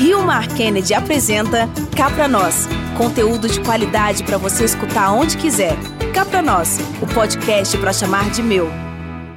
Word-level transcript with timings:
Rio 0.00 0.22
Mar 0.22 0.48
Kennedy 0.56 0.94
apresenta 0.94 1.68
Cá 1.94 2.10
Pra 2.10 2.26
Nós, 2.26 2.66
conteúdo 2.96 3.46
de 3.46 3.60
qualidade 3.62 4.24
para 4.24 4.38
você 4.38 4.64
escutar 4.64 5.12
onde 5.12 5.36
quiser. 5.36 5.76
Cá 6.14 6.24
Pra 6.24 6.40
Nós, 6.40 6.78
o 7.02 7.14
podcast 7.14 7.76
para 7.76 7.92
chamar 7.92 8.30
de 8.30 8.42
meu. 8.42 8.66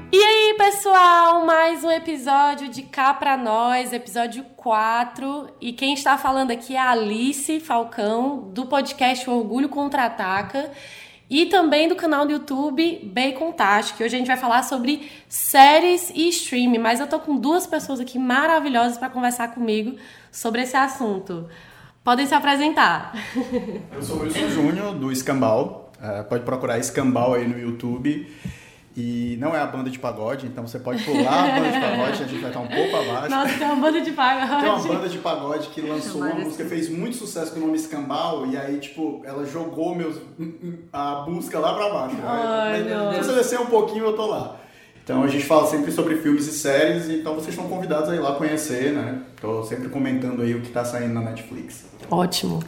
E 0.09 0.17
aí, 0.17 0.55
pessoal, 0.57 1.45
mais 1.45 1.83
um 1.83 1.91
episódio 1.91 2.69
de 2.69 2.81
Cá 2.81 3.13
Pra 3.13 3.35
Nós, 3.35 3.91
episódio 3.91 4.45
4. 4.55 5.49
E 5.59 5.73
quem 5.73 5.93
está 5.93 6.17
falando 6.17 6.51
aqui 6.51 6.77
é 6.77 6.79
a 6.79 6.91
Alice 6.91 7.59
Falcão, 7.59 8.49
do 8.53 8.65
podcast 8.65 9.29
Orgulho 9.29 9.67
Contra-Ataca 9.67 10.71
e 11.29 11.45
também 11.47 11.89
do 11.89 11.95
canal 11.97 12.25
do 12.25 12.31
YouTube 12.31 13.01
Bacon 13.03 13.51
Task, 13.51 13.97
que 13.97 14.03
hoje 14.05 14.15
a 14.15 14.17
gente 14.17 14.27
vai 14.27 14.37
falar 14.37 14.63
sobre 14.63 15.11
séries 15.27 16.09
e 16.15 16.29
streaming, 16.29 16.77
mas 16.77 17.01
eu 17.01 17.07
tô 17.07 17.19
com 17.19 17.35
duas 17.35 17.67
pessoas 17.67 17.99
aqui 17.99 18.17
maravilhosas 18.17 18.97
para 18.97 19.09
conversar 19.09 19.49
comigo 19.49 19.97
sobre 20.33 20.63
esse 20.63 20.75
assunto. 20.75 21.47
Podem 22.03 22.25
se 22.25 22.33
apresentar. 22.33 23.13
Eu 23.95 24.01
sou 24.01 24.17
o 24.17 24.21
Wilson 24.23 24.49
Júnior, 24.49 24.95
do 24.95 25.11
Escambau. 25.11 25.91
Uh, 26.01 26.23
pode 26.25 26.43
procurar 26.43 26.77
Escambau 26.79 27.35
aí 27.35 27.47
no 27.47 27.57
YouTube. 27.57 28.29
E 28.95 29.37
não 29.39 29.55
é 29.55 29.59
a 29.59 29.65
banda 29.65 29.89
de 29.89 29.97
pagode, 29.97 30.45
então 30.45 30.67
você 30.67 30.77
pode 30.77 31.03
pular 31.03 31.45
a 31.45 31.59
banda 31.59 31.71
de 31.71 31.79
pagode, 31.79 32.11
a 32.11 32.27
gente 32.27 32.41
vai 32.41 32.51
estar 32.51 32.59
um 32.59 32.67
pouco 32.67 32.95
abaixo. 32.95 33.29
Nossa, 33.29 33.57
tem 33.57 33.65
uma 33.65 33.75
banda 33.77 34.01
de 34.01 34.11
pagode. 34.11 34.61
Tem 34.61 34.69
uma 34.69 34.87
banda 34.87 35.09
de 35.09 35.17
pagode 35.17 35.67
que 35.69 35.81
lançou 35.81 36.21
uma 36.21 36.35
música, 36.35 36.65
fez 36.65 36.89
muito 36.89 37.15
sucesso 37.17 37.53
com 37.53 37.59
o 37.59 37.61
nome 37.61 37.75
Escambau, 37.75 38.45
e 38.45 38.55
aí, 38.55 38.77
tipo, 38.77 39.23
ela 39.25 39.45
jogou 39.45 39.95
meus, 39.95 40.17
a 40.91 41.23
busca 41.25 41.57
lá 41.57 41.73
pra 41.73 41.89
baixo. 41.89 42.17
Ai, 42.23 42.83
né? 42.83 43.13
Se 43.13 43.29
você 43.29 43.33
descer 43.33 43.59
um 43.59 43.65
pouquinho, 43.65 44.05
eu 44.05 44.15
tô 44.15 44.27
lá. 44.27 44.57
Então 45.03 45.21
a 45.21 45.27
gente 45.27 45.43
fala 45.43 45.67
sempre 45.67 45.91
sobre 45.91 46.15
filmes 46.15 46.47
e 46.47 46.51
séries, 46.53 47.09
então 47.09 47.35
vocês 47.35 47.49
estão 47.49 47.67
convidados 47.67 48.07
a 48.09 48.15
ir 48.15 48.19
lá 48.19 48.35
conhecer, 48.35 48.93
né? 48.93 49.21
Tô 49.41 49.61
sempre 49.63 49.89
comentando 49.89 50.41
aí 50.41 50.55
o 50.55 50.61
que 50.61 50.69
tá 50.69 50.85
saindo 50.85 51.13
na 51.13 51.21
Netflix. 51.21 51.85
Ótimo. 52.09 52.63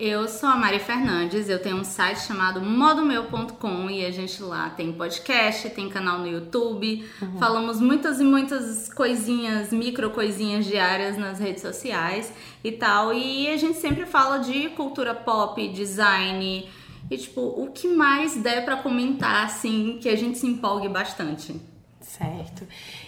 Eu 0.00 0.26
sou 0.26 0.48
a 0.48 0.56
Mari 0.56 0.80
Fernandes, 0.80 1.48
eu 1.48 1.60
tenho 1.60 1.76
um 1.76 1.84
site 1.84 2.20
chamado 2.22 2.60
modomeu.com 2.60 3.88
e 3.90 4.04
a 4.04 4.10
gente 4.10 4.42
lá 4.42 4.70
tem 4.70 4.92
podcast, 4.92 5.68
tem 5.70 5.88
canal 5.90 6.18
no 6.18 6.26
YouTube, 6.26 7.04
uhum. 7.20 7.38
falamos 7.38 7.80
muitas 7.80 8.18
e 8.18 8.24
muitas 8.24 8.92
coisinhas, 8.92 9.70
micro 9.70 10.10
coisinhas 10.10 10.64
diárias 10.64 11.18
nas 11.18 11.38
redes 11.38 11.62
sociais 11.62 12.32
e 12.64 12.72
tal. 12.72 13.12
E 13.12 13.46
a 13.48 13.56
gente 13.58 13.78
sempre 13.78 14.06
fala 14.06 14.38
de 14.38 14.70
cultura 14.70 15.14
pop, 15.14 15.68
design 15.68 16.66
e 17.10 17.18
tipo, 17.18 17.42
o 17.42 17.70
que 17.70 17.86
mais 17.86 18.34
der 18.36 18.64
para 18.64 18.78
comentar 18.78 19.44
assim, 19.44 19.98
que 20.00 20.08
a 20.08 20.16
gente 20.16 20.38
se 20.38 20.46
empolgue 20.46 20.88
bastante. 20.88 21.73
Certo. 22.06 22.66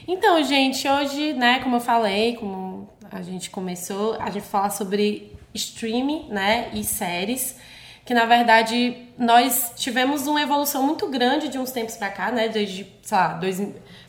Então, 0.08 0.42
gente, 0.42 0.88
hoje, 0.88 1.32
né, 1.34 1.60
como 1.60 1.76
eu 1.76 1.80
falei, 1.80 2.36
como 2.36 2.88
a 3.10 3.22
gente 3.22 3.50
começou, 3.50 4.14
a 4.20 4.30
gente 4.30 4.46
fala 4.46 4.70
sobre 4.70 5.32
streaming, 5.54 6.28
né, 6.28 6.70
e 6.72 6.82
séries, 6.82 7.56
que 8.04 8.14
na 8.14 8.24
verdade 8.24 9.08
nós 9.18 9.72
tivemos 9.76 10.26
uma 10.26 10.40
evolução 10.40 10.82
muito 10.82 11.08
grande 11.08 11.48
de 11.48 11.58
uns 11.58 11.70
tempos 11.72 11.96
para 11.96 12.10
cá, 12.10 12.30
né, 12.30 12.48
desde, 12.48 12.86
sei 13.02 13.16
lá, 13.16 13.40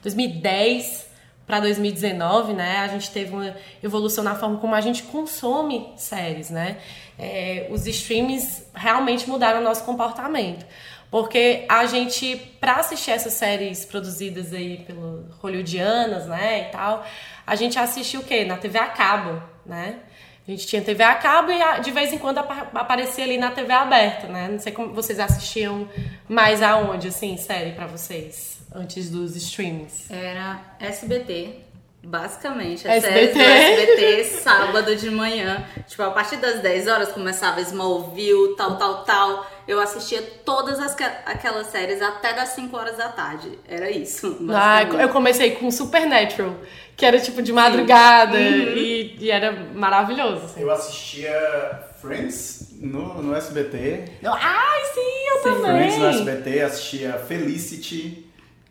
2010 0.02 1.08
para 1.45 1.59
2019, 1.61 2.53
né, 2.53 2.77
a 2.80 2.88
gente 2.88 3.09
teve 3.11 3.33
uma 3.33 3.55
evolução 3.81 4.23
na 4.23 4.35
forma 4.35 4.58
como 4.58 4.75
a 4.75 4.81
gente 4.81 5.03
consome 5.03 5.93
séries, 5.95 6.49
né, 6.49 6.77
é, 7.17 7.67
os 7.71 7.88
streams 7.88 8.67
realmente 8.73 9.30
mudaram 9.30 9.61
o 9.61 9.63
nosso 9.63 9.83
comportamento. 9.83 10.65
Porque 11.09 11.66
a 11.69 11.86
gente, 11.86 12.36
para 12.59 12.75
assistir 12.75 13.11
essas 13.11 13.33
séries 13.33 13.86
produzidas 13.86 14.53
aí 14.53 14.80
pelo 14.80 15.25
hollywoodianas, 15.41 16.25
né, 16.25 16.67
e 16.67 16.72
tal, 16.72 17.05
a 17.45 17.55
gente 17.55 17.80
assistiu 17.80 18.22
o 18.22 18.23
quê? 18.23 18.44
Na 18.44 18.58
TV 18.58 18.77
a 18.77 18.88
cabo, 18.88 19.41
né? 19.66 19.99
A 20.47 20.52
gente 20.52 20.66
tinha 20.66 20.81
TV 20.81 21.03
a 21.03 21.16
cabo 21.16 21.52
e 21.52 21.81
de 21.81 21.91
vez 21.91 22.14
em 22.14 22.17
quando 22.17 22.38
aparecia 22.38 23.23
ali 23.25 23.38
na 23.38 23.52
TV 23.52 23.72
aberta, 23.73 24.27
né? 24.27 24.47
Não 24.47 24.59
sei 24.59 24.72
como 24.72 24.94
vocês 24.94 25.19
assistiam 25.19 25.89
mais 26.27 26.61
aonde, 26.61 27.09
assim, 27.09 27.36
série 27.36 27.73
para 27.73 27.86
vocês, 27.86 28.59
antes 28.73 29.09
dos 29.09 29.36
streamings. 29.36 30.09
Era 30.09 30.61
SBT, 30.80 31.67
basicamente. 32.08 32.88
A 32.88 32.95
SBT. 32.95 33.34
série 33.34 33.86
do 33.86 34.02
SBT, 34.02 34.23
sábado 34.42 34.95
de 34.95 35.10
manhã. 35.10 35.66
Tipo, 35.86 36.04
a 36.04 36.12
partir 36.12 36.38
das 36.38 36.62
10 36.62 36.88
horas 36.88 37.12
começava 37.12 37.60
Smallville, 37.62 38.56
tal, 38.56 38.78
tal, 38.78 39.04
tal. 39.04 39.45
Eu 39.68 39.80
assistia 39.80 40.22
todas 40.45 40.80
as, 40.80 40.95
aquelas 41.26 41.68
séries 41.68 42.02
até 42.02 42.34
das 42.34 42.50
5 42.50 42.76
horas 42.76 42.98
da 42.98 43.10
tarde. 43.10 43.60
Era 43.68 43.92
isso. 43.92 44.38
Ah, 44.50 44.84
eu 44.84 45.10
comecei 45.10 45.52
com 45.52 45.70
Supernatural 45.70 46.56
que 46.95 47.06
era 47.06 47.20
tipo 47.20 47.44
de 47.44 47.54
madrugada 47.54 48.36
uhum. 48.36 48.76
e, 48.76 49.18
e, 49.20 49.30
era 49.30 49.52
maravilhoso. 49.52 50.45
Assim. 50.45 50.62
Eu 50.62 50.72
assistia 50.72 51.84
Friends 52.02 52.70
no, 52.82 53.22
no 53.22 53.36
SBT. 53.36 54.06
Ai, 54.24 54.84
sim, 54.95 55.28
eu 55.30 55.38
sim. 55.38 55.62
também. 55.62 55.92
Friends 55.92 55.98
no 56.00 56.08
SBT, 56.08 56.62
assistia 56.62 57.14
Felicity. 57.14 58.28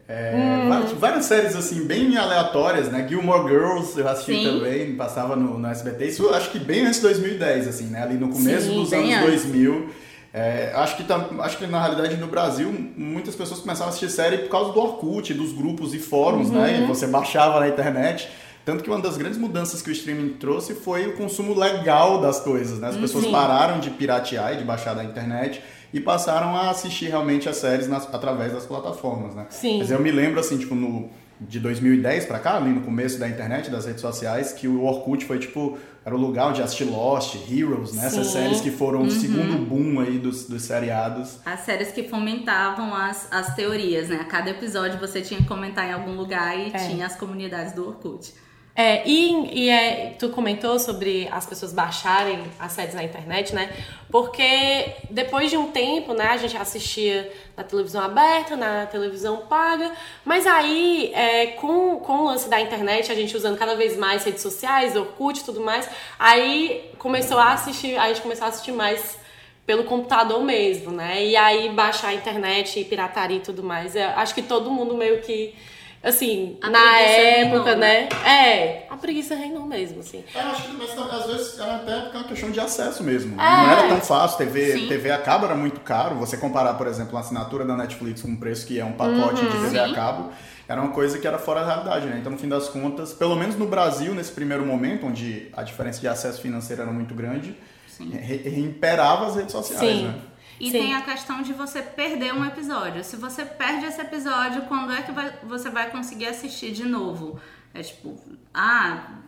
É, 0.09 0.34
hum. 0.37 0.97
várias, 1.00 1.25
séries 1.25 1.56
assim, 1.56 1.84
bem 1.84 2.17
aleatórias, 2.17 2.89
né? 2.93 3.06
Gilmore 3.09 3.49
Girls 3.49 3.99
eu 3.99 4.09
assisti 4.09 4.34
sim. 4.34 4.44
também, 4.44 4.94
passava 4.94 5.34
no, 5.34 5.59
no 5.59 5.69
SBT. 5.69 6.06
Isso 6.06 6.28
acho 6.31 6.50
que 6.50 6.61
bem 6.61 6.87
antes 6.87 7.00
de 7.00 7.06
2010, 7.06 7.67
assim, 7.67 7.87
né? 7.87 8.03
Ali 8.03 8.15
no 8.15 8.28
começo 8.28 8.69
sim, 8.69 8.75
dos 8.75 8.93
anos 8.93 9.12
antes. 9.12 9.27
2000. 9.27 9.91
É, 10.33 10.71
acho, 10.77 10.97
que 10.97 11.05
tá, 11.05 11.28
acho 11.41 11.56
que 11.56 11.67
na 11.67 11.81
realidade 11.81 12.17
no 12.19 12.27
Brasil 12.27 12.72
muitas 12.97 13.34
pessoas 13.34 13.61
começaram 13.61 13.87
a 13.87 13.89
assistir 13.89 14.11
série 14.11 14.39
por 14.39 14.50
causa 14.50 14.72
do 14.72 14.78
Orkut, 14.78 15.33
dos 15.33 15.53
grupos 15.53 15.94
e 15.94 15.99
fóruns, 15.99 16.50
né? 16.50 16.59
uhum. 16.59 16.65
né? 16.65 16.84
E 16.84 16.87
você 16.87 17.06
baixava 17.06 17.59
na 17.59 17.69
internet. 17.69 18.28
Tanto 18.65 18.83
que 18.84 18.91
uma 18.91 19.00
das 19.00 19.17
grandes 19.17 19.38
mudanças 19.38 19.81
que 19.81 19.88
o 19.88 19.93
streaming 19.93 20.34
trouxe 20.41 20.75
foi 20.75 21.06
o 21.06 21.17
consumo 21.17 21.59
legal 21.59 22.21
das 22.21 22.41
coisas, 22.41 22.78
né? 22.78 22.88
As 22.88 22.97
pessoas 22.97 23.25
Sim. 23.25 23.33
pararam 23.33 23.81
de 23.81 23.91
piratear 23.91 24.55
e 24.55 24.56
de 24.59 24.65
baixar 24.65 24.94
da 24.94 25.05
internet 25.05 25.62
e 25.93 26.01
passaram 26.01 26.57
a 26.57 26.71
assistir 26.71 27.07
realmente 27.07 27.49
as 27.49 27.57
séries 27.57 27.89
nas, 27.89 28.13
através 28.13 28.53
das 28.53 28.67
plataformas, 28.67 29.35
né? 29.35 29.47
Sim. 29.51 29.79
Mas 29.79 29.91
eu 29.91 30.01
me 30.01 30.11
lembro, 30.11 30.41
assim, 30.41 30.59
tipo, 30.59 30.75
no, 30.75 31.11
de 31.41 31.61
2010 31.61 32.27
para 32.27 32.39
cá, 32.39 32.57
ali 32.57 32.71
no 32.71 32.81
começo 32.81 33.19
da 33.19 33.29
internet, 33.29 33.71
das 33.71 33.87
redes 33.87 34.01
sociais, 34.01 34.53
que 34.53 34.67
o 34.67 34.85
Orkut 34.85 35.25
foi, 35.25 35.39
tipo, 35.39 35.79
era 36.05 36.15
o 36.15 36.19
lugar 36.19 36.49
onde 36.49 36.63
assistir 36.63 36.85
Lost, 36.85 37.37
Heroes, 37.51 37.93
né? 37.93 38.07
Essas 38.07 38.29
séries 38.29 38.61
que 38.61 38.71
foram 38.71 39.01
uhum. 39.01 39.07
o 39.07 39.11
segundo 39.11 39.59
boom 39.67 40.01
aí 40.01 40.19
dos, 40.19 40.47
dos 40.47 40.63
seriados. 40.63 41.41
As 41.45 41.61
séries 41.61 41.93
que 41.93 42.09
fomentavam 42.09 42.95
as, 42.95 43.31
as 43.33 43.55
teorias, 43.55 44.09
né? 44.09 44.19
A 44.21 44.25
cada 44.25 44.51
episódio 44.51 44.99
você 44.99 45.21
tinha 45.21 45.41
que 45.41 45.47
comentar 45.47 45.89
em 45.89 45.93
algum 45.93 46.13
lugar 46.13 46.57
e 46.57 46.71
é. 46.73 46.89
tinha 46.89 47.07
as 47.07 47.17
comunidades 47.17 47.73
do 47.73 47.87
Orkut. 47.87 48.33
É, 48.78 49.09
e, 49.09 49.62
e 49.62 49.70
é, 49.70 50.14
tu 50.19 50.28
comentou 50.28 50.78
sobre 50.78 51.26
as 51.32 51.47
pessoas 51.47 51.72
baixarem 51.72 52.44
as 52.59 52.72
séries 52.72 52.94
na 52.94 53.03
internet, 53.03 53.54
né? 53.54 53.75
Porque 54.10 54.92
depois 55.09 55.48
de 55.50 55.56
um 55.56 55.70
tempo, 55.70 56.12
né, 56.12 56.26
a 56.26 56.37
gente 56.37 56.54
assistia 56.59 57.32
na 57.56 57.64
televisão 57.64 58.03
aberta, 58.03 58.54
na 58.54 58.84
televisão 58.84 59.47
paga, 59.48 59.91
mas 60.26 60.47
aí, 60.47 61.10
é, 61.14 61.47
com, 61.53 61.98
com 62.00 62.19
o 62.19 62.25
lance 62.26 62.50
da 62.50 62.60
internet, 62.60 63.10
a 63.10 63.14
gente 63.14 63.34
usando 63.34 63.56
cada 63.56 63.75
vez 63.75 63.97
mais 63.97 64.25
redes 64.25 64.42
sociais, 64.42 64.94
Orkut 64.94 65.41
e 65.41 65.44
tudo 65.44 65.62
mais, 65.62 65.88
aí 66.19 66.91
começou 66.98 67.38
a 67.38 67.54
assistir, 67.54 67.97
a 67.97 68.08
gente 68.08 68.20
começou 68.20 68.44
a 68.44 68.48
assistir 68.48 68.72
mais 68.72 69.19
pelo 69.64 69.84
computador 69.84 70.44
mesmo, 70.44 70.93
né? 70.93 71.25
E 71.25 71.34
aí 71.34 71.70
baixar 71.70 72.08
a 72.08 72.14
internet 72.14 72.78
e 72.78 72.84
pirataria 72.84 73.38
e 73.38 73.41
tudo 73.41 73.62
mais. 73.62 73.97
Eu 73.97 74.10
acho 74.10 74.34
que 74.34 74.43
todo 74.43 74.70
mundo 74.70 74.94
meio 74.94 75.22
que 75.22 75.54
assim, 76.03 76.59
a 76.62 76.71
na 76.71 76.99
época, 77.01 77.65
reinou, 77.65 77.77
né? 77.77 78.09
né? 78.09 78.09
É, 78.25 78.87
a 78.91 78.97
preguiça 78.97 79.34
reinou 79.34 79.65
mesmo, 79.67 80.01
assim. 80.01 80.25
É, 80.34 80.41
acho 80.41 80.62
que 80.62 80.73
mas, 80.73 80.97
às 80.97 81.27
vezes 81.27 81.59
era 81.59 81.77
até 81.77 81.97
uma 82.17 82.25
questão 82.25 82.51
de 82.51 82.61
acesso 82.61 83.03
mesmo. 83.03 83.41
É. 83.41 83.45
Não 83.45 83.71
era 83.71 83.89
tão 83.89 84.01
fácil. 84.01 84.39
TV, 84.39 84.87
TV 84.87 85.11
a 85.11 85.19
cabo 85.19 85.47
era 85.47 85.55
muito 85.55 85.81
caro. 85.81 86.17
Você 86.17 86.37
comparar, 86.37 86.75
por 86.75 86.87
exemplo, 86.87 87.17
a 87.17 87.21
assinatura 87.21 87.65
da 87.65 87.77
Netflix 87.77 88.23
com 88.23 88.33
o 88.33 88.37
preço 88.37 88.67
que 88.67 88.79
é 88.79 88.85
um 88.85 88.93
pacote 88.93 89.43
uhum, 89.43 89.51
de 89.51 89.53
TV 89.53 89.71
sim. 89.71 89.79
a 89.79 89.95
cabo, 89.95 90.31
era 90.69 90.81
uma 90.81 90.91
coisa 90.93 91.19
que 91.19 91.27
era 91.27 91.39
fora 91.39 91.61
da 91.61 91.67
realidade, 91.67 92.06
né? 92.06 92.19
Então, 92.19 92.33
no 92.33 92.39
fim 92.39 92.49
das 92.49 92.69
contas, 92.69 93.12
pelo 93.12 93.37
menos 93.37 93.56
no 93.56 93.67
Brasil, 93.67 94.15
nesse 94.15 94.33
primeiro 94.33 94.65
momento, 94.67 95.06
onde 95.06 95.49
a 95.53 95.62
diferença 95.62 96.01
de 96.01 96.09
acesso 96.09 96.41
financeiro 96.41 96.83
era 96.83 96.91
muito 96.91 97.15
grande, 97.15 97.56
imperava 98.00 99.26
as 99.26 99.37
redes 99.37 99.53
sociais, 99.53 99.99
sim. 99.99 100.05
né? 100.05 100.15
E 100.58 100.70
Sim. 100.70 100.73
tem 100.73 100.94
a 100.94 101.03
questão 101.03 101.43
de 101.43 101.53
você 101.53 101.82
perder 101.82 102.32
um 102.32 102.44
episódio. 102.44 103.05
Se 103.05 103.17
você 103.17 103.44
perde 103.44 103.87
esse 103.87 104.00
episódio, 104.00 104.62
quando 104.62 104.93
é 104.93 105.03
que 105.03 105.12
vai, 105.12 105.32
você 105.44 105.69
vai 105.69 105.91
conseguir 105.91 106.26
assistir 106.26 106.73
de 106.73 106.85
novo? 106.85 107.38
É 107.75 107.82
tipo, 107.82 108.17
ah, 108.55 109.20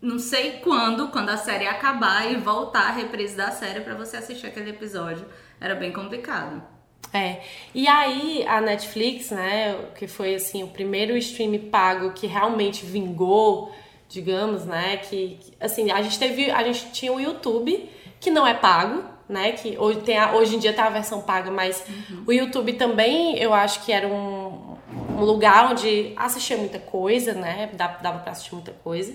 não 0.00 0.18
sei 0.18 0.60
quando, 0.62 1.08
quando 1.08 1.30
a 1.30 1.36
série 1.36 1.66
acabar 1.66 2.30
e 2.30 2.36
voltar 2.36 2.88
a 2.88 2.90
reprise 2.90 3.34
da 3.36 3.50
série 3.50 3.80
para 3.80 3.94
você 3.94 4.18
assistir 4.18 4.46
aquele 4.46 4.70
episódio. 4.70 5.26
Era 5.60 5.74
bem 5.74 5.92
complicado. 5.92 6.62
É. 7.12 7.40
E 7.74 7.88
aí 7.88 8.44
a 8.46 8.60
Netflix, 8.60 9.30
né, 9.30 9.74
que 9.94 10.06
foi 10.06 10.34
assim 10.34 10.62
o 10.62 10.68
primeiro 10.68 11.16
stream 11.16 11.58
pago 11.70 12.12
que 12.12 12.26
realmente 12.26 12.84
vingou, 12.84 13.74
digamos, 14.08 14.66
né, 14.66 14.98
que 14.98 15.38
assim, 15.58 15.90
a 15.90 16.02
gente 16.02 16.18
teve, 16.18 16.50
a 16.50 16.62
gente 16.62 16.92
tinha 16.92 17.12
o 17.12 17.20
YouTube, 17.20 17.88
que 18.20 18.30
não 18.30 18.46
é 18.46 18.52
pago, 18.52 19.15
né? 19.28 19.52
Que 19.52 19.76
hoje, 19.78 20.00
tem 20.00 20.18
a, 20.18 20.34
hoje 20.34 20.56
em 20.56 20.58
dia 20.58 20.72
tá 20.72 20.86
a 20.86 20.90
versão 20.90 21.20
paga, 21.20 21.50
mas 21.50 21.82
uhum. 21.88 22.24
o 22.26 22.32
YouTube 22.32 22.74
também 22.74 23.38
eu 23.38 23.52
acho 23.52 23.84
que 23.84 23.92
era 23.92 24.06
um, 24.06 24.76
um 25.16 25.24
lugar 25.24 25.72
onde 25.72 26.12
assistia 26.16 26.56
muita 26.56 26.78
coisa, 26.78 27.32
né? 27.32 27.70
Dava, 27.72 27.98
dava 28.02 28.18
pra 28.20 28.32
assistir 28.32 28.54
muita 28.54 28.72
coisa. 28.72 29.14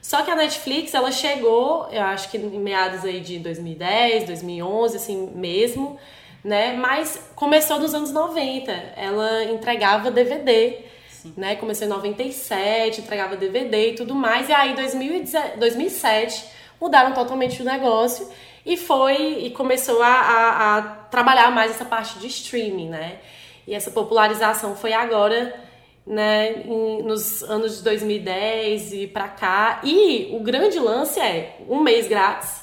Só 0.00 0.22
que 0.22 0.30
a 0.30 0.36
Netflix, 0.36 0.94
ela 0.94 1.10
chegou, 1.10 1.88
eu 1.90 2.02
acho 2.02 2.30
que 2.30 2.36
em 2.36 2.60
meados 2.60 3.04
aí 3.04 3.20
de 3.20 3.38
2010, 3.40 4.24
2011, 4.24 4.96
assim 4.96 5.30
mesmo, 5.34 5.98
né? 6.44 6.74
Mas 6.74 7.20
começou 7.34 7.80
nos 7.80 7.92
anos 7.94 8.12
90. 8.12 8.70
Ela 8.96 9.44
entregava 9.44 10.10
DVD, 10.10 10.78
Sim. 11.10 11.34
né? 11.36 11.56
Começou 11.56 11.86
em 11.86 11.90
97, 11.90 13.00
entregava 13.00 13.36
DVD 13.36 13.90
e 13.90 13.94
tudo 13.96 14.14
mais. 14.14 14.48
E 14.48 14.52
aí, 14.52 14.72
em 14.72 15.56
2007, 15.58 16.44
mudaram 16.80 17.12
totalmente 17.12 17.60
o 17.60 17.64
negócio 17.64 18.28
e 18.68 18.76
foi 18.76 19.46
e 19.46 19.50
começou 19.50 20.02
a, 20.02 20.08
a, 20.08 20.76
a 20.76 20.82
trabalhar 20.82 21.50
mais 21.50 21.70
essa 21.70 21.86
parte 21.86 22.18
de 22.18 22.26
streaming, 22.26 22.90
né? 22.90 23.18
E 23.66 23.74
essa 23.74 23.90
popularização 23.90 24.76
foi 24.76 24.92
agora 24.92 25.58
né, 26.06 26.64
em, 26.66 27.02
nos 27.02 27.42
anos 27.42 27.78
de 27.78 27.84
2010 27.84 28.92
e 28.92 29.06
para 29.06 29.26
cá. 29.26 29.80
E 29.82 30.28
o 30.32 30.40
grande 30.40 30.78
lance 30.78 31.18
é 31.18 31.56
um 31.66 31.80
mês 31.80 32.08
grátis. 32.08 32.60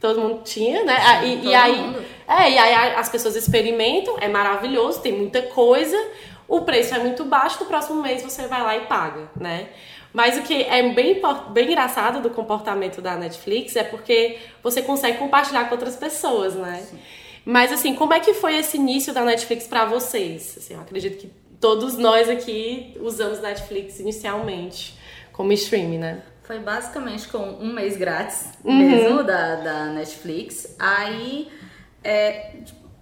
Todo 0.00 0.18
mundo 0.18 0.42
tinha, 0.44 0.82
né? 0.82 0.96
Sim, 1.20 1.26
e, 1.26 1.46
e 1.48 1.54
aí, 1.54 1.96
é, 2.26 2.50
e 2.50 2.58
aí 2.58 2.94
as 2.94 3.10
pessoas 3.10 3.36
experimentam, 3.36 4.16
é 4.18 4.28
maravilhoso, 4.28 5.02
tem 5.02 5.12
muita 5.12 5.42
coisa. 5.42 5.96
O 6.46 6.62
preço 6.62 6.94
é 6.94 6.98
muito 7.00 7.26
baixo, 7.26 7.60
no 7.60 7.66
próximo 7.66 8.00
mês 8.00 8.22
você 8.22 8.46
vai 8.46 8.62
lá 8.62 8.76
e 8.78 8.86
paga, 8.86 9.30
né? 9.38 9.68
Mas 10.18 10.36
o 10.36 10.42
que 10.42 10.64
é 10.64 10.82
bem, 10.92 11.22
bem 11.52 11.66
engraçado 11.68 12.20
do 12.20 12.28
comportamento 12.28 13.00
da 13.00 13.14
Netflix 13.14 13.76
é 13.76 13.84
porque 13.84 14.36
você 14.60 14.82
consegue 14.82 15.16
compartilhar 15.16 15.66
com 15.66 15.76
outras 15.76 15.94
pessoas, 15.94 16.56
né? 16.56 16.84
Sim. 16.90 16.98
Mas 17.44 17.70
assim, 17.70 17.94
como 17.94 18.12
é 18.12 18.18
que 18.18 18.34
foi 18.34 18.56
esse 18.56 18.78
início 18.78 19.14
da 19.14 19.24
Netflix 19.24 19.68
para 19.68 19.84
vocês? 19.84 20.56
Assim, 20.58 20.74
eu 20.74 20.80
acredito 20.80 21.18
que 21.18 21.30
todos 21.60 21.96
nós 21.96 22.28
aqui 22.28 22.96
usamos 23.00 23.40
Netflix 23.40 24.00
inicialmente 24.00 24.98
como 25.32 25.52
streaming, 25.52 25.98
né? 25.98 26.22
Foi 26.42 26.58
basicamente 26.58 27.28
com 27.28 27.38
um 27.38 27.72
mês 27.72 27.96
grátis 27.96 28.54
uhum. 28.64 28.74
mesmo 28.74 29.22
da, 29.22 29.54
da 29.54 29.84
Netflix. 29.84 30.74
Aí 30.80 31.46
é, 32.02 32.56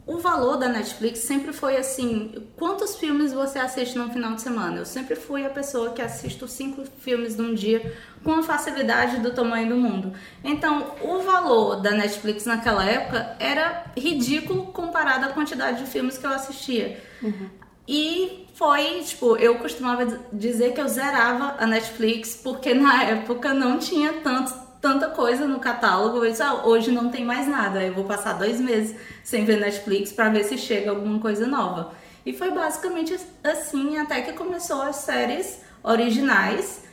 o 0.06 0.18
valor 0.18 0.56
da 0.56 0.68
Netflix 0.68 1.20
sempre 1.20 1.52
foi 1.52 1.76
assim: 1.76 2.32
quantos 2.56 2.94
filmes 2.94 3.32
você 3.32 3.58
assiste 3.58 3.98
no 3.98 4.08
final 4.08 4.34
de 4.34 4.42
semana? 4.42 4.78
Eu 4.78 4.86
sempre 4.86 5.16
fui 5.16 5.44
a 5.44 5.50
pessoa 5.50 5.90
que 5.90 6.00
assisto 6.00 6.46
cinco 6.46 6.84
filmes 7.00 7.36
num 7.36 7.52
dia 7.52 7.92
com 8.22 8.32
a 8.32 8.42
facilidade 8.42 9.18
do 9.18 9.32
tamanho 9.32 9.68
do 9.68 9.76
mundo. 9.76 10.12
Então, 10.44 10.94
o 11.02 11.18
valor 11.18 11.80
da 11.80 11.90
Netflix 11.90 12.44
naquela 12.44 12.84
época 12.84 13.36
era 13.40 13.86
ridículo 13.96 14.66
comparado 14.66 15.26
à 15.26 15.28
quantidade 15.30 15.84
de 15.84 15.90
filmes 15.90 16.16
que 16.16 16.26
eu 16.26 16.30
assistia. 16.30 17.02
Uhum. 17.20 17.48
E 17.88 18.46
foi, 18.54 19.00
tipo, 19.02 19.36
eu 19.36 19.58
costumava 19.58 20.20
dizer 20.32 20.72
que 20.72 20.80
eu 20.80 20.88
zerava 20.88 21.56
a 21.58 21.66
Netflix 21.66 22.40
porque 22.42 22.74
na 22.74 23.04
época 23.04 23.52
não 23.52 23.78
tinha 23.78 24.14
tanto, 24.14 24.52
tanta 24.86 25.08
coisa 25.08 25.48
no 25.48 25.58
catálogo. 25.58 26.24
Eu 26.24 26.30
disse, 26.30 26.42
ah, 26.42 26.64
hoje 26.64 26.92
não 26.92 27.10
tem 27.10 27.24
mais 27.24 27.48
nada, 27.48 27.82
eu 27.82 27.92
vou 27.92 28.04
passar 28.04 28.34
dois 28.34 28.60
meses 28.60 28.94
sem 29.24 29.44
ver 29.44 29.58
Netflix 29.58 30.12
para 30.12 30.28
ver 30.28 30.44
se 30.44 30.56
chega 30.56 30.90
alguma 30.90 31.18
coisa 31.18 31.44
nova. 31.44 31.92
E 32.24 32.32
foi 32.32 32.52
basicamente 32.52 33.18
assim 33.42 33.98
até 33.98 34.20
que 34.20 34.32
começou 34.32 34.82
as 34.82 34.96
séries 34.96 35.60
originais, 35.82 36.84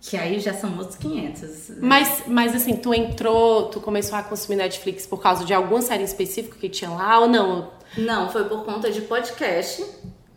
que 0.00 0.16
aí 0.16 0.38
já 0.38 0.54
são 0.54 0.78
outros 0.78 0.96
500. 0.96 1.78
Mas, 1.80 2.22
mas 2.28 2.54
assim, 2.54 2.76
tu 2.76 2.94
entrou, 2.94 3.66
tu 3.66 3.80
começou 3.80 4.16
a 4.16 4.22
consumir 4.22 4.56
Netflix 4.56 5.06
por 5.06 5.20
causa 5.20 5.44
de 5.44 5.52
alguma 5.52 5.82
série 5.82 6.04
específica 6.04 6.56
que 6.56 6.68
tinha 6.68 6.90
lá 6.90 7.18
ou 7.18 7.28
não? 7.28 7.72
Não, 7.98 8.30
foi 8.30 8.44
por 8.44 8.64
conta 8.64 8.90
de 8.90 9.00
podcast 9.02 9.84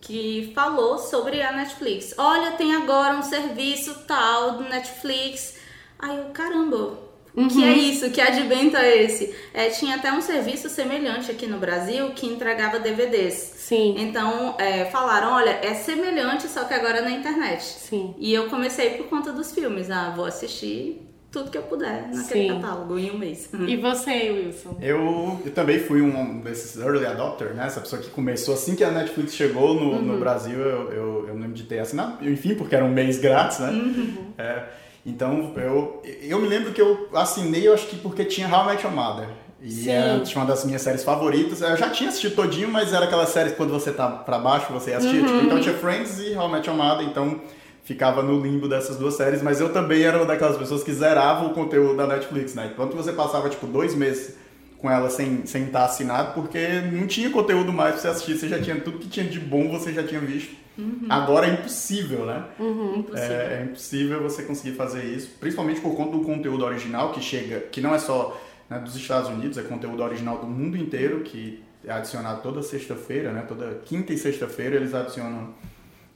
que 0.02 0.52
falou 0.54 0.98
sobre 0.98 1.42
a 1.44 1.52
Netflix. 1.52 2.14
Olha, 2.18 2.52
tem 2.52 2.76
agora 2.76 3.16
um 3.16 3.24
serviço 3.24 4.04
tal 4.08 4.58
do 4.58 4.64
Netflix. 4.64 5.56
Aí 5.98 6.18
eu, 6.18 6.26
caramba, 6.26 7.03
o 7.36 7.48
que 7.48 7.64
é 7.64 7.68
uhum. 7.68 7.74
isso? 7.74 8.10
Que 8.12 8.22
advento 8.22 8.78
é 8.78 9.04
esse? 9.04 9.34
É, 9.54 9.70
tinha 9.70 9.96
até 9.96 10.12
um 10.12 10.22
serviço 10.22 10.70
semelhante 10.70 11.32
aqui 11.32 11.48
no 11.48 11.58
Brasil 11.58 12.12
que 12.12 12.28
entregava 12.28 12.80
DVDs. 12.80 13.34
Sim. 13.34 13.96
Então, 13.98 14.56
é, 14.60 14.86
falaram, 14.86 15.34
olha, 15.34 15.60
é 15.62 15.74
semelhante, 15.74 16.48
só 16.48 16.64
que 16.66 16.74
agora 16.74 17.02
na 17.02 17.12
internet. 17.12 17.64
Sim. 17.64 18.14
E 18.20 18.32
eu 18.34 18.50
comecei 18.50 18.92
por 18.92 19.08
conta 19.08 19.32
dos 19.32 19.52
filmes. 19.52 19.90
Ah, 19.90 20.14
vou 20.16 20.26
assistir 20.26 21.10
tudo 21.32 21.50
que 21.50 21.58
eu 21.58 21.64
puder 21.64 22.10
naquele 22.14 22.48
Sim. 22.48 22.62
catálogo 22.62 23.00
em 23.00 23.10
um 23.10 23.18
mês. 23.18 23.50
E 23.68 23.76
você, 23.78 24.30
Wilson? 24.30 24.78
Eu, 24.80 25.42
eu 25.44 25.52
também 25.52 25.80
fui 25.80 26.00
um 26.02 26.40
desses 26.42 26.80
early 26.80 27.06
adopter, 27.08 27.56
né? 27.56 27.66
Essa 27.66 27.82
pessoa 27.82 28.00
que 28.00 28.12
começou 28.12 28.54
assim 28.54 28.76
que 28.76 28.84
a 28.84 28.92
Netflix 28.92 29.34
chegou 29.34 29.74
no, 29.74 29.94
uhum. 29.94 30.02
no 30.04 30.20
Brasil, 30.20 30.60
eu, 30.60 30.92
eu, 30.92 31.28
eu 31.30 31.34
lembro 31.34 31.54
de 31.54 31.64
ter 31.64 31.80
assinado, 31.80 32.30
enfim, 32.30 32.54
porque 32.54 32.76
era 32.76 32.86
um 32.86 32.92
mês 32.92 33.20
grátis, 33.20 33.58
né? 33.58 33.70
Uhum. 33.72 34.34
É, 34.38 34.64
então, 35.06 35.54
eu, 35.58 36.02
eu 36.22 36.40
me 36.40 36.48
lembro 36.48 36.72
que 36.72 36.82
eu 36.82 37.10
assinei, 37.14 37.68
eu 37.68 37.74
acho 37.74 37.88
que 37.88 37.98
porque 37.98 38.24
tinha 38.24 38.48
How 38.48 38.64
I 38.64 38.68
Met 38.68 38.86
Your 38.86 38.96
Mother. 38.96 39.28
E 39.62 39.90
era 39.90 40.22
uma 40.36 40.46
das 40.46 40.66
minhas 40.66 40.82
séries 40.82 41.04
favoritas. 41.04 41.62
Eu 41.62 41.78
já 41.78 41.90
tinha 41.90 42.10
assistido 42.10 42.36
todinho, 42.36 42.70
mas 42.70 42.92
era 42.94 43.06
aquela 43.06 43.26
série 43.26 43.52
que 43.52 43.56
quando 43.56 43.72
você 43.72 43.92
tá 43.92 44.10
pra 44.10 44.38
baixo, 44.38 44.72
você 44.74 44.94
assistia. 44.94 45.22
Uhum. 45.22 45.26
Tipo, 45.26 45.46
então 45.46 45.60
tinha 45.62 45.76
Friends 45.76 46.20
e 46.20 46.36
How 46.36 46.50
I 46.50 46.52
Met 46.52 46.70
Your 46.70 46.78
Mother, 46.78 47.08
então 47.08 47.40
ficava 47.84 48.22
no 48.22 48.40
limbo 48.42 48.68
dessas 48.68 48.98
duas 48.98 49.14
séries, 49.16 49.42
mas 49.42 49.60
eu 49.60 49.72
também 49.72 50.04
era 50.04 50.18
uma 50.18 50.26
daquelas 50.26 50.58
pessoas 50.58 50.84
que 50.84 50.94
zeravam 50.94 51.48
o 51.48 51.54
conteúdo 51.54 51.96
da 51.96 52.08
Netflix, 52.08 52.54
né? 52.54 52.72
Enquanto 52.74 52.96
você 52.96 53.12
passava, 53.12 53.50
tipo, 53.50 53.68
dois 53.68 53.94
meses 53.94 54.36
com 54.78 54.90
ela 54.90 55.10
sem, 55.10 55.46
sem 55.46 55.66
estar 55.66 55.86
assinado, 55.86 56.34
porque 56.34 56.82
não 56.92 57.08
tinha 57.08 57.30
conteúdo 57.30 57.72
mais 57.72 57.94
pra 57.94 58.02
você 58.02 58.08
assistir, 58.10 58.38
você 58.38 58.50
já 58.50 58.62
tinha 58.62 58.80
tudo 58.82 59.00
que 59.00 59.08
tinha 59.08 59.26
de 59.26 59.40
bom, 59.40 59.70
você 59.70 59.94
já 59.94 60.04
tinha 60.04 60.20
visto. 60.20 60.63
Uhum. 60.78 61.06
Agora 61.10 61.48
é 61.48 61.54
impossível, 61.54 62.26
né? 62.26 62.46
Uhum, 62.60 63.00
impossível. 63.00 63.36
É, 63.36 63.60
é, 63.60 63.64
impossível 63.64 64.24
você 64.24 64.44
conseguir 64.44 64.76
fazer 64.76 65.04
isso, 65.04 65.30
principalmente 65.40 65.82
por 65.82 65.96
conta 65.96 66.18
do 66.18 66.24
conteúdo 66.24 66.66
original 66.66 67.12
que 67.12 67.22
chega, 67.22 67.60
que 67.60 67.80
não 67.80 67.94
é 67.94 68.00
só 68.00 68.40
né, 68.70 68.80
dos 68.80 68.96
Estados 68.96 69.30
Unidos, 69.30 69.58
é 69.58 69.64
conteúdo 69.64 70.02
original 70.04 70.40
do 70.40 70.48
mundo 70.48 70.78
inteiro, 70.78 71.22
que 71.22 71.64
é 71.86 71.92
adicionado 71.92 72.42
toda 72.42 72.62
sexta-feira, 72.62 73.32
né? 73.32 73.44
Toda 73.48 73.82
quinta 73.86 74.14
e 74.14 74.18
sexta-feira 74.18 74.76
eles 74.76 74.94
adicionam 74.94 75.54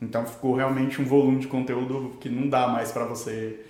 então 0.00 0.24
ficou 0.24 0.54
realmente 0.54 1.00
um 1.02 1.04
volume 1.04 1.40
de 1.40 1.46
conteúdo 1.48 2.16
que 2.20 2.28
não 2.28 2.48
dá 2.48 2.68
mais 2.68 2.92
para 2.92 3.04
você. 3.04 3.60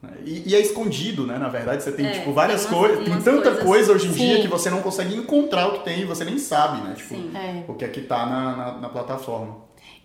Né? 0.00 0.10
E, 0.24 0.50
e, 0.50 0.54
é 0.54 0.60
escondido, 0.60 1.26
né? 1.26 1.38
Na 1.38 1.48
verdade, 1.48 1.82
você 1.82 1.92
tem 1.92 2.06
é, 2.06 2.10
tipo 2.10 2.32
várias 2.32 2.66
coisas, 2.66 3.04
tem 3.04 3.20
tanta 3.20 3.50
coisas, 3.50 3.64
coisa 3.64 3.92
hoje 3.92 4.08
em 4.08 4.12
sim. 4.12 4.18
dia 4.18 4.40
que 4.40 4.48
você 4.48 4.70
não 4.70 4.80
consegue 4.80 5.14
encontrar 5.14 5.68
o 5.68 5.72
que 5.74 5.84
tem 5.84 6.02
e 6.02 6.04
você 6.04 6.24
nem 6.24 6.38
sabe, 6.38 6.82
né? 6.82 6.94
Tipo, 6.96 7.14
é. 7.36 7.64
o 7.66 7.74
que 7.74 7.84
é 7.84 7.88
que 7.88 8.00
tá 8.02 8.26
na, 8.26 8.56
na, 8.56 8.78
na 8.78 8.88
plataforma. 8.88 9.56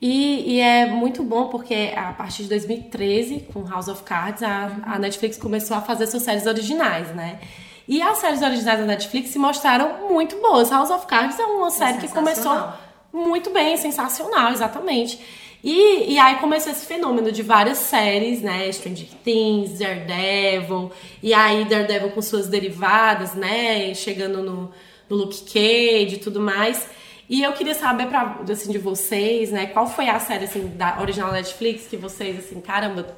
E, 0.01 0.55
e, 0.55 0.59
é 0.59 0.85
muito 0.85 1.23
bom 1.23 1.47
porque 1.47 1.91
a 1.95 2.13
partir 2.13 2.43
de 2.43 2.49
2013, 2.49 3.47
com 3.51 3.63
House 3.63 3.87
of 3.87 4.03
Cards, 4.03 4.43
a, 4.43 4.71
a 4.85 4.99
Netflix 4.99 5.37
começou 5.37 5.75
a 5.75 5.81
fazer 5.81 6.05
suas 6.05 6.21
séries 6.21 6.45
originais, 6.45 7.07
né? 7.15 7.39
E 7.87 8.01
as 8.01 8.19
séries 8.19 8.41
originais 8.41 8.79
da 8.79 8.85
Netflix 8.85 9.29
se 9.29 9.39
mostraram 9.39 10.09
muito 10.09 10.35
boas. 10.37 10.69
House 10.69 10.91
of 10.91 11.07
Cards 11.07 11.39
é 11.39 11.45
uma 11.45 11.71
série 11.71 11.97
é 11.97 12.01
que 12.01 12.07
começou 12.09 12.69
muito 13.11 13.49
bem, 13.49 13.75
sensacional, 13.77 14.51
exatamente. 14.51 15.19
E, 15.63 16.13
e 16.13 16.19
aí 16.19 16.35
começou 16.35 16.71
esse 16.71 16.85
fenômeno 16.85 17.31
de 17.31 17.41
várias 17.41 17.79
séries, 17.79 18.41
né? 18.41 18.71
Stranger 18.71 19.07
Things, 19.23 19.79
Daredevil, 19.79 20.91
e 21.23 21.33
aí 21.33 21.65
Daredevil 21.65 22.11
com 22.11 22.21
suas 22.21 22.47
derivadas, 22.47 23.33
né? 23.33 23.93
Chegando 23.95 24.43
no, 24.43 24.71
no 25.09 25.15
Luke 25.15 25.41
Cage 25.41 26.15
e 26.15 26.19
tudo 26.19 26.39
mais. 26.39 26.87
E 27.29 27.43
eu 27.43 27.51
queria 27.53 27.75
saber 27.75 28.07
pra, 28.07 28.39
assim, 28.49 28.71
de 28.71 28.77
vocês, 28.77 29.51
né? 29.51 29.67
Qual 29.67 29.87
foi 29.87 30.07
a 30.07 30.19
série 30.19 30.45
assim, 30.45 30.67
da 30.75 30.99
original 31.01 31.31
Netflix 31.31 31.85
que 31.87 31.97
vocês, 31.97 32.39
assim, 32.39 32.61
caramba, 32.61 33.17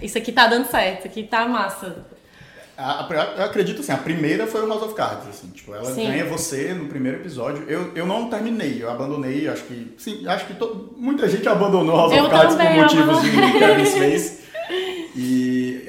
isso 0.00 0.16
aqui 0.16 0.30
tá 0.30 0.46
dando 0.46 0.70
certo, 0.70 0.98
isso 1.00 1.08
aqui 1.08 1.24
tá 1.24 1.46
massa. 1.48 2.06
A, 2.76 3.08
eu 3.36 3.44
acredito 3.44 3.80
assim, 3.80 3.90
a 3.90 3.96
primeira 3.96 4.46
foi 4.46 4.64
o 4.64 4.68
House 4.68 4.82
of 4.82 4.94
Cards, 4.94 5.26
assim, 5.28 5.48
tipo, 5.48 5.74
ela 5.74 5.92
sim. 5.92 6.06
ganha 6.06 6.24
você 6.24 6.72
no 6.72 6.86
primeiro 6.86 7.18
episódio. 7.18 7.64
Eu, 7.68 7.92
eu 7.96 8.06
não 8.06 8.30
terminei, 8.30 8.80
eu 8.80 8.88
abandonei, 8.88 9.48
acho 9.48 9.64
que, 9.64 9.94
sim, 9.98 10.24
acho 10.28 10.46
que 10.46 10.54
to, 10.54 10.94
muita 10.96 11.28
gente 11.28 11.48
abandonou 11.48 11.96
House 11.96 12.12
eu 12.12 12.26
of 12.26 12.30
Cards 12.30 12.54
por 12.54 12.74
motivos 12.74 13.22
de 13.22 13.58
Kevin 13.58 13.84
Space. 13.84 14.38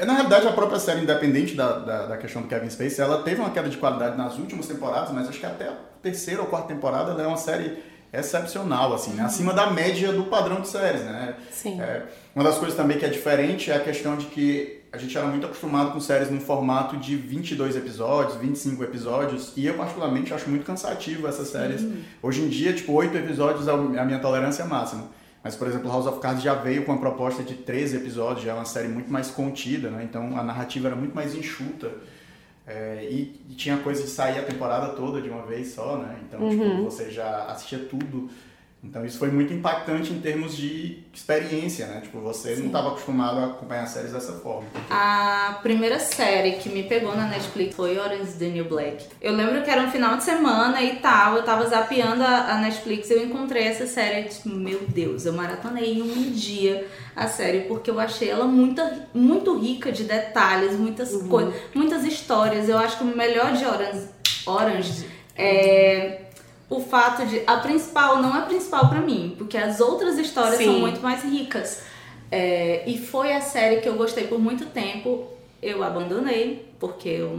Na 0.05 0.13
realidade, 0.13 0.47
a 0.47 0.51
própria 0.51 0.79
série, 0.79 1.01
independente 1.01 1.55
da, 1.55 1.79
da, 1.79 2.05
da, 2.07 2.17
questão 2.17 2.41
do 2.41 2.47
Kevin 2.47 2.69
Space, 2.69 2.99
ela 3.01 3.21
teve 3.23 3.41
uma 3.41 3.49
queda 3.49 3.69
de 3.69 3.77
qualidade 3.77 4.17
nas 4.17 4.37
últimas 4.37 4.67
temporadas, 4.67 5.11
mas 5.11 5.27
acho 5.27 5.39
que 5.39 5.45
até 5.45 5.67
a 5.67 5.73
terceira 6.01 6.41
ou 6.41 6.47
quarta 6.47 6.67
temporada 6.67 7.11
ela 7.11 7.23
é 7.23 7.27
uma 7.27 7.37
série 7.37 7.77
excepcional, 8.11 8.93
assim, 8.93 9.11
né? 9.11 9.23
acima 9.23 9.53
da 9.53 9.69
média 9.69 10.11
do 10.11 10.23
padrão 10.23 10.61
de 10.61 10.67
séries, 10.67 11.01
né? 11.01 11.35
Sim. 11.51 11.79
É, 11.79 12.03
uma 12.35 12.43
das 12.43 12.57
coisas 12.57 12.75
também 12.75 12.97
que 12.97 13.05
é 13.05 13.09
diferente 13.09 13.69
é 13.69 13.75
a 13.75 13.79
questão 13.79 14.17
de 14.17 14.25
que 14.27 14.79
a 14.91 14.97
gente 14.97 15.15
era 15.15 15.27
muito 15.27 15.45
acostumado 15.45 15.91
com 15.91 15.99
séries 15.99 16.31
no 16.31 16.41
formato 16.41 16.97
de 16.97 17.15
22 17.15 17.75
episódios, 17.75 18.35
25 18.37 18.83
episódios, 18.83 19.53
e 19.55 19.67
eu 19.67 19.75
particularmente 19.75 20.33
acho 20.33 20.49
muito 20.49 20.65
cansativo 20.65 21.27
essas 21.27 21.49
séries. 21.49 21.81
Uhum. 21.81 22.01
Hoje 22.23 22.41
em 22.41 22.49
dia, 22.49 22.73
tipo, 22.73 22.93
8 22.93 23.15
episódios 23.15 23.67
é 23.67 23.71
a 23.71 24.05
minha 24.05 24.19
tolerância 24.19 24.65
máxima. 24.65 25.03
Mas, 25.43 25.55
por 25.55 25.67
exemplo, 25.67 25.89
House 25.89 26.05
of 26.05 26.19
Cards 26.19 26.43
já 26.43 26.53
veio 26.53 26.83
com 26.83 26.91
a 26.91 26.97
proposta 26.97 27.41
de 27.43 27.55
13 27.55 27.97
episódios, 27.97 28.43
já 28.43 28.51
é 28.51 28.53
uma 28.53 28.65
série 28.65 28.89
muito 28.89 29.11
mais 29.11 29.31
contida, 29.31 29.89
né? 29.89 30.03
Então 30.03 30.37
a 30.37 30.43
narrativa 30.43 30.87
era 30.87 30.95
muito 30.95 31.15
mais 31.15 31.33
enxuta. 31.33 31.91
É, 32.67 33.07
e, 33.09 33.41
e, 33.49 33.55
tinha 33.55 33.77
coisa 33.77 34.03
de 34.03 34.09
sair 34.09 34.37
a 34.37 34.43
temporada 34.43 34.89
toda 34.89 35.19
de 35.19 35.27
uma 35.27 35.43
vez 35.43 35.69
só, 35.69 35.97
né? 35.97 36.19
Então, 36.27 36.47
tipo, 36.49 36.61
uhum. 36.61 36.69
tipo, 36.69 36.83
você 36.83 37.09
já 37.09 37.45
assistia 37.45 37.79
tudo 37.79 38.29
Então 38.81 39.05
isso 39.05 39.19
foi 39.19 39.29
muito 39.29 39.53
impactante 39.53 40.13
em 40.13 40.21
termos 40.21 40.55
de 40.55 41.03
experiência, 41.13 41.85
né? 41.87 41.99
Tipo, 42.01 42.21
você 42.21 42.55
Sim. 42.55 42.61
não 42.61 42.67
estava 42.67 42.89
acostumado 42.89 43.37
a 43.37 43.45
acompanhar 43.47 43.85
séries 43.87 44.13
dessa 44.13 44.33
forma. 44.33 44.67
A 44.89 45.59
primeira 45.61 45.99
série 45.99 46.53
que 46.53 46.69
me 46.69 46.83
pegou 46.83 47.13
na 47.15 47.25
Netflix 47.25 47.75
foi 47.75 47.99
Orange 47.99 48.33
the 48.39 48.47
New 48.47 48.65
Black. 48.65 49.05
Eu 49.21 49.33
lembro 49.33 49.61
que 49.63 49.69
era 49.69 49.81
um 49.81 49.91
final 49.91 50.15
de 50.15 50.23
semana 50.23 50.81
e 50.81 50.95
tal, 50.97 51.35
eu 51.35 51.43
tava 51.43 51.67
zapeando 51.67 52.23
a, 52.23 52.57
Netflix 52.59 53.09
e 53.09 53.13
eu 53.13 53.25
encontrei 53.25 53.63
essa 53.63 53.85
série, 53.85 54.29
tipo, 54.29 54.49
meu 54.49 54.79
Deus, 54.87 55.25
eu 55.25 55.33
maratonei 55.33 55.95
em 55.95 56.01
um 56.01 56.31
dia 56.31 56.87
a 57.15 57.27
série 57.27 57.61
porque 57.61 57.91
eu 57.91 57.99
achei 57.99 58.29
ela 58.29 58.45
muito, 58.45 58.81
muito 59.13 59.57
rica 59.57 59.91
de 59.91 60.05
detalhes, 60.05 60.77
muitas 60.77 61.11
uhum. 61.11 61.27
coisas, 61.27 61.53
muitas 61.73 62.05
histórias. 62.05 62.69
Eu 62.69 62.77
acho 62.77 62.97
que 62.97 63.03
o 63.03 63.07
melhor 63.07 63.51
de 63.53 63.65
Orange, 63.65 64.07
Orange 64.45 65.05
é 65.35 66.28
o 66.69 66.79
fato 66.79 67.25
de 67.25 67.41
a 67.47 67.57
principal 67.57 68.21
não 68.21 68.37
é 68.37 68.41
principal 68.43 68.87
para 68.89 69.01
mim, 69.01 69.33
porque 69.37 69.57
as 69.57 69.79
outras 69.79 70.17
histórias 70.17 70.57
Sim. 70.57 70.65
são 70.65 70.79
muito 70.79 71.01
mais 71.01 71.23
ricas. 71.23 71.83
É, 72.31 72.83
e 72.87 72.97
foi 72.97 73.33
a 73.33 73.41
série 73.41 73.81
que 73.81 73.89
eu 73.89 73.95
gostei 73.95 74.27
por 74.27 74.39
muito 74.39 74.67
tempo. 74.67 75.27
Eu 75.61 75.83
abandonei, 75.83 76.71
porque 76.79 77.09
eu 77.09 77.37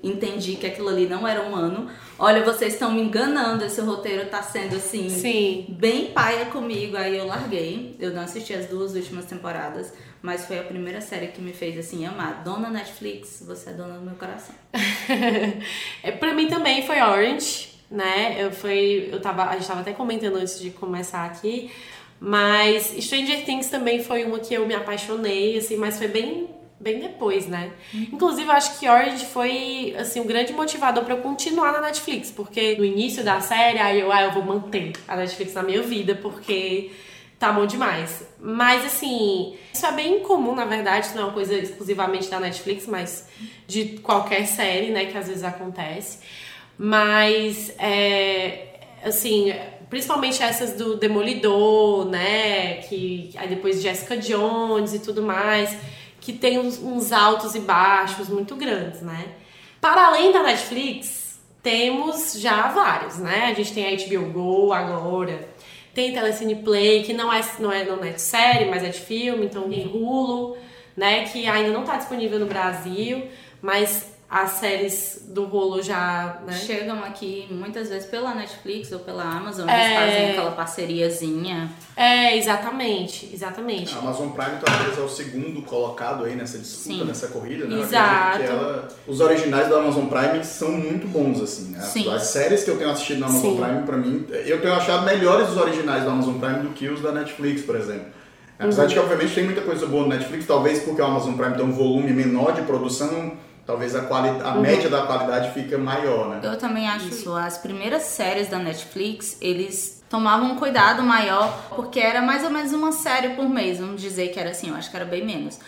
entendi 0.00 0.54
que 0.54 0.66
aquilo 0.66 0.88
ali 0.88 1.08
não 1.08 1.26
era 1.26 1.40
humano. 1.42 1.90
Olha, 2.16 2.44
vocês 2.44 2.74
estão 2.74 2.92
me 2.92 3.00
enganando, 3.00 3.64
esse 3.64 3.80
roteiro 3.80 4.26
tá 4.28 4.40
sendo 4.40 4.76
assim, 4.76 5.08
Sim. 5.08 5.66
bem 5.70 6.12
paia 6.12 6.44
comigo. 6.46 6.96
Aí 6.96 7.16
eu 7.16 7.26
larguei. 7.26 7.96
Eu 7.98 8.12
não 8.12 8.22
assisti 8.22 8.54
as 8.54 8.66
duas 8.66 8.94
últimas 8.94 9.24
temporadas, 9.24 9.92
mas 10.22 10.44
foi 10.44 10.60
a 10.60 10.62
primeira 10.62 11.00
série 11.00 11.28
que 11.28 11.40
me 11.40 11.52
fez 11.52 11.76
assim 11.76 12.06
amar. 12.06 12.44
Dona 12.44 12.70
Netflix, 12.70 13.42
você 13.44 13.70
é 13.70 13.72
dona 13.72 13.94
do 13.94 14.04
meu 14.04 14.14
coração. 14.14 14.54
é, 16.04 16.12
pra 16.12 16.34
mim 16.34 16.46
também 16.46 16.86
foi 16.86 17.00
Orange 17.00 17.75
né? 17.90 18.36
Eu 18.38 18.50
foi, 18.50 19.08
eu 19.12 19.20
tava, 19.20 19.44
a 19.44 19.54
gente 19.54 19.66
tava 19.66 19.80
até 19.80 19.92
comentando 19.92 20.36
antes 20.36 20.58
de 20.58 20.70
começar 20.70 21.24
aqui, 21.24 21.70
mas 22.18 22.94
Stranger 22.98 23.44
Things 23.44 23.68
também 23.68 24.02
foi 24.02 24.24
uma 24.24 24.38
que 24.38 24.54
eu 24.54 24.66
me 24.66 24.74
apaixonei, 24.74 25.58
assim, 25.58 25.76
mas 25.76 25.98
foi 25.98 26.08
bem 26.08 26.48
bem 26.78 27.00
depois, 27.00 27.46
né? 27.46 27.72
Uhum. 27.92 28.08
Inclusive, 28.12 28.46
eu 28.46 28.52
acho 28.52 28.78
que 28.78 28.88
Orange 28.88 29.24
foi, 29.26 29.94
assim, 29.98 30.20
um 30.20 30.26
grande 30.26 30.52
motivador 30.52 31.04
para 31.04 31.14
eu 31.14 31.22
continuar 31.22 31.72
na 31.72 31.80
Netflix, 31.80 32.30
porque 32.30 32.76
no 32.76 32.84
início 32.84 33.24
da 33.24 33.40
série, 33.40 33.78
aí 33.78 34.00
eu, 34.00 34.12
ah, 34.12 34.22
eu 34.22 34.32
vou 34.32 34.44
manter 34.44 34.92
a 35.08 35.16
Netflix 35.16 35.54
na 35.54 35.62
minha 35.62 35.82
vida, 35.82 36.14
porque 36.14 36.90
tá 37.38 37.50
bom 37.50 37.66
demais. 37.66 38.26
Mas, 38.38 38.84
assim, 38.84 39.56
isso 39.72 39.86
é 39.86 39.92
bem 39.92 40.20
comum, 40.20 40.54
na 40.54 40.64
verdade, 40.64 41.08
não 41.14 41.22
é 41.22 41.24
uma 41.24 41.32
coisa 41.32 41.54
exclusivamente 41.54 42.28
da 42.28 42.38
Netflix, 42.38 42.86
mas 42.86 43.26
de 43.66 43.98
qualquer 43.98 44.46
série, 44.46 44.90
né, 44.90 45.06
que 45.06 45.16
às 45.16 45.28
vezes 45.28 45.44
acontece. 45.44 46.18
Mas, 46.78 47.72
é, 47.78 48.80
assim, 49.02 49.52
principalmente 49.88 50.42
essas 50.42 50.72
do 50.72 50.96
Demolidor, 50.96 52.06
né? 52.06 52.76
Que 52.82 53.30
aí 53.36 53.48
depois 53.48 53.80
Jessica 53.80 54.16
Jones 54.16 54.94
e 54.94 54.98
tudo 54.98 55.22
mais, 55.22 55.76
que 56.20 56.32
tem 56.32 56.58
uns, 56.58 56.78
uns, 56.82 57.12
altos 57.12 57.54
e 57.54 57.60
baixos 57.60 58.28
muito 58.28 58.56
grandes, 58.56 59.00
né? 59.00 59.26
Para 59.80 60.06
além 60.06 60.32
da 60.32 60.42
Netflix, 60.42 61.38
temos 61.62 62.34
já 62.40 62.68
vários, 62.68 63.18
né? 63.18 63.46
A 63.46 63.54
gente 63.54 63.72
tem 63.72 63.86
a 63.86 63.96
HBO 63.96 64.32
Go 64.32 64.72
agora, 64.72 65.48
tem 65.94 66.12
Telecine 66.12 66.56
Play, 66.56 67.04
que 67.04 67.12
não 67.12 67.32
é, 67.32 67.40
não 67.58 67.72
é, 67.72 67.84
não 67.84 68.04
é 68.04 68.10
de 68.10 68.20
série, 68.20 68.66
mas 68.66 68.82
é 68.82 68.88
de 68.88 69.00
filme, 69.00 69.46
então 69.46 69.68
tem 69.68 69.86
Hulu, 69.86 70.56
né? 70.96 71.24
Que 71.24 71.46
ainda 71.46 71.70
não 71.70 71.82
está 71.82 71.96
disponível 71.96 72.38
no 72.38 72.46
Brasil, 72.46 73.28
mas 73.62 74.15
as 74.28 74.52
séries 74.52 75.24
do 75.28 75.44
rolo 75.44 75.80
já 75.80 76.40
né? 76.44 76.52
chegam 76.52 77.04
aqui 77.04 77.46
muitas 77.48 77.88
vezes 77.88 78.08
pela 78.08 78.34
Netflix 78.34 78.90
ou 78.90 78.98
pela 78.98 79.22
Amazon, 79.22 79.68
eles 79.68 79.80
é... 79.80 79.94
fazem 79.94 80.30
aquela 80.30 80.50
parceriazinha. 80.50 81.70
É, 81.96 82.36
exatamente, 82.36 83.30
exatamente. 83.32 83.94
A 83.94 83.98
Amazon 83.98 84.30
Prime 84.30 84.58
talvez 84.64 84.98
é 84.98 85.00
o 85.00 85.08
segundo 85.08 85.62
colocado 85.62 86.24
aí 86.24 86.34
nessa 86.34 86.58
disputa, 86.58 86.98
Sim. 86.98 87.04
nessa 87.04 87.28
corrida, 87.28 87.66
né? 87.66 87.80
Exato. 87.80 88.42
Ela, 88.42 88.88
os 89.06 89.20
originais 89.20 89.68
da 89.68 89.78
Amazon 89.78 90.06
Prime 90.06 90.44
são 90.44 90.72
muito 90.72 91.06
bons, 91.06 91.40
assim, 91.40 91.70
né? 91.70 91.80
Sim. 91.80 92.12
As 92.12 92.24
séries 92.24 92.64
que 92.64 92.70
eu 92.70 92.76
tenho 92.76 92.90
assistido 92.90 93.20
na 93.20 93.26
Amazon 93.26 93.52
Sim. 93.52 93.62
Prime, 93.62 93.82
pra 93.82 93.96
mim, 93.96 94.26
eu 94.44 94.60
tenho 94.60 94.74
achado 94.74 95.04
melhores 95.04 95.50
os 95.50 95.56
originais 95.56 96.04
da 96.04 96.10
Amazon 96.10 96.38
Prime 96.38 96.60
do 96.60 96.70
que 96.70 96.88
os 96.88 97.00
da 97.00 97.12
Netflix, 97.12 97.62
por 97.62 97.76
exemplo. 97.76 98.16
Apesar 98.58 98.82
uhum. 98.82 98.88
de 98.88 98.94
que, 98.94 99.00
obviamente, 99.00 99.34
tem 99.34 99.44
muita 99.44 99.60
coisa 99.60 99.86
boa 99.86 100.02
no 100.02 100.08
Netflix, 100.08 100.46
talvez 100.46 100.80
porque 100.80 101.00
a 101.00 101.04
Amazon 101.04 101.34
Prime 101.34 101.54
tem 101.54 101.64
um 101.64 101.72
volume 101.72 102.10
menor 102.12 102.52
de 102.52 102.62
produção, 102.62 103.32
talvez 103.66 103.94
a, 103.96 104.02
quali 104.02 104.28
a 104.28 104.54
uhum. 104.54 104.60
média 104.60 104.88
da 104.88 105.02
qualidade 105.02 105.52
fica 105.52 105.76
maior, 105.76 106.28
né? 106.28 106.40
Eu 106.42 106.56
também 106.56 106.88
acho 106.88 107.08
isso. 107.08 107.34
As 107.34 107.58
primeiras 107.58 108.02
séries 108.02 108.48
da 108.48 108.58
Netflix, 108.58 109.36
eles 109.40 110.02
tomavam 110.08 110.52
um 110.52 110.56
cuidado 110.56 111.02
maior, 111.02 111.66
porque 111.74 111.98
era 111.98 112.22
mais 112.22 112.44
ou 112.44 112.50
menos 112.50 112.72
uma 112.72 112.92
série 112.92 113.30
por 113.30 113.48
mês, 113.48 113.78
vamos 113.80 114.00
dizer 114.00 114.28
que 114.28 114.38
era 114.38 114.50
assim, 114.50 114.68
eu 114.68 114.76
acho 114.76 114.88
que 114.88 114.96
era 114.96 115.04
bem 115.04 115.26
menos. 115.26 115.58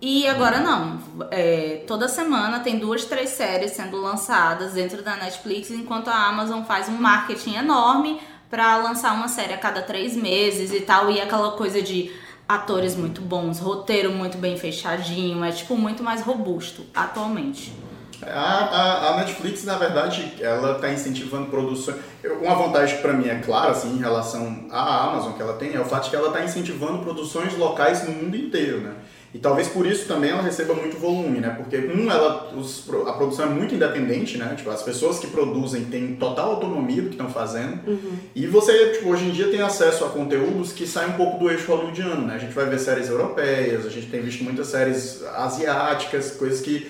E 0.00 0.28
agora 0.28 0.60
não. 0.60 1.00
É, 1.30 1.82
toda 1.86 2.06
semana 2.06 2.60
tem 2.60 2.78
duas, 2.78 3.06
três 3.06 3.30
séries 3.30 3.72
sendo 3.72 3.96
lançadas 3.96 4.74
dentro 4.74 5.02
da 5.02 5.16
Netflix, 5.16 5.70
enquanto 5.70 6.08
a 6.08 6.26
Amazon 6.26 6.62
faz 6.64 6.88
um 6.88 6.96
marketing 6.98 7.54
enorme 7.54 8.20
para 8.50 8.76
lançar 8.76 9.14
uma 9.14 9.28
série 9.28 9.54
a 9.54 9.58
cada 9.58 9.80
três 9.80 10.14
meses 10.14 10.72
e 10.72 10.80
tal. 10.80 11.10
E 11.10 11.18
aquela 11.18 11.52
coisa 11.52 11.80
de 11.80 12.12
atores 12.48 12.94
muito 12.94 13.20
bons, 13.20 13.58
roteiro 13.58 14.12
muito 14.12 14.38
bem 14.38 14.56
fechadinho, 14.56 15.42
é 15.44 15.50
tipo 15.50 15.76
muito 15.76 16.02
mais 16.02 16.22
robusto 16.22 16.84
atualmente. 16.94 17.72
A, 18.22 18.28
a, 18.28 19.08
a 19.10 19.16
Netflix, 19.18 19.64
na 19.64 19.76
verdade, 19.76 20.32
ela 20.40 20.76
está 20.76 20.90
incentivando 20.90 21.50
produções. 21.50 21.96
Uma 22.40 22.54
vantagem 22.54 22.98
para 23.02 23.12
mim 23.12 23.28
é 23.28 23.40
clara, 23.40 23.72
assim, 23.72 23.94
em 23.94 23.98
relação 23.98 24.66
à 24.70 25.04
Amazon 25.04 25.32
que 25.32 25.42
ela 25.42 25.54
tem, 25.54 25.74
é 25.74 25.80
o 25.80 25.84
fato 25.84 26.04
de 26.04 26.10
que 26.10 26.16
ela 26.16 26.28
está 26.28 26.42
incentivando 26.42 27.02
produções 27.02 27.56
locais 27.58 28.04
no 28.04 28.12
mundo 28.12 28.34
inteiro, 28.34 28.80
né? 28.80 28.94
E 29.34 29.38
talvez 29.38 29.68
por 29.68 29.86
isso 29.86 30.06
também 30.06 30.30
ela 30.30 30.42
receba 30.42 30.72
muito 30.72 30.96
volume, 30.96 31.40
né? 31.40 31.50
Porque, 31.50 31.76
um, 31.76 32.10
ela, 32.10 32.52
os, 32.56 32.88
a 33.06 33.12
produção 33.12 33.46
é 33.46 33.48
muito 33.48 33.74
independente, 33.74 34.38
né? 34.38 34.54
Tipo, 34.56 34.70
as 34.70 34.82
pessoas 34.82 35.18
que 35.18 35.26
produzem 35.26 35.84
têm 35.84 36.16
total 36.16 36.52
autonomia 36.52 37.02
do 37.02 37.08
que 37.08 37.14
estão 37.14 37.28
fazendo. 37.28 37.80
Uhum. 37.86 38.16
E 38.34 38.46
você, 38.46 38.92
tipo, 38.92 39.10
hoje 39.10 39.24
em 39.24 39.30
dia 39.30 39.48
tem 39.48 39.60
acesso 39.60 40.04
a 40.04 40.08
conteúdos 40.08 40.72
que 40.72 40.86
saem 40.86 41.10
um 41.10 41.14
pouco 41.14 41.38
do 41.38 41.50
eixo 41.50 41.70
hollywoodiano, 41.70 42.26
né? 42.26 42.36
A 42.36 42.38
gente 42.38 42.54
vai 42.54 42.66
ver 42.66 42.78
séries 42.78 43.08
europeias, 43.08 43.84
a 43.84 43.90
gente 43.90 44.06
tem 44.06 44.22
visto 44.22 44.42
muitas 44.42 44.68
séries 44.68 45.22
asiáticas, 45.34 46.30
coisas 46.32 46.60
que 46.60 46.88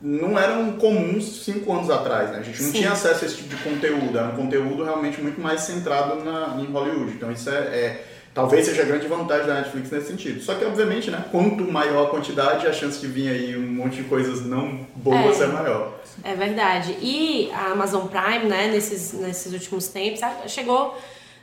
não 0.00 0.38
eram 0.38 0.72
comuns 0.72 1.44
cinco 1.44 1.72
anos 1.72 1.90
atrás, 1.90 2.30
né? 2.30 2.38
A 2.38 2.42
gente 2.42 2.62
não 2.62 2.70
Sim. 2.70 2.78
tinha 2.78 2.92
acesso 2.92 3.24
a 3.24 3.26
esse 3.26 3.36
tipo 3.36 3.54
de 3.54 3.62
conteúdo, 3.62 4.16
era 4.16 4.28
um 4.28 4.36
conteúdo 4.36 4.82
realmente 4.82 5.20
muito 5.20 5.40
mais 5.40 5.62
centrado 5.62 6.24
na, 6.24 6.56
em 6.58 6.72
Hollywood. 6.72 7.12
Então 7.12 7.30
isso 7.30 7.50
é, 7.50 7.54
é 7.54 8.04
Talvez 8.32 8.64
seja 8.64 8.82
a 8.82 8.84
grande 8.84 9.08
vantagem 9.08 9.46
da 9.46 9.54
Netflix 9.54 9.90
nesse 9.90 10.06
sentido. 10.06 10.40
Só 10.40 10.54
que, 10.54 10.64
obviamente, 10.64 11.10
né, 11.10 11.24
quanto 11.32 11.64
maior 11.64 12.06
a 12.06 12.10
quantidade, 12.10 12.66
a 12.66 12.72
chance 12.72 13.00
de 13.00 13.08
vir 13.08 13.28
aí 13.28 13.56
um 13.56 13.72
monte 13.72 13.96
de 13.96 14.04
coisas 14.04 14.46
não 14.46 14.86
boas 14.94 15.40
é, 15.40 15.44
é 15.44 15.46
maior. 15.48 16.00
É 16.22 16.34
verdade. 16.34 16.96
E 17.00 17.50
a 17.52 17.72
Amazon 17.72 18.06
Prime, 18.06 18.48
né, 18.48 18.68
nesses, 18.68 19.12
nesses 19.12 19.52
últimos 19.52 19.88
tempos, 19.88 20.20
chegou 20.46 20.96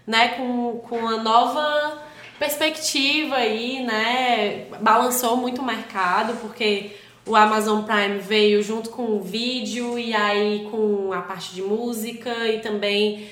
né, 0.06 0.29
com, 0.29 0.82
com 0.88 0.98
uma 0.98 1.17
nova 1.22 2.01
perspectiva 2.39 3.36
aí, 3.36 3.84
né, 3.84 4.67
balançou 4.79 5.36
muito 5.36 5.62
o 5.62 5.65
mercado, 5.65 6.38
porque 6.39 6.91
o 7.25 7.36
Amazon 7.36 7.84
Prime 7.84 8.20
veio 8.20 8.63
junto 8.63 8.89
com 8.89 9.17
o 9.17 9.22
vídeo 9.22 10.00
e 10.00 10.13
aí 10.13 10.67
com 10.72 11.12
a 11.12 11.22
parte 11.22 11.53
de 11.53 11.62
música 11.62 12.48
e 12.48 12.60
também 12.60 13.27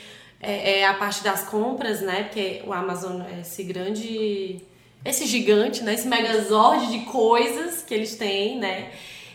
é, 0.46 0.80
é, 0.80 0.86
a 0.86 0.94
parte 0.94 1.24
das 1.24 1.44
compras, 1.44 2.02
né? 2.02 2.24
Porque 2.24 2.62
o 2.66 2.72
Amazon 2.72 3.22
é 3.22 3.42
esse 3.42 3.64
grande, 3.64 4.62
esse 5.04 5.26
gigante, 5.26 5.84
né? 5.84 5.96
Esse 5.96 6.08
megazord 6.08 6.92
de 6.92 7.00
coisas 7.06 7.82
que 7.82 7.94
eles 7.94 8.16
têm, 8.16 8.60
né? 8.60 8.92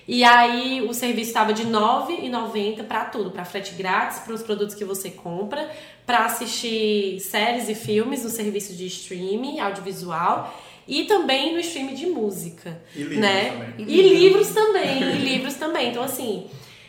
E 0.06 0.24
aí 0.24 0.82
o 0.82 0.94
serviço 0.94 1.28
estava 1.28 1.52
de 1.52 1.62
R$ 1.62 1.70
9,90 1.70 2.84
para 2.84 3.04
tudo, 3.04 3.30
para 3.30 3.44
frete 3.44 3.74
grátis, 3.74 4.20
para 4.20 4.34
os 4.34 4.42
produtos 4.42 4.74
que 4.74 4.84
você 4.84 5.10
compra, 5.10 5.70
para 6.06 6.24
assistir 6.24 7.20
séries 7.20 7.68
e 7.68 7.74
filmes 7.74 8.24
no 8.24 8.30
serviço 8.30 8.74
de 8.74 8.86
streaming 8.86 9.60
audiovisual 9.60 10.56
e 10.86 11.04
também 11.04 11.52
no 11.52 11.60
streaming 11.60 11.94
de 11.94 12.06
música, 12.06 12.80
e 12.94 13.02
livros 13.02 13.18
né? 13.18 13.50
Também. 13.50 13.86
E, 13.86 14.00
e 14.00 14.14
livros 14.14 14.48
também, 14.48 15.02
e 15.02 15.18
livros 15.18 15.54
também. 15.54 15.90
Então 15.90 16.02
assim, 16.02 16.46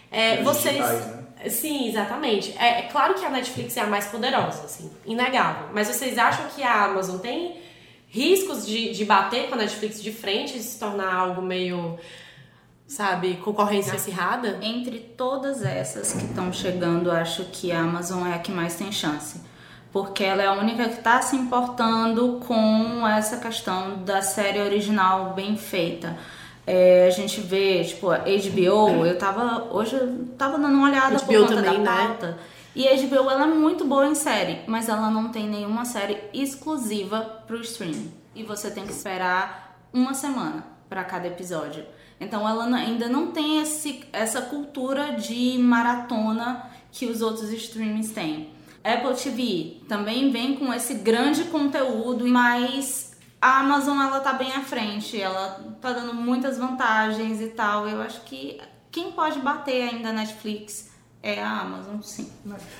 é, 0.09 0.41
vocês 0.41 0.75
digitais, 0.75 1.07
né? 1.07 1.21
Sim, 1.49 1.87
exatamente. 1.87 2.55
É, 2.57 2.79
é, 2.79 2.81
claro 2.83 3.15
que 3.15 3.25
a 3.25 3.29
Netflix 3.29 3.75
é 3.77 3.81
a 3.81 3.87
mais 3.87 4.05
poderosa, 4.07 4.65
assim, 4.65 4.91
inegável. 5.05 5.69
Mas 5.73 5.87
vocês 5.87 6.17
acham 6.17 6.47
que 6.49 6.63
a 6.63 6.85
Amazon 6.85 7.17
tem 7.17 7.59
riscos 8.07 8.65
de, 8.65 8.91
de 8.91 9.05
bater 9.05 9.47
com 9.47 9.55
a 9.55 9.57
Netflix 9.57 10.01
de 10.01 10.11
frente 10.11 10.57
e 10.57 10.61
se 10.61 10.77
tornar 10.77 11.13
algo 11.13 11.41
meio, 11.41 11.97
sabe, 12.85 13.35
concorrência 13.35 13.93
acirrada? 13.93 14.59
Entre 14.61 14.99
todas 14.99 15.63
essas 15.63 16.13
que 16.13 16.25
estão 16.25 16.51
chegando, 16.51 17.09
acho 17.11 17.45
que 17.45 17.71
a 17.71 17.79
Amazon 17.79 18.27
é 18.27 18.35
a 18.35 18.39
que 18.39 18.51
mais 18.51 18.75
tem 18.75 18.91
chance. 18.91 19.41
Porque 19.91 20.23
ela 20.23 20.41
é 20.41 20.47
a 20.47 20.53
única 20.53 20.87
que 20.87 20.99
está 20.99 21.21
se 21.21 21.35
importando 21.35 22.41
com 22.47 23.05
essa 23.07 23.37
questão 23.37 24.03
da 24.03 24.21
série 24.21 24.59
original 24.59 25.33
bem 25.33 25.57
feita. 25.57 26.17
É, 26.65 27.07
a 27.07 27.09
gente 27.09 27.41
vê, 27.41 27.83
tipo, 27.83 28.09
a 28.09 28.19
HBO, 28.19 29.05
eu 29.05 29.17
tava. 29.17 29.67
Hoje 29.71 29.95
eu 29.95 30.25
tava 30.37 30.57
dando 30.57 30.75
uma 30.75 30.87
olhada 30.87 31.17
HBO 31.17 31.25
por 31.25 31.35
conta 31.35 31.55
também, 31.55 31.83
da 31.83 31.91
né? 31.91 32.07
pauta. 32.07 32.27
Né? 32.27 32.37
E 32.73 32.87
a 32.87 32.95
HBO 32.95 33.29
ela 33.29 33.43
é 33.43 33.47
muito 33.47 33.83
boa 33.83 34.07
em 34.07 34.15
série, 34.15 34.59
mas 34.65 34.87
ela 34.87 35.09
não 35.09 35.29
tem 35.29 35.47
nenhuma 35.49 35.83
série 35.83 36.17
exclusiva 36.33 37.43
pro 37.45 37.59
streaming. 37.61 38.13
E 38.33 38.43
você 38.43 38.71
tem 38.71 38.85
que 38.85 38.93
esperar 38.93 39.77
uma 39.91 40.13
semana 40.13 40.63
para 40.87 41.03
cada 41.03 41.27
episódio. 41.27 41.83
Então 42.19 42.47
ela 42.47 42.65
ainda 42.75 43.09
não 43.09 43.31
tem 43.31 43.61
esse, 43.61 44.03
essa 44.13 44.41
cultura 44.43 45.13
de 45.13 45.57
maratona 45.57 46.65
que 46.91 47.07
os 47.07 47.21
outros 47.21 47.51
streamings 47.51 48.11
têm. 48.11 48.49
Apple 48.83 49.15
TV 49.15 49.81
também 49.87 50.31
vem 50.31 50.55
com 50.55 50.73
esse 50.73 50.93
grande 50.95 51.45
conteúdo, 51.45 52.27
mas 52.27 53.10
a 53.41 53.59
Amazon 53.59 53.99
ela 53.99 54.19
tá 54.19 54.33
bem 54.33 54.51
à 54.51 54.61
frente, 54.61 55.19
ela 55.19 55.59
tá 55.81 55.91
dando 55.91 56.13
muitas 56.13 56.59
vantagens 56.59 57.41
e 57.41 57.47
tal. 57.47 57.89
Eu 57.89 57.99
acho 58.01 58.21
que 58.21 58.61
quem 58.91 59.11
pode 59.11 59.39
bater 59.39 59.89
ainda 59.89 60.09
a 60.09 60.13
Netflix 60.13 60.91
é 61.23 61.41
a 61.41 61.61
Amazon, 61.61 62.01
sim. 62.01 62.31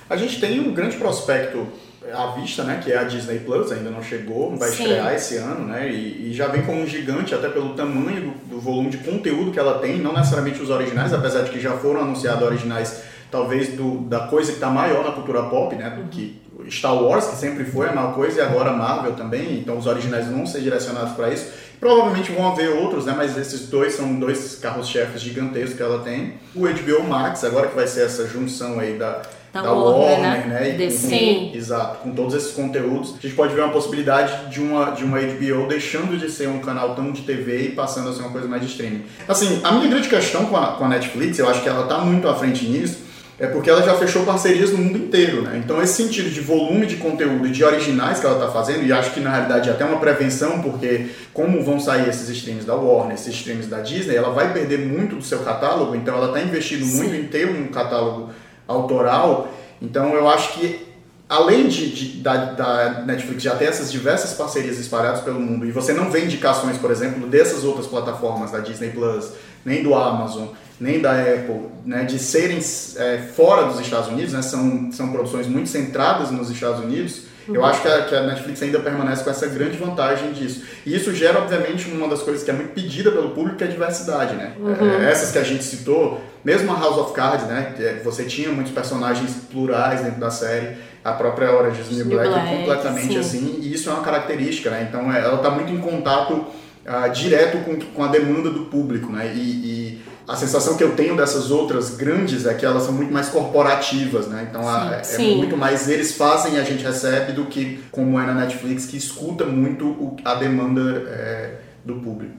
A 0.08 0.16
gente 0.16 0.40
tem 0.40 0.60
um 0.60 0.72
grande 0.72 0.96
prospecto 0.96 1.66
à 2.12 2.26
vista, 2.32 2.64
né, 2.64 2.80
que 2.82 2.90
é 2.90 2.98
a 2.98 3.04
Disney 3.04 3.38
Plus, 3.38 3.70
ainda 3.70 3.90
não 3.90 4.02
chegou, 4.02 4.56
vai 4.56 4.70
sim. 4.70 4.82
estrear 4.82 5.14
esse 5.14 5.36
ano, 5.36 5.66
né, 5.68 5.88
e, 5.88 6.30
e, 6.30 6.34
já 6.34 6.48
vem 6.48 6.62
como 6.62 6.82
um 6.82 6.86
gigante 6.86 7.32
até 7.32 7.48
pelo 7.48 7.74
tamanho 7.74 8.32
do, 8.32 8.56
do, 8.56 8.60
volume 8.60 8.90
de 8.90 8.98
conteúdo 8.98 9.52
que 9.52 9.58
ela 9.60 9.78
tem, 9.78 10.00
não 10.00 10.12
necessariamente 10.12 10.60
os 10.60 10.70
originais, 10.70 11.12
apesar 11.12 11.42
de 11.42 11.50
que 11.50 11.60
já 11.60 11.76
foram 11.76 12.00
anunciados 12.00 12.42
originais, 12.42 13.02
talvez 13.30 13.68
do, 13.76 14.00
da 14.00 14.26
coisa 14.26 14.50
que 14.50 14.56
está 14.56 14.68
maior 14.68 15.04
na 15.04 15.12
cultura 15.12 15.44
pop, 15.44 15.76
né, 15.76 15.90
do 15.90 16.08
que 16.08 16.42
Star 16.70 16.94
Wars, 16.94 17.26
que 17.26 17.36
sempre 17.36 17.64
foi 17.64 17.88
a 17.88 17.92
maior 17.92 18.14
coisa, 18.14 18.40
e 18.40 18.42
agora 18.42 18.72
Marvel 18.72 19.12
também, 19.12 19.58
então 19.58 19.78
os 19.78 19.86
originais 19.86 20.26
vão 20.26 20.46
ser 20.46 20.60
direcionados 20.60 21.12
para 21.14 21.30
isso. 21.30 21.46
Provavelmente 21.78 22.30
vão 22.30 22.52
haver 22.52 22.70
outros, 22.70 23.06
né? 23.06 23.14
Mas 23.16 23.36
esses 23.36 23.68
dois 23.68 23.94
são 23.94 24.14
dois 24.14 24.56
carros-chefes 24.60 25.20
gigantescos 25.20 25.74
que 25.74 25.82
ela 25.82 25.98
tem. 25.98 26.34
O 26.54 26.60
HBO 26.60 27.02
Max, 27.08 27.42
agora 27.42 27.66
que 27.66 27.74
vai 27.74 27.88
ser 27.88 28.06
essa 28.06 28.24
junção 28.28 28.78
aí 28.78 28.96
da, 28.96 29.20
da, 29.52 29.62
da 29.62 29.72
Warner, 29.72 30.20
Warner, 30.20 30.46
né? 30.46 30.76
né? 30.78 30.86
E 30.86 30.90
Sim. 30.90 31.50
Exato, 31.52 31.98
com 31.98 32.12
todos 32.12 32.34
esses 32.34 32.52
conteúdos. 32.52 33.16
A 33.18 33.20
gente 33.20 33.34
pode 33.34 33.54
ver 33.54 33.62
uma 33.62 33.72
possibilidade 33.72 34.48
de 34.48 34.60
uma, 34.60 34.92
de 34.92 35.04
uma 35.04 35.18
HBO 35.20 35.66
deixando 35.68 36.16
de 36.16 36.30
ser 36.30 36.48
um 36.48 36.60
canal 36.60 36.94
tão 36.94 37.12
de 37.12 37.22
TV 37.22 37.64
e 37.64 37.68
passando 37.72 38.08
a 38.08 38.12
ser 38.12 38.20
uma 38.20 38.30
coisa 38.30 38.48
mais 38.48 38.62
de 38.62 38.68
streaming. 38.68 39.04
Assim, 39.28 39.60
a 39.62 39.72
minha 39.72 39.88
grande 39.88 40.08
questão 40.08 40.46
com 40.46 40.56
a, 40.56 40.68
com 40.72 40.84
a 40.84 40.88
Netflix, 40.88 41.38
eu 41.38 41.48
acho 41.48 41.62
que 41.62 41.68
ela 41.68 41.82
está 41.82 41.98
muito 41.98 42.26
à 42.28 42.34
frente 42.34 42.64
nisso, 42.64 42.98
é 43.42 43.48
porque 43.48 43.68
ela 43.68 43.82
já 43.82 43.96
fechou 43.96 44.24
parcerias 44.24 44.70
no 44.70 44.78
mundo 44.78 44.96
inteiro, 44.96 45.42
né? 45.42 45.60
Então 45.62 45.82
esse 45.82 45.94
sentido 45.94 46.30
de 46.30 46.40
volume 46.40 46.86
de 46.86 46.94
conteúdo 46.94 47.44
e 47.48 47.50
de 47.50 47.64
originais 47.64 48.20
que 48.20 48.24
ela 48.24 48.36
está 48.36 48.48
fazendo, 48.52 48.84
e 48.86 48.92
acho 48.92 49.10
que 49.10 49.18
na 49.18 49.30
realidade 49.30 49.68
é 49.68 49.72
até 49.72 49.84
uma 49.84 49.98
prevenção, 49.98 50.62
porque 50.62 51.08
como 51.34 51.60
vão 51.60 51.80
sair 51.80 52.08
esses 52.08 52.28
streams 52.28 52.64
da 52.64 52.76
Warner, 52.76 53.14
esses 53.14 53.34
streams 53.34 53.66
da 53.66 53.80
Disney, 53.80 54.14
ela 54.14 54.30
vai 54.30 54.52
perder 54.52 54.78
muito 54.78 55.16
do 55.16 55.24
seu 55.24 55.40
catálogo, 55.40 55.96
então 55.96 56.16
ela 56.16 56.28
está 56.28 56.40
investindo 56.40 56.84
Sim. 56.84 56.98
muito 56.98 57.16
em 57.16 57.24
ter 57.24 57.48
um 57.48 57.66
catálogo 57.66 58.30
autoral. 58.68 59.52
Então 59.80 60.14
eu 60.14 60.28
acho 60.28 60.60
que 60.60 60.92
além 61.28 61.66
de, 61.66 61.90
de 61.90 62.20
da, 62.20 62.44
da, 62.52 63.02
Netflix 63.06 63.42
já 63.42 63.56
ter 63.56 63.64
essas 63.64 63.90
diversas 63.90 64.34
parcerias 64.34 64.78
espalhadas 64.78 65.20
pelo 65.20 65.40
mundo, 65.40 65.66
e 65.66 65.72
você 65.72 65.92
não 65.92 66.12
vê 66.12 66.24
indicações, 66.24 66.76
por 66.76 66.92
exemplo, 66.92 67.26
dessas 67.26 67.64
outras 67.64 67.88
plataformas, 67.88 68.52
da 68.52 68.60
Disney 68.60 68.90
Plus, 68.90 69.32
nem 69.64 69.82
do 69.82 69.94
Amazon, 69.94 70.48
nem 70.82 71.00
da 71.00 71.12
Apple, 71.12 71.68
né, 71.84 72.04
de 72.04 72.18
serem 72.18 72.58
é, 72.58 73.18
fora 73.18 73.64
dos 73.64 73.78
Estados 73.80 74.08
Unidos, 74.08 74.32
né, 74.32 74.42
são, 74.42 74.90
são 74.90 75.12
produções 75.12 75.46
muito 75.46 75.68
centradas 75.68 76.30
nos 76.32 76.50
Estados 76.50 76.80
Unidos, 76.80 77.22
uhum. 77.46 77.54
eu 77.54 77.64
acho 77.64 77.82
que 77.82 77.88
a, 77.88 78.02
que 78.02 78.14
a, 78.16 78.22
Netflix 78.22 78.60
ainda 78.62 78.80
permanece 78.80 79.22
com 79.22 79.30
essa 79.30 79.46
grande 79.46 79.76
vantagem 79.76 80.32
disso. 80.32 80.64
E 80.84 80.94
isso 80.96 81.14
gera, 81.14 81.38
obviamente, 81.38 81.88
uma 81.88 82.08
das 82.08 82.22
coisas 82.22 82.42
que 82.42 82.50
é 82.50 82.54
muito 82.54 82.74
pedida 82.74 83.12
pelo 83.12 83.30
público, 83.30 83.58
que 83.58 83.64
é 83.64 83.68
a 83.68 83.70
diversidade, 83.70 84.34
né? 84.34 84.54
Uhum. 84.58 85.04
É, 85.04 85.10
essas 85.10 85.30
que 85.30 85.38
a 85.38 85.44
gente 85.44 85.62
citou, 85.62 86.20
mesmo 86.44 86.72
a 86.72 86.78
House 86.78 86.98
of 86.98 87.12
Cards, 87.12 87.46
né, 87.46 87.74
que 87.76 87.84
é, 87.84 88.00
você 88.04 88.24
tinha 88.24 88.50
muitos 88.50 88.72
personagens 88.72 89.30
plurais 89.50 90.00
dentro 90.00 90.18
da 90.18 90.30
série, 90.30 90.76
a 91.04 91.12
própria 91.12 91.52
Orange 91.52 91.80
is 91.80 91.90
New 91.90 92.06
Black, 92.06 92.28
Black 92.28 92.56
completamente 92.56 93.12
sim. 93.12 93.18
assim, 93.18 93.58
e 93.60 93.72
isso 93.72 93.88
é 93.88 93.92
uma 93.92 94.02
característica, 94.02 94.70
né? 94.70 94.86
Então, 94.88 95.12
é, 95.12 95.20
ela 95.20 95.36
está 95.36 95.50
muito 95.50 95.72
em 95.72 95.78
contato 95.78 96.46
uh, 96.86 97.12
direto 97.12 97.58
com, 97.64 97.78
com 97.78 98.04
a 98.04 98.08
demanda 98.08 98.50
do 98.50 98.66
público, 98.66 99.10
né? 99.12 99.32
E, 99.34 99.40
e 99.40 100.02
a 100.26 100.36
sensação 100.36 100.76
que 100.76 100.84
eu 100.84 100.94
tenho 100.94 101.16
dessas 101.16 101.50
outras 101.50 101.96
grandes 101.96 102.46
é 102.46 102.54
que 102.54 102.64
elas 102.64 102.84
são 102.84 102.92
muito 102.92 103.12
mais 103.12 103.28
corporativas, 103.28 104.28
né? 104.28 104.46
Então 104.48 104.62
sim, 104.62 104.94
é 104.94 105.02
sim. 105.02 105.36
muito 105.36 105.56
mais 105.56 105.88
eles 105.88 106.16
fazem 106.16 106.54
e 106.54 106.58
a 106.58 106.64
gente 106.64 106.84
recebe 106.84 107.32
do 107.32 107.46
que 107.46 107.80
como 107.90 108.18
é 108.20 108.26
na 108.26 108.34
Netflix 108.34 108.86
que 108.86 108.96
escuta 108.96 109.44
muito 109.44 109.86
o, 109.86 110.16
a 110.24 110.34
demanda 110.34 111.04
é, 111.08 111.54
do 111.84 111.96
público. 111.96 112.34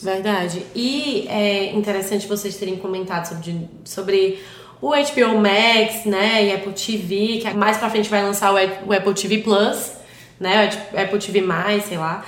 Verdade. 0.00 0.64
E 0.74 1.26
é 1.28 1.72
interessante 1.74 2.26
vocês 2.26 2.56
terem 2.56 2.76
comentado 2.76 3.26
sobre, 3.26 3.68
sobre 3.84 4.38
o 4.80 4.90
HBO 4.90 5.38
Max, 5.40 6.04
né, 6.06 6.46
e 6.46 6.54
Apple 6.54 6.72
TV, 6.72 7.38
que 7.38 7.52
mais 7.54 7.76
pra 7.76 7.90
frente 7.90 8.08
vai 8.08 8.22
lançar 8.22 8.52
o 8.52 8.92
Apple 8.92 9.14
TV 9.14 9.38
Plus, 9.38 9.92
né, 10.38 10.70
o 10.92 11.00
Apple 11.00 11.18
TV+, 11.18 11.44
sei 11.86 11.98
lá, 11.98 12.24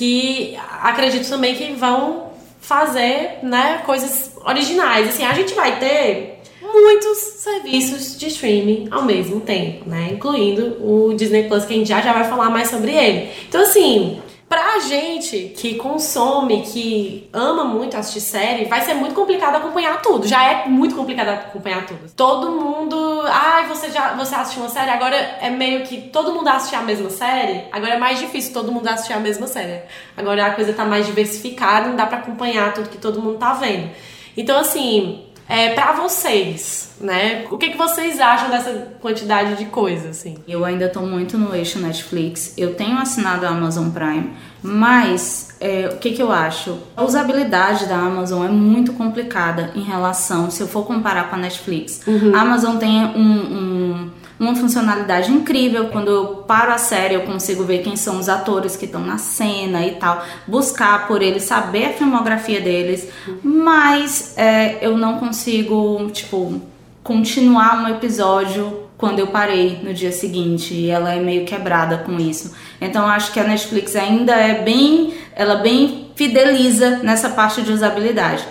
que 0.00 0.56
acredito 0.80 1.28
também 1.28 1.54
que 1.54 1.74
vão 1.74 2.30
fazer, 2.58 3.40
né, 3.42 3.82
coisas 3.84 4.34
originais. 4.46 5.10
Assim, 5.10 5.26
a 5.26 5.34
gente 5.34 5.52
vai 5.52 5.78
ter 5.78 6.40
muitos 6.62 7.18
serviços 7.18 8.18
de 8.18 8.28
streaming 8.28 8.88
ao 8.90 9.02
mesmo 9.02 9.40
tempo, 9.40 9.86
né? 9.86 10.08
Incluindo 10.12 10.78
o 10.80 11.12
Disney 11.14 11.42
Plus, 11.42 11.66
que 11.66 11.74
a 11.74 11.76
gente 11.76 11.88
já 11.90 12.00
já 12.00 12.14
vai 12.14 12.24
falar 12.24 12.48
mais 12.48 12.70
sobre 12.70 12.92
ele. 12.92 13.28
Então, 13.46 13.60
assim, 13.60 14.22
Pra 14.50 14.80
gente 14.80 15.54
que 15.56 15.76
consome, 15.76 16.62
que 16.62 17.30
ama 17.32 17.62
muito 17.62 17.96
assistir 17.96 18.20
série, 18.20 18.64
vai 18.64 18.80
ser 18.80 18.94
muito 18.94 19.14
complicado 19.14 19.54
acompanhar 19.54 20.02
tudo. 20.02 20.26
Já 20.26 20.42
é 20.42 20.66
muito 20.66 20.96
complicado 20.96 21.28
acompanhar 21.28 21.86
tudo. 21.86 22.10
Todo 22.16 22.50
mundo. 22.50 23.22
Ai, 23.26 23.68
você 23.68 23.92
já 23.92 24.12
você 24.14 24.34
assistiu 24.34 24.64
uma 24.64 24.68
série, 24.68 24.90
agora 24.90 25.14
é 25.14 25.50
meio 25.50 25.84
que 25.84 26.08
todo 26.08 26.34
mundo 26.34 26.48
assistir 26.48 26.74
a 26.74 26.82
mesma 26.82 27.10
série. 27.10 27.62
Agora 27.70 27.94
é 27.94 27.96
mais 27.96 28.18
difícil 28.18 28.52
todo 28.52 28.72
mundo 28.72 28.88
assistir 28.88 29.12
a 29.12 29.20
mesma 29.20 29.46
série. 29.46 29.82
Agora 30.16 30.46
a 30.46 30.50
coisa 30.50 30.72
tá 30.72 30.84
mais 30.84 31.06
diversificada, 31.06 31.88
não 31.88 31.94
dá 31.94 32.06
para 32.06 32.18
acompanhar 32.18 32.74
tudo 32.74 32.88
que 32.88 32.98
todo 32.98 33.22
mundo 33.22 33.38
tá 33.38 33.52
vendo. 33.52 33.88
Então, 34.36 34.58
assim, 34.58 35.26
é, 35.50 35.74
para 35.74 35.92
vocês, 35.94 36.92
né? 37.00 37.44
O 37.50 37.58
que, 37.58 37.70
que 37.70 37.76
vocês 37.76 38.20
acham 38.20 38.50
dessa 38.50 38.70
quantidade 39.00 39.56
de 39.56 39.64
coisas, 39.64 40.18
assim? 40.18 40.36
Eu 40.46 40.64
ainda 40.64 40.88
tô 40.88 41.00
muito 41.00 41.36
no 41.36 41.52
eixo 41.52 41.80
Netflix. 41.80 42.54
Eu 42.56 42.74
tenho 42.74 42.96
assinado 42.96 43.44
a 43.44 43.48
Amazon 43.48 43.90
Prime, 43.90 44.30
mas 44.62 45.56
é, 45.60 45.90
o 45.92 45.98
que, 45.98 46.12
que 46.12 46.22
eu 46.22 46.30
acho? 46.30 46.78
A 46.96 47.02
usabilidade 47.02 47.86
da 47.86 47.96
Amazon 47.96 48.46
é 48.46 48.48
muito 48.48 48.92
complicada 48.92 49.72
em 49.74 49.82
relação, 49.82 50.52
se 50.52 50.60
eu 50.60 50.68
for 50.68 50.86
comparar 50.86 51.28
com 51.28 51.34
a 51.34 51.38
Netflix. 51.38 52.06
Uhum. 52.06 52.32
A 52.32 52.42
Amazon 52.42 52.76
tem 52.76 53.04
um, 53.04 53.20
um 53.20 54.10
uma 54.40 54.56
funcionalidade 54.56 55.30
incrível. 55.30 55.88
Quando 55.88 56.10
eu 56.10 56.26
paro 56.48 56.72
a 56.72 56.78
série, 56.78 57.14
eu 57.14 57.20
consigo 57.20 57.62
ver 57.62 57.82
quem 57.82 57.94
são 57.94 58.18
os 58.18 58.28
atores 58.28 58.74
que 58.74 58.86
estão 58.86 59.02
na 59.02 59.18
cena 59.18 59.84
e 59.86 59.92
tal, 59.92 60.24
buscar 60.46 61.06
por 61.06 61.20
eles, 61.20 61.42
saber 61.42 61.84
a 61.84 61.92
filmografia 61.92 62.60
deles, 62.60 63.06
mas 63.44 64.34
é, 64.38 64.78
eu 64.80 64.96
não 64.96 65.18
consigo, 65.18 66.10
tipo, 66.10 66.60
continuar 67.02 67.84
um 67.84 67.88
episódio 67.88 68.88
quando 68.96 69.18
eu 69.18 69.26
parei 69.26 69.80
no 69.82 69.92
dia 69.92 70.12
seguinte 70.12 70.74
e 70.74 70.90
ela 70.90 71.12
é 71.12 71.20
meio 71.20 71.44
quebrada 71.44 71.98
com 71.98 72.18
isso. 72.18 72.54
Então 72.80 73.06
acho 73.06 73.32
que 73.32 73.40
a 73.40 73.44
Netflix 73.44 73.94
ainda 73.94 74.34
é 74.34 74.62
bem, 74.62 75.14
ela 75.34 75.56
bem 75.56 76.10
fideliza 76.14 76.98
nessa 77.02 77.28
parte 77.28 77.62
de 77.62 77.72
usabilidade. 77.72 78.46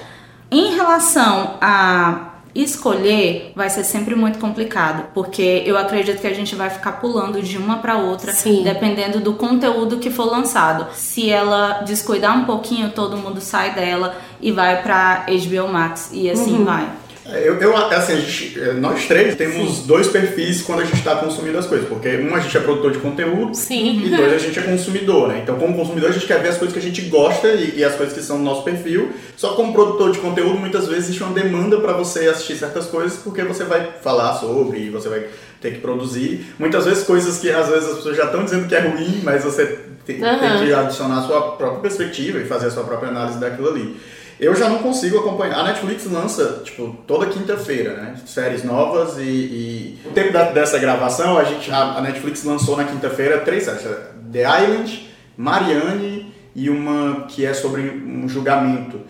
Em 0.51 0.75
relação 0.75 1.57
a 1.61 2.28
escolher 2.53 3.51
vai 3.55 3.69
ser 3.69 3.83
sempre 3.83 4.15
muito 4.15 4.39
complicado, 4.39 5.09
porque 5.13 5.63
eu 5.65 5.77
acredito 5.77 6.19
que 6.19 6.27
a 6.27 6.33
gente 6.33 6.55
vai 6.55 6.69
ficar 6.69 6.93
pulando 6.93 7.41
de 7.41 7.57
uma 7.57 7.77
para 7.77 7.97
outra, 7.97 8.31
Sim. 8.31 8.63
dependendo 8.63 9.19
do 9.19 9.33
conteúdo 9.33 9.97
que 9.97 10.09
for 10.09 10.25
lançado. 10.25 10.87
Se 10.93 11.29
ela 11.29 11.81
descuidar 11.81 12.37
um 12.37 12.45
pouquinho, 12.45 12.91
todo 12.91 13.17
mundo 13.17 13.39
sai 13.41 13.73
dela 13.73 14.17
e 14.41 14.51
vai 14.51 14.81
para 14.81 15.25
HBO 15.27 15.71
Max 15.71 16.09
e 16.13 16.29
assim 16.29 16.59
uhum. 16.59 16.65
vai. 16.65 16.89
É, 17.31 17.47
eu, 17.47 17.55
eu 17.55 17.75
assim, 17.77 18.19
gente, 18.21 18.59
é, 18.59 18.73
nós 18.73 19.05
três 19.07 19.35
temos 19.35 19.77
Sim. 19.77 19.87
dois 19.87 20.07
perfis 20.07 20.61
quando 20.61 20.81
a 20.81 20.85
gente 20.85 20.97
está 20.97 21.15
consumindo 21.15 21.57
as 21.57 21.65
coisas, 21.65 21.87
porque 21.87 22.17
um 22.17 22.35
a 22.35 22.39
gente 22.39 22.55
é 22.57 22.59
produtor 22.59 22.91
de 22.91 22.99
conteúdo 22.99 23.55
Sim. 23.55 24.03
e 24.05 24.09
dois 24.09 24.33
a 24.33 24.37
gente 24.37 24.57
é 24.57 24.61
consumidor, 24.61 25.27
né? 25.27 25.39
Então, 25.43 25.57
como 25.57 25.75
consumidor, 25.75 26.09
a 26.09 26.13
gente 26.13 26.25
quer 26.25 26.41
ver 26.41 26.49
as 26.49 26.57
coisas 26.57 26.73
que 26.73 26.79
a 26.79 26.81
gente 26.81 27.01
gosta 27.03 27.47
e, 27.49 27.79
e 27.79 27.83
as 27.83 27.95
coisas 27.95 28.15
que 28.15 28.21
são 28.21 28.37
do 28.37 28.43
nosso 28.43 28.63
perfil. 28.63 29.11
Só 29.35 29.53
como 29.53 29.73
produtor 29.73 30.11
de 30.11 30.19
conteúdo, 30.19 30.57
muitas 30.57 30.87
vezes 30.87 31.05
existe 31.05 31.23
uma 31.23 31.33
demanda 31.33 31.79
para 31.79 31.93
você 31.93 32.27
assistir 32.27 32.55
certas 32.55 32.87
coisas, 32.87 33.17
porque 33.17 33.43
você 33.43 33.63
vai 33.63 33.89
falar 34.01 34.35
sobre 34.35 34.79
e 34.79 34.89
você 34.89 35.09
vai 35.09 35.25
ter 35.61 35.73
que 35.73 35.79
produzir. 35.79 36.45
Muitas 36.57 36.85
vezes 36.85 37.03
coisas 37.03 37.37
que 37.37 37.49
às 37.51 37.67
vezes 37.69 37.89
as 37.89 37.95
pessoas 37.97 38.17
já 38.17 38.25
estão 38.25 38.43
dizendo 38.43 38.67
que 38.67 38.75
é 38.75 38.79
ruim, 38.79 39.21
mas 39.23 39.43
você 39.43 39.65
tem, 40.05 40.23
uhum. 40.23 40.39
tem 40.39 40.65
que 40.65 40.73
adicionar 40.73 41.19
a 41.19 41.21
sua 41.23 41.41
própria 41.51 41.81
perspectiva 41.81 42.39
e 42.39 42.45
fazer 42.45 42.67
a 42.67 42.71
sua 42.71 42.83
própria 42.83 43.09
análise 43.09 43.39
daquilo 43.39 43.69
ali. 43.69 43.99
Eu 44.39 44.55
já 44.55 44.69
não 44.69 44.79
consigo 44.79 45.19
acompanhar. 45.19 45.59
A 45.59 45.63
Netflix 45.63 46.05
lança, 46.05 46.61
tipo, 46.63 46.95
toda 47.05 47.25
quinta-feira, 47.25 47.93
né? 47.95 48.15
Séries 48.25 48.63
novas 48.63 49.17
e, 49.17 49.21
e... 49.21 49.99
O 50.05 50.11
tempo 50.11 50.31
da, 50.31 50.51
dessa 50.51 50.79
gravação, 50.79 51.37
a, 51.37 51.43
gente, 51.43 51.69
a, 51.69 51.97
a 51.97 52.01
Netflix 52.01 52.43
lançou 52.45 52.77
na 52.77 52.85
quinta-feira 52.85 53.39
três 53.39 53.63
séries. 53.63 53.83
The 54.31 54.63
Island, 54.63 55.09
Marianne 55.35 56.33
e 56.55 56.69
uma 56.69 57.25
que 57.27 57.45
é 57.45 57.53
sobre 57.53 57.81
um 57.81 58.29
julgamento. 58.29 59.01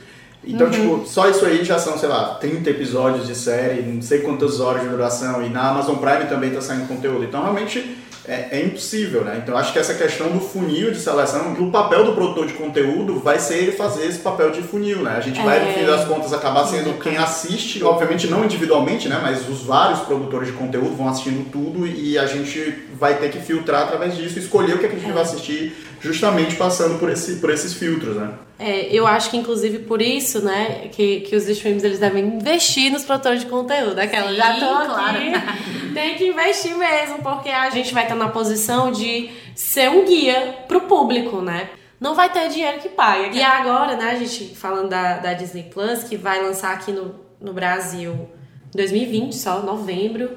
Então, 0.44 0.68
uhum. 0.68 0.72
tipo, 0.72 1.06
só 1.06 1.30
isso 1.30 1.46
aí 1.46 1.64
já 1.64 1.78
são, 1.78 1.98
sei 1.98 2.10
lá, 2.10 2.36
30 2.36 2.70
episódios 2.70 3.28
de 3.28 3.36
série, 3.36 3.82
não 3.82 4.02
sei 4.02 4.20
quantas 4.22 4.60
horas 4.60 4.82
de 4.82 4.90
duração, 4.90 5.44
e 5.44 5.50
na 5.50 5.70
Amazon 5.70 5.98
Prime 5.98 6.26
também 6.30 6.50
tá 6.50 6.62
saindo 6.62 6.88
conteúdo. 6.88 7.24
Então, 7.26 7.42
realmente, 7.42 7.98
é, 8.26 8.60
é, 8.60 8.64
impossível, 8.64 9.24
né? 9.24 9.40
Então 9.42 9.58
acho 9.58 9.74
que 9.74 9.80
essa 9.80 9.94
questão 9.94 10.30
do 10.30 10.40
funil 10.40 10.92
de 10.92 11.00
seleção, 11.00 11.54
o 11.54 11.72
papel 11.72 12.06
do 12.06 12.14
produtor 12.14 12.46
de 12.46 12.54
conteúdo 12.54 13.20
vai 13.20 13.40
ser 13.40 13.58
ele 13.58 13.72
fazer 13.72 14.06
esse 14.06 14.20
papel 14.20 14.52
de 14.52 14.62
funil, 14.62 15.00
né? 15.00 15.16
A 15.18 15.22
gente 15.22 15.40
é. 15.40 15.44
vai, 15.44 15.66
no 15.66 15.74
fim 15.74 15.86
das 15.86 16.06
contas, 16.06 16.34
acabar 16.34 16.66
sendo 16.66 17.00
quem 17.00 17.18
assiste, 17.18 17.84
obviamente 17.84 18.28
não 18.28 18.44
individualmente, 18.44 19.08
né? 19.08 19.20
Mas 19.22 19.48
os 19.48 19.64
vários 19.64 20.00
produtores 20.02 20.48
de 20.48 20.54
conteúdo 20.54 20.96
vão 20.96 21.08
assistindo 21.08 21.50
tudo 21.52 21.88
e 21.88 22.18
a 22.18 22.26
gente 22.26 22.88
vai 23.00 23.16
ter 23.16 23.30
que 23.32 23.40
filtrar 23.40 23.84
através 23.84 24.16
disso, 24.16 24.38
escolher 24.38 24.76
o 24.76 24.78
que, 24.78 24.86
é 24.86 24.90
que 24.90 24.96
a 24.96 25.00
gente 25.00 25.12
é. 25.12 25.14
vai 25.14 25.24
assistir, 25.24 25.76
justamente 26.02 26.56
passando 26.56 26.98
por, 27.00 27.10
esse, 27.10 27.36
por 27.36 27.50
esses 27.50 27.74
filtros, 27.74 28.16
né? 28.16 28.32
É, 28.58 28.94
eu 28.94 29.08
acho 29.08 29.30
que 29.30 29.38
inclusive 29.38 29.80
por 29.80 30.02
isso, 30.02 30.44
né, 30.44 30.90
que, 30.92 31.22
que 31.22 31.36
os 31.36 31.48
streams 31.48 31.86
eles 31.86 31.98
devem 31.98 32.26
investir 32.26 32.92
nos 32.92 33.04
produtores 33.04 33.42
de 33.42 33.48
conteúdo. 33.48 33.98
Aquela, 34.00 34.34
já 34.34 34.54
estão 34.54 34.78
aqui, 34.78 34.88
claro. 34.88 35.18
tem 35.94 36.16
que 36.16 36.28
investir 36.28 36.76
mesmo, 36.76 37.20
porque 37.20 37.50
a 37.50 37.70
gente 37.70 37.94
vai 37.94 38.04
estar 38.04 38.16
na 38.16 38.28
posição 38.28 38.92
de 38.92 39.30
ser 39.56 39.90
um 39.90 40.06
guia 40.06 40.58
pro 40.68 40.82
público, 40.82 41.42
né? 41.42 41.70
Não 42.00 42.16
vai 42.16 42.30
ter 42.32 42.50
dinheiro 42.50 42.80
que 42.80 42.90
paga. 42.90 43.28
E 43.28 43.42
agora, 43.42 43.96
né, 43.96 44.12
a 44.12 44.16
gente 44.16 44.56
falando 44.56 44.90
da, 44.90 45.18
da 45.18 45.34
Disney 45.34 45.64
Plus, 45.64 46.04
que 46.04 46.18
vai 46.18 46.42
lançar 46.42 46.74
aqui 46.74 46.92
no, 46.92 47.16
no 47.40 47.54
Brasil 47.54 48.30
em 48.74 48.78
2020, 48.78 49.36
só 49.36 49.62
novembro 49.62 50.30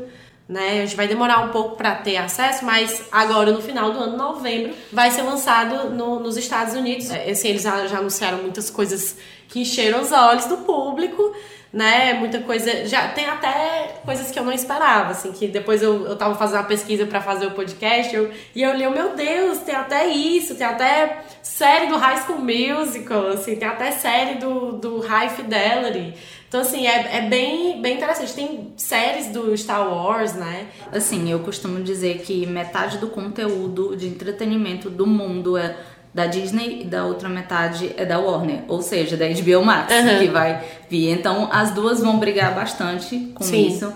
né? 0.48 0.82
A 0.82 0.86
gente 0.86 0.96
vai 0.96 1.08
demorar 1.08 1.40
um 1.40 1.48
pouco 1.48 1.76
para 1.76 1.94
ter 1.94 2.16
acesso, 2.16 2.64
mas 2.64 3.04
agora 3.10 3.52
no 3.52 3.62
final 3.62 3.92
do 3.92 3.98
ano, 3.98 4.16
novembro, 4.16 4.74
vai 4.92 5.10
ser 5.10 5.22
lançado 5.22 5.90
no, 5.90 6.20
nos 6.20 6.36
Estados 6.36 6.74
Unidos. 6.74 7.10
Assim, 7.10 7.48
eles 7.48 7.62
já, 7.62 7.74
anunciaram 7.96 8.38
muitas 8.38 8.68
coisas 8.68 9.16
que 9.48 9.60
encheram 9.60 10.00
os 10.00 10.12
olhos 10.12 10.46
do 10.46 10.58
público, 10.58 11.34
né? 11.72 12.14
Muita 12.14 12.40
coisa. 12.40 12.86
Já 12.86 13.08
tem 13.08 13.26
até 13.26 14.00
coisas 14.04 14.30
que 14.30 14.38
eu 14.38 14.44
não 14.44 14.52
esperava, 14.52 15.12
assim, 15.12 15.32
que 15.32 15.46
depois 15.48 15.82
eu, 15.82 16.06
eu 16.06 16.16
tava 16.16 16.34
fazendo 16.34 16.58
uma 16.58 16.66
pesquisa 16.66 17.06
para 17.06 17.20
fazer 17.20 17.46
o 17.46 17.52
podcast 17.52 18.14
eu, 18.14 18.30
e 18.54 18.62
eu 18.62 18.74
li, 18.74 18.86
meu 18.88 19.14
Deus, 19.14 19.58
tem 19.58 19.74
até 19.74 20.06
isso, 20.08 20.54
tem 20.54 20.66
até 20.66 21.22
série 21.42 21.86
do 21.86 21.96
High 21.96 22.22
School 22.24 22.40
Musical, 22.40 23.28
assim, 23.28 23.56
tem 23.56 23.68
até 23.68 23.90
série 23.90 24.34
do, 24.34 24.72
do 24.72 25.00
High 25.00 25.30
Fidelity. 25.30 26.14
Então, 26.52 26.60
assim, 26.60 26.86
é, 26.86 27.16
é 27.16 27.20
bem, 27.22 27.80
bem 27.80 27.96
interessante. 27.96 28.34
Tem 28.34 28.74
séries 28.76 29.28
do 29.28 29.56
Star 29.56 29.90
Wars, 29.90 30.34
né? 30.34 30.66
Assim, 30.92 31.30
eu 31.30 31.38
costumo 31.38 31.82
dizer 31.82 32.18
que 32.18 32.44
metade 32.44 32.98
do 32.98 33.06
conteúdo 33.06 33.96
de 33.96 34.06
entretenimento 34.06 34.90
do 34.90 35.06
mundo 35.06 35.56
é 35.56 35.74
da 36.12 36.26
Disney 36.26 36.82
e 36.82 36.84
da 36.84 37.06
outra 37.06 37.26
metade 37.26 37.94
é 37.96 38.04
da 38.04 38.18
Warner, 38.18 38.64
ou 38.68 38.82
seja, 38.82 39.16
da 39.16 39.26
HBO 39.28 39.64
Max, 39.64 39.94
uhum. 39.94 40.18
que 40.18 40.28
vai 40.28 40.62
vir. 40.90 41.08
Então, 41.08 41.48
as 41.50 41.70
duas 41.70 42.00
vão 42.00 42.18
brigar 42.18 42.54
bastante 42.54 43.32
com 43.34 43.44
Sim. 43.44 43.68
isso. 43.68 43.90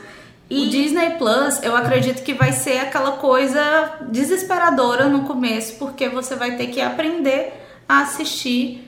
E 0.49 0.63
o 0.63 0.71
Disney 0.71 1.11
Plus, 1.19 1.63
eu 1.63 1.77
acredito 1.77 2.23
que 2.23 2.33
vai 2.33 2.53
ser 2.53 2.79
aquela 2.79 3.19
coisa 3.19 3.99
desesperadora 4.09 5.11
no 5.11 5.25
começo, 5.25 5.75
porque 5.79 6.09
você 6.09 6.35
vai 6.35 6.57
ter 6.57 6.69
que 6.69 6.81
aprender 6.81 7.53
a 7.87 8.01
assistir 8.01 8.86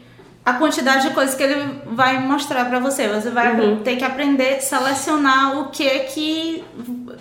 a 0.48 0.54
quantidade 0.54 1.08
de 1.08 1.14
coisas 1.14 1.34
que 1.34 1.42
ele 1.42 1.80
vai 1.92 2.18
mostrar 2.20 2.64
para 2.64 2.78
você. 2.78 3.06
Você 3.08 3.28
vai 3.28 3.54
uhum. 3.54 3.80
ter 3.80 3.96
que 3.96 4.04
aprender 4.04 4.54
a 4.54 4.60
selecionar 4.60 5.60
o 5.60 5.68
que 5.68 5.86
que, 6.00 6.64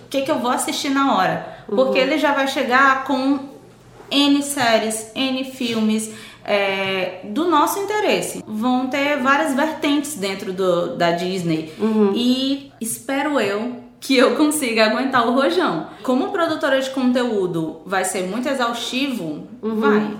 que 0.09 0.21
que 0.21 0.31
eu 0.31 0.39
vou 0.39 0.49
assistir 0.49 0.89
na 0.89 1.15
hora. 1.15 1.45
Uhum. 1.67 1.75
Porque 1.75 1.99
ele 1.99 2.17
já 2.17 2.33
vai 2.33 2.47
chegar 2.47 3.03
com 3.03 3.39
N 4.09 4.41
séries, 4.41 5.11
N 5.13 5.43
filmes 5.43 6.09
é, 6.45 7.19
do 7.25 7.49
nosso 7.49 7.79
interesse. 7.79 8.41
Vão 8.47 8.87
ter 8.87 9.17
várias 9.17 9.53
vertentes 9.53 10.15
dentro 10.15 10.53
do, 10.53 10.95
da 10.95 11.11
Disney. 11.11 11.73
Uhum. 11.77 12.13
E 12.15 12.71
espero 12.79 13.41
eu 13.41 13.87
que 13.99 14.15
eu 14.15 14.37
consiga 14.37 14.85
aguentar 14.85 15.27
o 15.27 15.33
rojão. 15.33 15.87
Como 16.01 16.29
produtora 16.29 16.79
de 16.79 16.89
conteúdo 16.91 17.81
vai 17.85 18.05
ser 18.05 18.23
muito 18.23 18.47
exaustivo, 18.47 19.49
uhum. 19.61 19.79
vai 19.81 20.17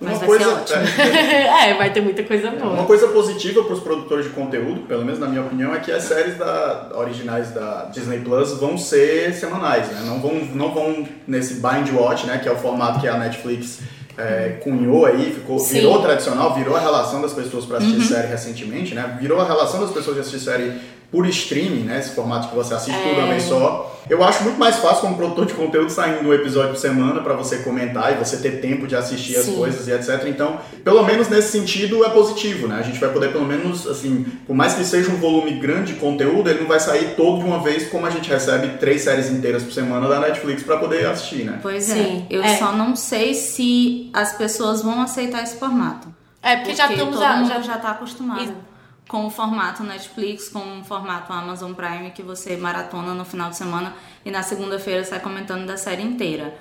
mas 0.00 0.12
uma 0.12 0.18
vai 0.18 0.28
coisa, 0.28 0.44
ser 0.44 0.50
ótimo. 0.50 1.02
É, 1.02 1.70
é, 1.70 1.74
vai 1.74 1.92
ter 1.92 2.00
muita 2.00 2.22
coisa 2.22 2.50
boa. 2.50 2.72
Uma 2.72 2.84
coisa 2.84 3.08
positiva 3.08 3.64
para 3.64 3.74
os 3.74 3.80
produtores 3.80 4.26
de 4.26 4.30
conteúdo, 4.30 4.82
pelo 4.82 5.04
menos 5.04 5.18
na 5.18 5.26
minha 5.26 5.42
opinião, 5.42 5.74
é 5.74 5.78
que 5.80 5.90
as 5.90 6.04
séries 6.04 6.36
da, 6.38 6.90
originais 6.94 7.50
da 7.50 7.86
Disney 7.92 8.20
Plus 8.20 8.52
vão 8.52 8.78
ser 8.78 9.34
semanais, 9.34 9.88
né? 9.88 10.02
Não 10.06 10.20
vão, 10.20 10.34
não 10.54 10.72
vão 10.72 11.06
nesse 11.26 11.54
bind 11.54 11.92
watch, 11.92 12.26
né? 12.26 12.38
Que 12.38 12.48
é 12.48 12.52
o 12.52 12.56
formato 12.56 13.00
que 13.00 13.08
a 13.08 13.18
Netflix 13.18 13.80
é, 14.16 14.58
cunhou 14.62 15.06
aí, 15.06 15.32
ficou, 15.32 15.58
virou 15.58 16.00
tradicional, 16.02 16.54
virou 16.54 16.76
a 16.76 16.80
relação 16.80 17.20
das 17.20 17.32
pessoas 17.32 17.64
para 17.64 17.78
assistir 17.78 17.98
uhum. 17.98 18.04
série 18.04 18.28
recentemente, 18.28 18.94
né? 18.94 19.16
Virou 19.20 19.40
a 19.40 19.44
relação 19.44 19.80
das 19.80 19.90
pessoas 19.90 20.16
de 20.16 20.20
assistir 20.20 20.40
série 20.40 20.78
por 21.10 21.26
streaming, 21.26 21.84
né? 21.84 21.98
Esse 21.98 22.10
formato 22.10 22.48
que 22.48 22.54
você 22.54 22.74
assiste 22.74 22.96
é. 22.96 23.02
tudo 23.02 23.20
uma 23.20 23.28
vez 23.28 23.44
só. 23.44 23.94
Eu 24.10 24.22
acho 24.24 24.42
muito 24.42 24.58
mais 24.58 24.76
fácil 24.76 25.02
como 25.02 25.16
produtor 25.16 25.46
de 25.46 25.54
conteúdo 25.54 25.90
saindo 25.90 26.26
um 26.26 26.32
episódio 26.32 26.70
por 26.70 26.78
semana 26.78 27.20
para 27.20 27.34
você 27.34 27.58
comentar 27.58 28.12
e 28.12 28.16
você 28.16 28.38
ter 28.38 28.60
tempo 28.60 28.86
de 28.86 28.96
assistir 28.96 29.34
Sim. 29.34 29.40
as 29.40 29.46
coisas 29.56 29.88
e 29.88 29.92
etc. 29.92 30.26
Então, 30.26 30.58
pelo 30.82 31.02
menos 31.04 31.28
nesse 31.28 31.52
sentido 31.52 32.04
é 32.04 32.08
positivo, 32.10 32.66
né? 32.66 32.76
A 32.78 32.82
gente 32.82 32.98
vai 32.98 33.10
poder 33.10 33.32
pelo 33.32 33.44
menos, 33.44 33.86
assim, 33.86 34.24
por 34.46 34.54
mais 34.54 34.74
que 34.74 34.84
seja 34.84 35.10
um 35.10 35.16
volume 35.16 35.58
grande 35.58 35.94
de 35.94 36.00
conteúdo, 36.00 36.48
ele 36.48 36.60
não 36.60 36.66
vai 36.66 36.80
sair 36.80 37.14
todo 37.16 37.38
de 37.38 37.44
uma 37.44 37.62
vez 37.62 37.88
como 37.88 38.06
a 38.06 38.10
gente 38.10 38.28
recebe 38.28 38.78
três 38.78 39.02
séries 39.02 39.30
inteiras 39.30 39.62
por 39.62 39.72
semana 39.72 40.08
da 40.08 40.20
Netflix 40.20 40.62
para 40.62 40.78
poder 40.78 41.06
assistir, 41.06 41.44
né? 41.44 41.58
Pois 41.62 41.90
é. 41.90 41.94
Sim. 41.94 42.26
Eu 42.30 42.42
é. 42.42 42.56
só 42.56 42.72
não 42.72 42.96
sei 42.96 43.34
se 43.34 44.10
as 44.12 44.32
pessoas 44.32 44.82
vão 44.82 45.00
aceitar 45.00 45.42
esse 45.42 45.56
formato. 45.56 46.08
É, 46.42 46.56
porque, 46.56 46.70
porque 46.70 46.76
já 46.76 46.90
estamos 46.90 47.14
todo 47.14 47.28
mundo 47.28 47.48
já, 47.48 47.60
já 47.60 47.78
tá 47.78 47.90
acostumado 47.90 48.67
com 49.08 49.26
o 49.26 49.30
formato 49.30 49.82
Netflix, 49.82 50.50
com 50.50 50.80
o 50.80 50.84
formato 50.84 51.32
Amazon 51.32 51.72
Prime, 51.72 52.10
que 52.10 52.22
você 52.22 52.56
maratona 52.58 53.14
no 53.14 53.24
final 53.24 53.48
de 53.48 53.56
semana 53.56 53.94
e 54.24 54.30
na 54.30 54.42
segunda-feira 54.42 55.02
sai 55.02 55.18
comentando 55.18 55.66
da 55.66 55.78
série 55.78 56.02
inteira. 56.02 56.54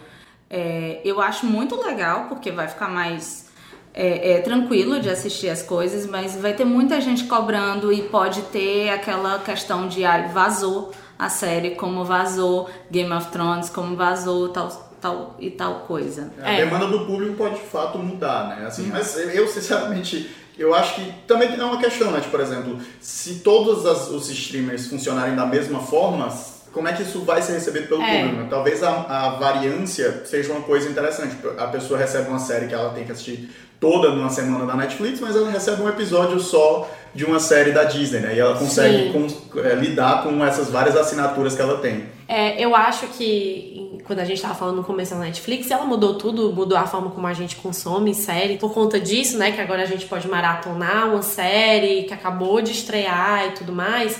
É, 0.49 1.01
eu 1.03 1.21
acho 1.21 1.45
muito 1.45 1.75
legal, 1.75 2.27
porque 2.29 2.49
vai 2.49 2.69
ficar 2.69 2.87
mais 2.87 3.47
é, 3.93 4.31
é, 4.31 4.41
tranquilo 4.41 4.99
de 4.99 5.09
assistir 5.09 5.49
as 5.49 5.61
coisas, 5.61 6.05
mas 6.05 6.35
vai 6.37 6.53
ter 6.53 6.63
muita 6.63 7.01
gente 7.01 7.25
cobrando 7.25 7.91
e 7.91 8.03
pode 8.03 8.41
ter 8.43 8.91
aquela 8.91 9.39
questão 9.39 9.89
de 9.89 10.05
ah, 10.05 10.29
vazou 10.31 10.93
a 11.19 11.27
série, 11.29 11.71
como 11.71 12.05
vazou 12.05 12.69
Game 12.89 13.11
of 13.11 13.29
Thrones, 13.29 13.69
como 13.69 13.95
vazou 13.97 14.49
tal, 14.49 14.69
tal 15.01 15.35
e 15.37 15.49
tal 15.49 15.79
coisa. 15.81 16.31
A 16.41 16.51
demanda 16.53 16.87
do 16.87 17.05
público 17.05 17.35
pode 17.35 17.55
de 17.55 17.65
fato 17.65 17.97
mudar, 17.97 18.55
né? 18.55 18.67
Assim, 18.67 18.87
Mas 18.87 19.17
eu, 19.17 19.47
sinceramente, 19.47 20.33
eu 20.57 20.73
acho 20.73 20.95
que 20.95 21.13
também 21.27 21.53
é 21.53 21.63
uma 21.63 21.79
questão, 21.79 22.11
né? 22.11 22.19
Tipo, 22.19 22.31
por 22.31 22.41
exemplo, 22.41 22.79
se 22.99 23.35
todos 23.35 23.85
as, 23.85 24.09
os 24.09 24.29
streamers 24.29 24.87
funcionarem 24.87 25.35
da 25.35 25.45
mesma 25.45 25.79
forma, 25.79 26.29
como 26.71 26.87
é 26.87 26.93
que 26.93 27.03
isso 27.03 27.21
vai 27.21 27.41
ser 27.41 27.53
recebido 27.53 27.87
pelo 27.87 28.01
é. 28.01 28.23
público? 28.23 28.49
Talvez 28.49 28.83
a, 28.83 28.89
a 28.89 29.29
variância 29.31 30.23
seja 30.25 30.51
uma 30.51 30.61
coisa 30.61 30.89
interessante. 30.89 31.35
A 31.57 31.67
pessoa 31.67 31.99
recebe 31.99 32.29
uma 32.29 32.39
série 32.39 32.67
que 32.67 32.73
ela 32.73 32.89
tem 32.91 33.03
que 33.03 33.11
assistir 33.11 33.49
toda 33.79 34.09
numa 34.09 34.29
semana 34.29 34.65
da 34.65 34.75
Netflix, 34.75 35.19
mas 35.19 35.35
ela 35.35 35.49
recebe 35.49 35.81
um 35.81 35.89
episódio 35.89 36.39
só 36.39 36.89
de 37.13 37.25
uma 37.25 37.39
série 37.39 37.71
da 37.71 37.83
Disney, 37.83 38.19
né? 38.19 38.35
E 38.35 38.39
ela 38.39 38.55
consegue 38.55 39.11
com, 39.11 39.59
é, 39.59 39.73
lidar 39.75 40.23
com 40.23 40.43
essas 40.45 40.69
várias 40.69 40.95
assinaturas 40.95 41.55
que 41.55 41.61
ela 41.61 41.79
tem. 41.79 42.05
É, 42.27 42.63
eu 42.63 42.75
acho 42.75 43.07
que 43.07 43.86
quando 44.07 44.19
a 44.19 44.25
gente 44.25 44.37
estava 44.37 44.55
falando 44.55 44.77
no 44.77 44.83
começo 44.85 45.13
da 45.13 45.19
Netflix, 45.19 45.69
ela 45.69 45.85
mudou 45.85 46.15
tudo, 46.17 46.53
mudou 46.53 46.77
a 46.77 46.87
forma 46.87 47.11
como 47.11 47.27
a 47.27 47.33
gente 47.33 47.57
consome 47.57 48.15
série. 48.15 48.57
Por 48.57 48.73
conta 48.73 48.97
disso, 48.97 49.37
né, 49.37 49.51
que 49.51 49.59
agora 49.59 49.83
a 49.83 49.85
gente 49.85 50.05
pode 50.05 50.27
maratonar 50.29 51.09
uma 51.09 51.21
série 51.21 52.03
que 52.03 52.13
acabou 52.13 52.61
de 52.61 52.71
estrear 52.71 53.47
e 53.47 53.51
tudo 53.51 53.73
mais. 53.73 54.17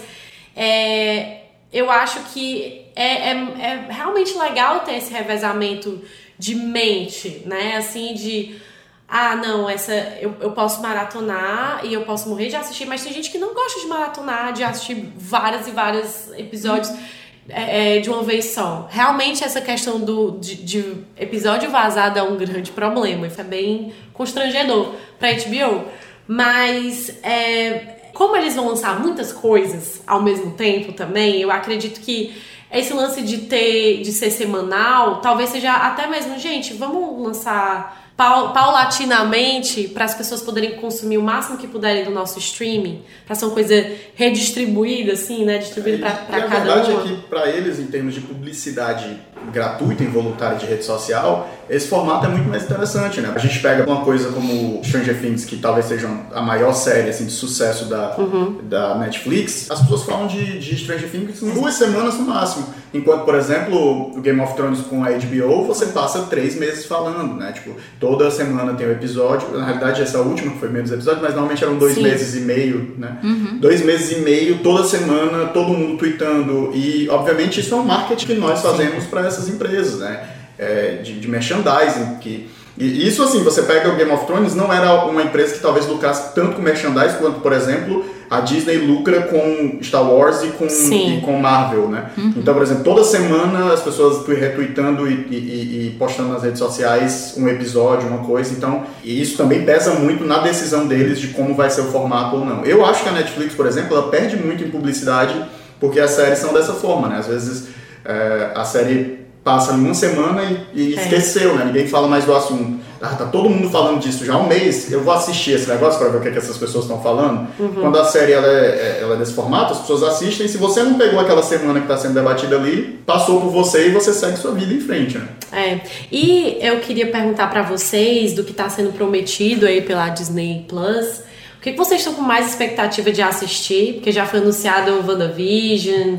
É, 0.54 1.44
eu 1.72 1.90
acho 1.90 2.20
que 2.34 2.86
é, 2.94 3.30
é, 3.30 3.32
é 3.32 3.88
realmente 3.90 4.38
legal 4.38 4.82
ter 4.82 4.96
esse 4.96 5.12
revezamento 5.12 6.02
de 6.38 6.54
mente, 6.54 7.44
né? 7.46 7.78
Assim, 7.78 8.14
de 8.14 8.60
ah, 9.08 9.38
não, 9.38 9.70
essa 9.70 9.94
eu, 10.20 10.36
eu 10.42 10.52
posso 10.52 10.82
maratonar 10.82 11.80
e 11.86 11.94
eu 11.94 12.02
posso 12.02 12.28
morrer 12.28 12.50
de 12.50 12.58
assistir, 12.58 12.86
mas 12.86 13.04
tem 13.04 13.14
gente 13.14 13.32
que 13.32 13.38
não 13.38 13.54
gosta 13.54 13.80
de 13.80 13.88
maratonar, 13.88 14.52
de 14.52 14.64
assistir 14.66 15.14
vários 15.16 15.66
e 15.66 15.72
vários 15.72 16.30
episódios 16.34 16.90
é, 16.90 17.17
é, 17.50 18.00
de 18.00 18.10
uma 18.10 18.24
vez 18.24 18.46
só. 18.46 18.88
Realmente 18.90 19.44
essa 19.44 19.62
questão 19.62 20.00
do, 20.00 20.38
de, 20.40 20.56
de, 20.56 20.94
episódio 21.18 21.70
vazado 21.70 22.20
é 22.20 22.24
um 22.24 22.36
grande 22.36 22.72
problema, 22.72 23.28
isso 23.28 23.40
é 23.40 23.44
bem 23.44 23.94
constrangedor 24.14 24.94
pra 25.20 25.32
HBO. 25.34 25.86
Mas 26.28 27.10
é, 27.24 28.10
como 28.14 28.36
eles 28.36 28.56
vão 28.56 28.68
lançar 28.68 29.00
muitas 29.00 29.32
coisas 29.32 30.02
ao 30.06 30.22
mesmo 30.22 30.52
tempo 30.52 30.92
também, 30.94 31.42
eu 31.42 31.52
acredito 31.52 32.02
que 32.02 32.36
esse 32.72 32.94
lance 32.94 33.22
de 33.22 33.38
ter 33.40 34.02
de 34.02 34.12
ser 34.12 34.30
semanal, 34.30 35.22
talvez 35.22 35.50
seja 35.52 35.72
até 35.72 36.06
mesmo, 36.08 36.38
gente, 36.38 36.74
vamos 36.74 37.26
lançar 37.26 38.07
paulatinamente 38.18 39.88
para 39.90 40.06
as 40.06 40.16
pessoas 40.16 40.42
poderem 40.42 40.78
consumir 40.78 41.20
o 41.20 41.22
máximo 41.22 41.58
que 41.58 41.68
puderem 41.68 42.04
do 42.04 42.10
nosso 42.10 42.40
streaming, 42.40 43.04
para 43.26 43.36
ser 43.36 43.46
uma 43.46 43.54
coisa 43.54 43.92
redistribuída, 44.16 45.14
assim, 45.14 45.46
né? 45.46 45.60
Distribuída 45.60 46.10
para 46.10 46.42
cada 46.48 46.48
um. 46.48 46.72
A 46.72 46.76
verdade 46.82 46.92
é 46.92 47.16
que 47.16 47.22
para 47.28 47.48
eles, 47.50 47.80
em 47.80 47.86
termos 47.86 48.16
de 48.16 48.22
publicidade 48.22 49.20
gratuita, 49.52 50.04
involuntária 50.04 50.58
de 50.58 50.66
rede 50.66 50.84
social, 50.84 51.50
esse 51.70 51.88
formato 51.88 52.26
é 52.26 52.30
muito 52.30 52.48
mais 52.48 52.64
interessante, 52.64 53.20
né? 53.20 53.32
A 53.36 53.40
gente 53.40 53.60
pega 53.60 53.86
uma 53.86 54.02
coisa 54.02 54.30
como 54.32 54.82
Stranger 54.84 55.20
Things, 55.20 55.44
que 55.44 55.58
talvez 55.58 55.86
seja 55.86 56.10
a 56.34 56.42
maior 56.42 56.74
série 56.74 57.10
assim, 57.10 57.26
de 57.26 57.32
sucesso 57.32 57.86
da, 57.86 58.16
uhum. 58.18 58.60
da 58.64 58.96
Netflix, 58.96 59.70
as 59.70 59.82
pessoas 59.82 60.04
falam 60.04 60.28
de, 60.28 60.60
de 60.60 60.78
Stranger 60.78 61.10
Things 61.10 61.42
em 61.42 61.50
duas 61.52 61.74
semanas 61.74 62.16
no 62.16 62.26
máximo. 62.26 62.68
Enquanto, 62.94 63.26
por 63.26 63.36
exemplo, 63.36 64.18
o 64.18 64.22
Game 64.22 64.40
of 64.40 64.56
Thrones 64.56 64.80
com 64.82 65.04
a 65.04 65.10
HBO, 65.10 65.66
você 65.66 65.88
passa 65.88 66.22
três 66.24 66.56
meses 66.56 66.86
falando, 66.86 67.36
né? 67.36 67.52
Tipo, 67.52 67.76
toda 68.00 68.32
semana 68.32 68.74
tem 68.74 68.88
um 68.88 68.92
episódio. 68.92 69.50
Na 69.52 69.66
realidade, 69.66 70.02
essa 70.02 70.20
última 70.20 70.54
foi 70.54 70.70
menos 70.70 70.90
episódios, 70.92 71.22
mas 71.22 71.34
normalmente 71.34 71.64
eram 71.64 71.78
dois 71.78 71.96
Sim. 71.96 72.04
meses 72.04 72.36
e 72.36 72.40
meio, 72.40 72.96
né? 72.98 73.18
Uhum. 73.22 73.58
Dois 73.60 73.84
meses 73.84 74.18
e 74.18 74.22
meio, 74.22 74.60
toda 74.60 74.86
semana, 74.86 75.48
todo 75.48 75.74
mundo 75.74 75.98
tweetando. 75.98 76.72
E, 76.74 77.10
obviamente, 77.10 77.60
isso 77.60 77.74
é 77.76 77.78
um 77.78 77.84
marketing 77.84 78.26
que 78.26 78.36
nós 78.36 78.62
fazemos 78.62 79.04
para 79.06 79.27
essas 79.28 79.48
empresas, 79.50 80.00
né? 80.00 80.28
é, 80.58 81.00
de, 81.04 81.20
de 81.20 81.28
merchandising. 81.28 82.16
Que, 82.20 82.50
e 82.78 83.08
isso, 83.08 83.24
assim, 83.24 83.44
você 83.44 83.64
pega 83.64 83.90
o 83.90 83.96
Game 83.96 84.12
of 84.12 84.26
Thrones, 84.26 84.56
não 84.56 84.72
era 84.72 85.06
uma 85.06 85.24
empresa 85.24 85.56
que 85.56 85.60
talvez 85.60 85.88
lucrasse 85.88 86.34
tanto 86.36 86.56
com 86.56 86.62
merchandising 86.62 87.18
quanto, 87.18 87.40
por 87.40 87.52
exemplo, 87.52 88.06
a 88.30 88.42
Disney 88.42 88.78
lucra 88.78 89.22
com 89.24 89.80
Star 89.82 90.04
Wars 90.04 90.44
e 90.44 90.50
com, 90.50 90.68
e 90.68 91.22
com 91.22 91.40
Marvel, 91.40 91.88
né? 91.88 92.12
Uhum. 92.16 92.34
Então, 92.36 92.54
por 92.54 92.62
exemplo, 92.62 92.84
toda 92.84 93.04
semana 93.04 93.74
as 93.74 93.82
pessoas 93.82 94.28
retweetando 94.28 95.10
e, 95.10 95.14
e, 95.14 95.88
e, 95.88 95.96
postando 95.98 96.30
nas 96.30 96.44
redes 96.44 96.60
sociais 96.60 97.34
um 97.38 97.48
episódio, 97.48 98.08
uma 98.08 98.26
coisa. 98.26 98.54
Então, 98.54 98.84
e 99.04 99.20
isso 99.20 99.38
também 99.38 99.64
pesa 99.64 99.94
muito 99.94 100.24
na 100.26 100.40
decisão 100.40 100.86
deles 100.86 101.20
de 101.20 101.30
como 101.30 101.56
vai 101.56 101.70
ser 101.70 101.82
o 101.82 101.86
formato 101.86 102.36
ou 102.36 102.46
não. 102.46 102.64
Eu 102.64 102.86
acho 102.86 103.02
que 103.02 103.10
a 103.10 103.14
Netflix, 103.14 103.56
por 103.56 103.66
exemplo, 103.66 103.98
ela 103.98 104.10
perde 104.10 104.36
muito 104.36 104.64
em 104.64 104.70
publicidade 104.70 105.42
porque 105.80 106.00
as 106.00 106.12
séries 106.12 106.40
são 106.40 106.54
dessa 106.54 106.74
forma, 106.74 107.08
né? 107.08 107.18
Às 107.18 107.28
vezes 107.28 107.70
é, 108.06 108.52
a 108.54 108.64
série 108.64 109.17
passa 109.48 109.72
uma 109.72 109.94
semana 109.94 110.44
e, 110.74 110.90
e 110.90 110.94
é. 110.94 111.02
esqueceu, 111.02 111.56
né? 111.56 111.64
Ninguém 111.64 111.88
fala 111.88 112.06
mais 112.06 112.26
do 112.26 112.36
assunto. 112.36 112.82
Ah, 113.02 113.16
tá 113.16 113.26
todo 113.28 113.50
mundo 113.50 113.70
falando 113.70 114.02
disso 114.02 114.26
já 114.26 114.34
há 114.34 114.38
um 114.38 114.48
mês, 114.48 114.92
eu 114.92 115.02
vou 115.04 115.14
assistir 115.14 115.52
esse 115.52 115.70
negócio 115.70 115.98
para 115.98 116.10
ver 116.10 116.18
o 116.18 116.22
que, 116.22 116.28
é 116.28 116.32
que 116.32 116.38
essas 116.38 116.58
pessoas 116.58 116.84
estão 116.84 117.02
falando. 117.02 117.48
Uhum. 117.58 117.76
Quando 117.76 117.98
a 117.98 118.04
série 118.04 118.34
ela 118.34 118.46
é, 118.46 118.66
é, 118.66 119.00
ela 119.04 119.16
é 119.16 119.18
desse 119.18 119.34
formato, 119.34 119.72
as 119.72 119.80
pessoas 119.80 120.04
assistem. 120.04 120.50
Se 120.50 120.58
você 120.58 120.84
não 120.84 120.96
pegou 120.96 121.18
aquela 121.18 121.42
semana 121.42 121.80
que 121.80 121.86
está 121.86 121.96
sendo 121.96 122.16
debatida 122.16 122.58
ali, 122.58 123.00
passou 123.06 123.40
por 123.40 123.50
você 123.52 123.88
e 123.88 123.92
você 123.92 124.14
segue 124.14 124.36
sua 124.36 124.52
vida 124.52 124.74
em 124.74 124.82
frente, 124.82 125.18
né? 125.18 125.28
É. 125.54 125.80
E 126.12 126.58
eu 126.60 126.82
queria 126.82 127.08
perguntar 127.10 127.48
para 127.48 127.62
vocês 127.62 128.34
do 128.34 128.44
que 128.44 128.52
está 128.52 128.68
sendo 128.68 128.92
prometido 128.92 129.66
aí 129.66 129.82
pela 129.82 130.10
Disney 130.10 130.66
Plus. 130.68 131.22
O 131.58 131.62
que, 131.62 131.72
que 131.72 131.78
vocês 131.78 132.02
estão 132.02 132.14
com 132.14 132.22
mais 132.22 132.48
expectativa 132.48 133.12
de 133.12 133.22
assistir? 133.22 133.96
Porque 133.96 134.12
já 134.12 134.26
foi 134.26 134.40
anunciado 134.40 134.92
o 134.92 135.06
WandaVision, 135.06 136.18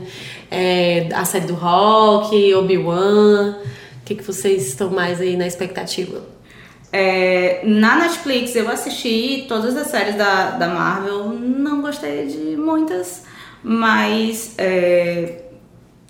é, 0.51 1.09
a 1.15 1.25
série 1.25 1.47
do 1.47 1.55
Rock, 1.55 2.55
Obi-Wan. 2.55 3.57
O 4.01 4.05
que, 4.05 4.15
que 4.17 4.25
vocês 4.25 4.67
estão 4.67 4.91
mais 4.91 5.21
aí 5.21 5.37
na 5.37 5.47
expectativa? 5.47 6.23
É, 6.93 7.61
na 7.65 7.97
Netflix 7.97 8.57
eu 8.57 8.69
assisti 8.69 9.45
todas 9.47 9.77
as 9.77 9.89
séries 9.89 10.17
da, 10.17 10.53
da 10.53 10.69
Marvel, 10.69 11.29
não 11.29 11.83
gostei 11.83 12.27
de 12.27 12.57
muitas, 12.57 13.25
mas 13.63 14.55
é, 14.57 15.43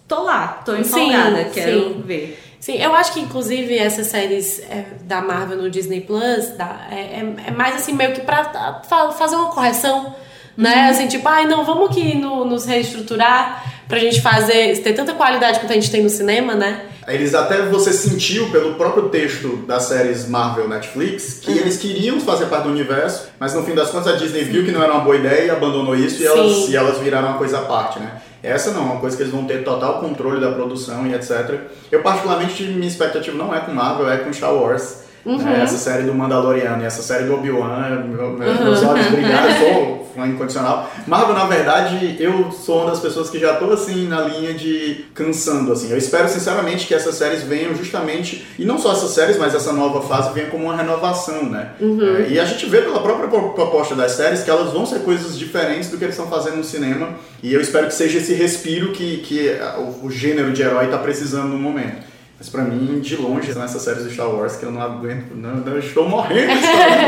tô 0.07 0.23
lá, 0.23 0.63
tô 0.65 0.77
empolgada, 0.77 1.45
sim, 1.45 1.51
quero 1.53 1.81
sim. 1.81 2.03
ver. 2.07 2.48
Sim, 2.61 2.77
eu 2.77 2.93
acho 2.93 3.13
que 3.13 3.21
inclusive 3.21 3.77
essas 3.77 4.09
séries 4.09 4.61
é, 4.61 4.85
da 5.05 5.21
Marvel 5.21 5.57
no 5.57 5.71
Disney 5.71 6.01
Plus 6.01 6.49
dá, 6.57 6.89
é, 6.91 6.95
é, 6.95 7.35
é, 7.47 7.51
mais 7.51 7.77
assim 7.77 7.93
meio 7.93 8.13
que 8.13 8.21
pra 8.21 8.83
fazer 9.17 9.37
uma 9.37 9.51
correção, 9.51 10.15
né? 10.57 10.85
Uhum. 10.85 10.91
Assim, 10.91 11.07
tipo, 11.07 11.29
ai 11.29 11.47
não, 11.47 11.65
vamos 11.65 11.91
aqui 11.91 12.17
no, 12.17 12.45
nos 12.45 12.65
reestruturar 12.65 13.65
pra 13.87 13.99
gente 13.99 14.21
fazer, 14.21 14.77
ter 14.83 14.93
tanta 14.93 15.15
qualidade 15.15 15.61
quanto 15.61 15.71
a 15.71 15.75
gente 15.75 15.91
tem 15.91 16.03
no 16.03 16.11
cinema, 16.11 16.55
né? 16.55 16.83
Eles 17.07 17.35
até 17.35 17.63
você 17.63 17.91
sentiu 17.91 18.51
pelo 18.51 18.75
próprio 18.75 19.09
texto 19.09 19.65
das 19.67 19.85
séries 19.85 20.29
Marvel 20.29 20.69
Netflix 20.69 21.35
que 21.41 21.53
uhum. 21.53 21.59
eles 21.59 21.79
queriam 21.79 22.21
fazer 22.21 22.47
parte 22.47 22.65
do 22.65 22.71
universo, 22.71 23.29
mas 23.39 23.55
no 23.55 23.63
fim 23.63 23.75
das 23.75 23.91
contas 23.91 24.15
a 24.15 24.17
Disney 24.17 24.43
viu 24.43 24.65
que 24.65 24.73
não 24.73 24.83
era 24.83 24.93
uma 24.93 25.05
boa 25.05 25.17
ideia 25.17 25.47
e 25.47 25.51
abandonou 25.51 25.95
isso 25.95 26.21
e 26.21 26.27
elas, 26.27 26.69
e 26.69 26.77
elas 26.77 26.99
viraram 26.99 27.29
uma 27.29 27.39
coisa 27.39 27.61
à 27.61 27.63
parte, 27.63 28.01
né? 28.01 28.21
Essa 28.43 28.71
não, 28.73 28.83
é 28.83 28.85
uma 28.93 29.01
coisa 29.01 29.17
que 29.17 29.23
eles 29.23 29.33
vão 29.33 29.45
ter 29.45 29.65
total 29.65 30.01
controle 30.01 30.41
da 30.41 30.53
produção 30.53 31.07
e 31.07 31.15
etc. 31.15 31.61
Eu 31.91 32.03
particularmente 32.03 32.63
minha 32.65 32.87
expectativa 32.87 33.37
não 33.37 33.55
é 33.55 33.61
com 33.61 33.73
Marvel, 33.73 34.11
é 34.11 34.19
com 34.19 34.33
Star 34.33 34.55
Wars. 34.55 35.08
Uhum. 35.25 35.39
Né? 35.39 35.63
Essa 35.63 35.79
série 35.79 36.05
do 36.05 36.15
Mandaloriano 36.15 36.83
e 36.83 36.87
essa 36.87 37.03
série 37.03 37.25
do 37.25 37.35
Obi-Wan, 37.35 38.05
meu, 38.07 38.31
meus 38.33 38.83
olhos 38.83 39.07
brilharam, 39.09 39.51
sou 39.59 40.09
fã 40.15 40.27
incondicional. 40.27 40.91
Marvel, 41.07 41.35
na 41.35 41.45
verdade, 41.45 42.17
eu 42.19 42.51
sou 42.51 42.83
uma 42.83 42.91
das 42.91 43.01
pessoas 43.01 43.31
que 43.31 43.39
já 43.39 43.55
tô 43.55 43.71
assim 43.73 44.09
na 44.09 44.23
linha 44.23 44.55
de 44.55 45.05
cansando, 45.15 45.73
assim. 45.73 45.91
Eu 45.91 45.99
espero 45.99 46.29
sinceramente 46.29 46.87
que 46.87 46.95
essas 46.95 47.15
séries 47.15 47.43
venham 47.43 47.75
justamente, 47.75 48.47
e 48.59 48.65
não 48.65 48.79
só 48.79 48.93
essas 48.93 49.11
séries, 49.11 49.39
mas 49.39 49.55
essa 49.55 49.73
nova 49.73 50.01
fase 50.03 50.33
venha 50.33 50.49
como 50.49 50.65
uma 50.65 50.77
renovação, 50.77 51.45
né? 51.45 51.71
Uhum. 51.81 52.17
É, 52.17 52.29
e 52.31 52.41
a 52.41 52.45
gente 52.45 52.67
vê 52.67 52.81
pela 52.83 53.01
própria 53.01 53.29
proposta 53.29 53.95
das 53.95 54.13
séries 54.13 54.43
que 54.43 54.51
elas 54.51 54.73
vão 54.73 54.85
ser 54.87 55.01
coisas 55.01 55.39
diferentes 55.39 55.91
do 55.91 55.99
que 55.99 56.05
eles 56.05 56.17
estão 56.19 56.31
fazendo 56.31 56.57
no 56.57 56.65
cinema, 56.65 57.11
e 57.43 57.53
eu 57.53 57.61
espero 57.61 57.87
que 57.87 57.95
seja 57.95 58.19
esse 58.19 58.35
respiro 58.35 58.93
que, 58.93 59.19
que 59.19 59.57
o, 59.79 60.07
o 60.07 60.11
gênero 60.11 60.53
de 60.53 60.63
herói 60.63 60.87
está 60.87 60.99
precisando 60.99 61.49
no 61.49 61.59
momento. 61.59 62.09
Mas 62.39 62.49
pra 62.49 62.63
mim, 62.63 63.01
de 63.01 63.17
longe, 63.17 63.53
são 63.53 63.65
essas 63.65 63.83
séries 63.83 64.05
de 64.05 64.15
Star 64.15 64.31
Wars 64.31 64.57
que 64.57 64.65
eu 64.65 64.71
não 64.71 64.81
aguento, 64.81 65.35
não, 65.35 65.67
eu 65.67 65.79
estou 65.81 66.09
morrendo. 66.09 66.53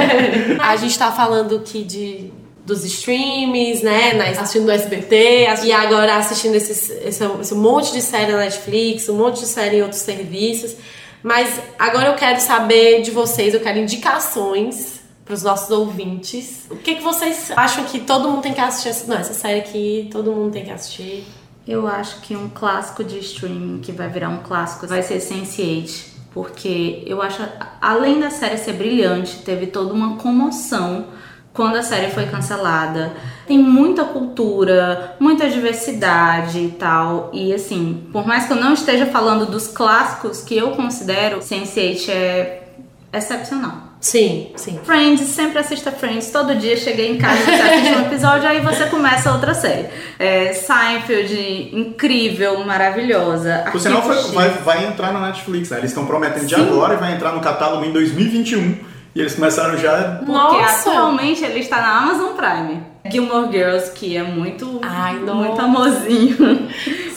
a 0.61 0.77
gente 0.77 0.99
tá 0.99 1.13
falando 1.13 1.57
aqui 1.57 1.85
de 1.85 2.33
dos 2.67 2.85
streams, 2.85 3.83
né? 3.83 4.13
Assistindo 4.39 4.67
no 4.67 4.71
SBT, 4.71 5.47
e 5.65 5.73
agora 5.73 6.17
assistindo 6.17 6.55
esses, 6.55 6.91
esse, 6.91 7.25
esse 7.25 7.55
monte 7.55 7.93
de 7.93 8.01
série 8.01 8.33
na 8.33 8.39
Netflix, 8.39 9.09
um 9.09 9.17
monte 9.17 9.41
de 9.41 9.47
série 9.47 9.79
em 9.79 9.83
outros 9.83 10.01
serviços. 10.03 10.77
Mas 11.23 11.61
agora 11.79 12.09
eu 12.09 12.15
quero 12.15 12.41
saber 12.41 13.03
de 13.03 13.11
vocês, 13.11 13.55
eu 13.55 13.61
quero 13.61 13.79
indicações 13.79 15.01
para 15.25 15.35
os 15.35 15.43
nossos 15.43 15.71
ouvintes. 15.71 16.67
O 16.71 16.77
que, 16.77 16.97
que 16.97 17.03
vocês 17.03 17.53
acham 17.57 17.85
que 17.85 18.01
todo 18.01 18.29
mundo 18.29 18.43
tem 18.43 18.55
que 18.55 18.61
assistir? 18.61 19.09
Não, 19.09 19.17
essa 19.17 19.35
série 19.35 19.61
aqui 19.61 20.09
todo 20.11 20.33
mundo 20.33 20.53
tem 20.53 20.65
que 20.65 20.71
assistir. 20.71 21.25
Eu 21.71 21.87
acho 21.87 22.21
que 22.23 22.35
um 22.35 22.49
clássico 22.49 23.05
de 23.05 23.21
streaming 23.21 23.79
que 23.79 23.93
vai 23.93 24.09
virar 24.09 24.29
um 24.29 24.39
clássico 24.39 24.89
vai 24.89 25.05
ser 25.05 25.19
Sense8, 25.19 26.05
porque 26.35 27.05
eu 27.07 27.23
acho, 27.23 27.45
além 27.81 28.19
da 28.19 28.29
série 28.29 28.59
ser 28.59 28.73
brilhante, 28.73 29.45
teve 29.45 29.69
toda 29.69 29.95
uma 29.95 30.17
comoção 30.17 31.07
quando 31.53 31.77
a 31.77 31.83
série 31.85 32.11
foi 32.11 32.27
cancelada. 32.27 33.13
Tem 33.47 33.57
muita 33.57 34.05
cultura, 34.05 35.15
muita 35.21 35.49
diversidade 35.49 36.59
e 36.59 36.73
tal. 36.73 37.31
E 37.33 37.55
assim, 37.55 38.05
por 38.11 38.27
mais 38.27 38.47
que 38.47 38.53
eu 38.53 38.57
não 38.57 38.73
esteja 38.73 39.07
falando 39.07 39.47
dos 39.47 39.69
clássicos 39.69 40.43
que 40.43 40.57
eu 40.57 40.73
considero, 40.73 41.39
Sense8 41.39 42.09
é 42.09 42.63
excepcional. 43.13 43.90
Sim, 44.01 44.51
sim. 44.57 44.81
Friends, 44.83 45.21
sempre 45.29 45.59
assista 45.59 45.93
Friends. 45.93 46.31
Todo 46.31 46.55
dia 46.55 46.75
cheguei 46.77 47.13
em 47.13 47.19
casa, 47.19 47.45
você 47.45 47.51
assiste 47.51 47.95
um 47.95 48.01
episódio, 48.07 48.49
aí 48.49 48.61
você 48.61 48.87
começa 48.87 49.31
outra 49.31 49.53
série. 49.53 49.89
É, 50.19 50.55
Seinfeld, 50.55 51.71
incrível, 51.77 52.65
maravilhosa. 52.65 53.67
Por 53.71 53.79
sinal, 53.79 54.01
vai, 54.01 54.49
vai 54.49 54.87
entrar 54.87 55.13
na 55.13 55.21
Netflix, 55.27 55.69
né? 55.69 55.79
Eles 55.79 55.91
estão 55.91 56.07
prometendo 56.07 56.47
de 56.47 56.55
agora 56.55 56.95
e 56.95 56.97
vai 56.97 57.13
entrar 57.13 57.33
no 57.33 57.41
catálogo 57.41 57.85
em 57.85 57.93
2021. 57.93 58.89
E 59.15 59.21
eles 59.21 59.35
começaram 59.35 59.77
já. 59.77 60.23
Porque 60.25 60.33
Nossa. 60.33 60.91
atualmente 60.91 61.45
ele 61.45 61.59
está 61.59 61.81
na 61.83 61.99
Amazon 61.99 62.35
Prime. 62.35 62.83
Gilmore 63.11 63.51
Girls, 63.51 63.93
que 63.93 64.17
é 64.17 64.23
muito, 64.23 64.79
Ai, 64.83 65.17
muito 65.17 65.61
amorzinho, 65.61 66.37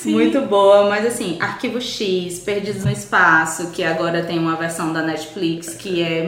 muito 0.05 0.41
boa, 0.41 0.89
mas 0.89 1.05
assim, 1.05 1.37
Arquivo 1.41 1.81
X, 1.81 2.39
Perdidos 2.39 2.85
no 2.85 2.91
Espaço, 2.91 3.69
que 3.71 3.83
agora 3.83 4.23
tem 4.23 4.39
uma 4.39 4.55
versão 4.55 4.93
da 4.93 5.01
Netflix 5.01 5.75
que 5.75 6.01
é 6.01 6.23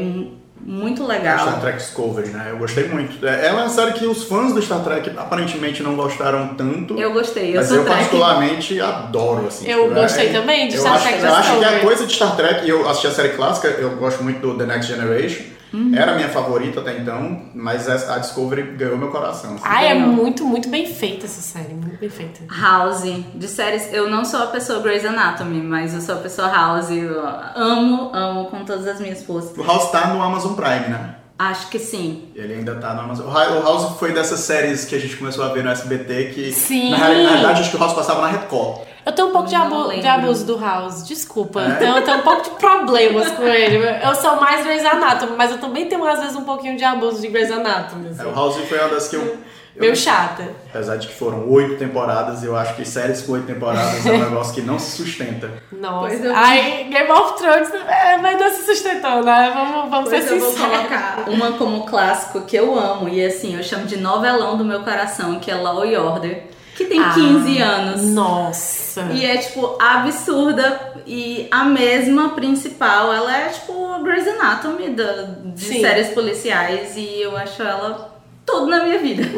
muito 0.65 1.05
legal. 1.05 1.37
Star 1.37 1.61
Trek 1.61 1.77
Discovery, 1.77 2.29
né? 2.29 2.47
Eu 2.49 2.57
gostei 2.57 2.87
muito. 2.87 3.25
É, 3.25 3.47
é 3.47 3.51
uma 3.51 3.69
série 3.69 3.93
que 3.93 4.05
os 4.07 4.23
fãs 4.23 4.51
do 4.51 4.61
Star 4.61 4.83
Trek 4.83 5.11
aparentemente 5.15 5.83
não 5.83 5.95
gostaram 5.95 6.55
tanto. 6.55 6.99
Eu 6.99 7.13
gostei, 7.13 7.51
eu 7.51 7.57
Mas 7.57 7.69
eu 7.69 7.83
Trek. 7.83 7.95
particularmente 7.95 8.81
adoro, 8.81 9.47
assim. 9.47 9.69
Eu 9.69 9.83
tipo, 9.83 9.95
gostei 9.95 10.29
é, 10.29 10.33
também 10.33 10.67
de 10.67 10.77
Star 10.77 10.99
Trek 10.99 11.19
Discovery. 11.19 11.47
Eu 11.47 11.53
acho 11.53 11.59
que 11.59 11.65
a 11.65 11.79
coisa 11.81 12.07
de 12.07 12.13
Star 12.13 12.35
Trek, 12.35 12.67
eu 12.67 12.89
assisti 12.89 13.07
a 13.07 13.11
série 13.11 13.29
clássica, 13.29 13.67
eu 13.67 13.91
gosto 13.91 14.23
muito 14.23 14.39
do 14.39 14.57
The 14.57 14.65
Next 14.65 14.91
Generation. 14.91 15.54
Uhum. 15.73 15.93
Era 15.95 16.13
a 16.13 16.15
minha 16.15 16.29
favorita 16.29 16.79
até 16.79 16.97
então, 16.97 17.49
mas 17.53 17.89
a 17.89 18.17
Discovery 18.17 18.75
ganhou 18.77 18.97
meu 18.97 19.09
coração. 19.09 19.55
Assim. 19.55 19.63
Ah, 19.65 19.83
é 19.83 19.93
muito, 19.93 20.45
muito 20.45 20.69
bem 20.69 20.85
feita 20.85 21.25
essa 21.25 21.41
série, 21.41 21.73
muito 21.73 21.97
bem 21.97 22.09
feita. 22.09 22.41
House, 22.49 23.03
de 23.33 23.47
séries, 23.47 23.91
eu 23.91 24.09
não 24.09 24.23
sou 24.23 24.43
a 24.43 24.47
pessoa 24.47 24.79
Grey's 24.79 25.05
Anatomy, 25.05 25.61
mas 25.61 25.93
eu 25.93 26.01
sou 26.01 26.15
a 26.15 26.19
pessoa 26.19 26.47
House, 26.49 26.89
eu 26.91 27.21
amo, 27.55 28.11
amo 28.13 28.45
com 28.45 28.63
todas 28.63 28.87
as 28.87 28.99
minhas 28.99 29.23
forças. 29.23 29.57
O 29.57 29.63
House 29.63 29.91
tá 29.91 30.07
no 30.07 30.21
Amazon 30.21 30.53
Prime, 30.53 30.87
né? 30.89 31.15
Acho 31.37 31.67
que 31.67 31.77
sim. 31.77 32.29
Ele 32.33 32.53
ainda 32.53 32.75
tá 32.75 32.93
no 32.93 33.01
Amazon. 33.01 33.27
O 33.27 33.61
House 33.61 33.99
foi 33.99 34.13
dessas 34.13 34.39
séries 34.39 34.85
que 34.85 34.95
a 34.95 34.99
gente 34.99 35.17
começou 35.17 35.43
a 35.43 35.49
ver 35.49 35.65
no 35.65 35.69
SBT 35.69 36.31
que. 36.33 36.53
Sim. 36.53 36.91
Na, 36.91 36.97
na 36.97 37.05
realidade, 37.07 37.59
acho 37.59 37.71
que 37.71 37.75
o 37.75 37.79
House 37.79 37.93
passava 37.93 38.21
na 38.21 38.27
Record. 38.27 38.87
Eu 39.05 39.11
tenho 39.11 39.27
um 39.27 39.31
pouco 39.31 39.47
de, 39.47 39.55
abu 39.55 39.89
de, 39.89 40.07
abuso 40.07 40.45
do 40.45 40.59
House, 40.59 41.05
desculpa. 41.07 41.61
É? 41.61 41.67
Então 41.69 41.97
eu 41.97 42.03
tenho 42.03 42.17
um 42.17 42.21
pouco 42.21 42.41
de 42.43 42.49
problemas 42.51 43.29
com 43.31 43.43
ele. 43.43 43.77
Eu 44.03 44.15
sou 44.15 44.35
mais 44.37 44.65
Grey's 44.65 44.83
Anatomy, 44.83 45.33
mas 45.37 45.51
eu 45.51 45.59
também 45.59 45.87
tenho 45.87 46.03
às 46.05 46.19
vezes 46.19 46.35
um 46.35 46.43
pouquinho 46.43 46.75
de 46.75 46.83
abuso 46.83 47.21
de 47.21 47.27
Grey's 47.27 47.51
Anatomy. 47.51 48.09
Assim. 48.09 48.23
É, 48.23 48.25
o 48.25 48.33
House 48.33 48.55
foi 48.67 48.79
uma 48.79 48.89
das 48.89 49.07
que 49.07 49.15
eu 49.15 49.37
Meio 49.77 49.93
chata. 49.95 50.47
Apesar 50.69 50.95
de 50.95 51.07
que 51.07 51.13
foram 51.13 51.49
oito 51.51 51.77
temporadas, 51.77 52.41
eu 52.43 52.55
acho 52.55 52.75
que 52.75 52.85
séries 52.85 53.21
com 53.21 53.33
oito 53.33 53.45
temporadas 53.45 54.05
é 54.05 54.11
um 54.11 54.19
negócio 54.19 54.53
que 54.53 54.61
não 54.61 54.79
se 54.79 54.95
sustenta. 54.95 55.51
Nossa. 55.69 56.07
Pois 56.07 56.23
eu- 56.23 56.33
Ai, 56.33 56.87
Game 56.89 57.11
of 57.11 57.37
Thrones 57.37 57.69
é, 57.73 58.17
mas 58.17 58.39
não 58.39 58.49
se 58.49 58.65
sustentou, 58.65 59.21
né? 59.21 59.51
Vamos, 59.53 59.89
vamos 59.91 60.09
Pois 60.09 60.23
ser 60.23 60.33
eu 60.35 60.39
vou 60.39 60.49
sinceros. 60.51 60.75
colocar 60.77 61.23
uma 61.27 61.51
como 61.57 61.85
clássico 61.85 62.41
que 62.41 62.55
eu 62.55 62.73
amo, 62.79 63.09
e 63.09 63.23
assim, 63.25 63.57
eu 63.57 63.63
chamo 63.63 63.85
de 63.85 63.97
novelão 63.97 64.57
do 64.57 64.63
meu 64.63 64.79
coração, 64.81 65.39
que 65.41 65.51
é 65.51 65.55
Law 65.55 65.83
and 65.83 65.99
Order, 66.01 66.43
que 66.75 66.85
tem 66.85 66.99
Ah, 66.99 67.13
15 67.13 67.57
anos. 67.59 68.01
Nossa. 68.03 69.01
E 69.13 69.25
é, 69.25 69.37
tipo, 69.37 69.77
absurda. 69.81 70.93
E 71.07 71.47
a 71.51 71.63
mesma 71.63 72.29
principal, 72.29 73.13
ela 73.13 73.35
é, 73.35 73.49
tipo, 73.49 73.93
a 73.93 73.99
Grey's 73.99 74.27
Anatomy 74.27 74.89
da, 74.89 75.27
de 75.45 75.63
Sim. 75.63 75.81
séries 75.81 76.09
policiais. 76.09 76.95
E 76.97 77.21
eu 77.21 77.35
acho 77.37 77.61
ela 77.61 78.14
tudo 78.45 78.67
na 78.67 78.83
minha 78.83 78.99
vida. 78.99 79.23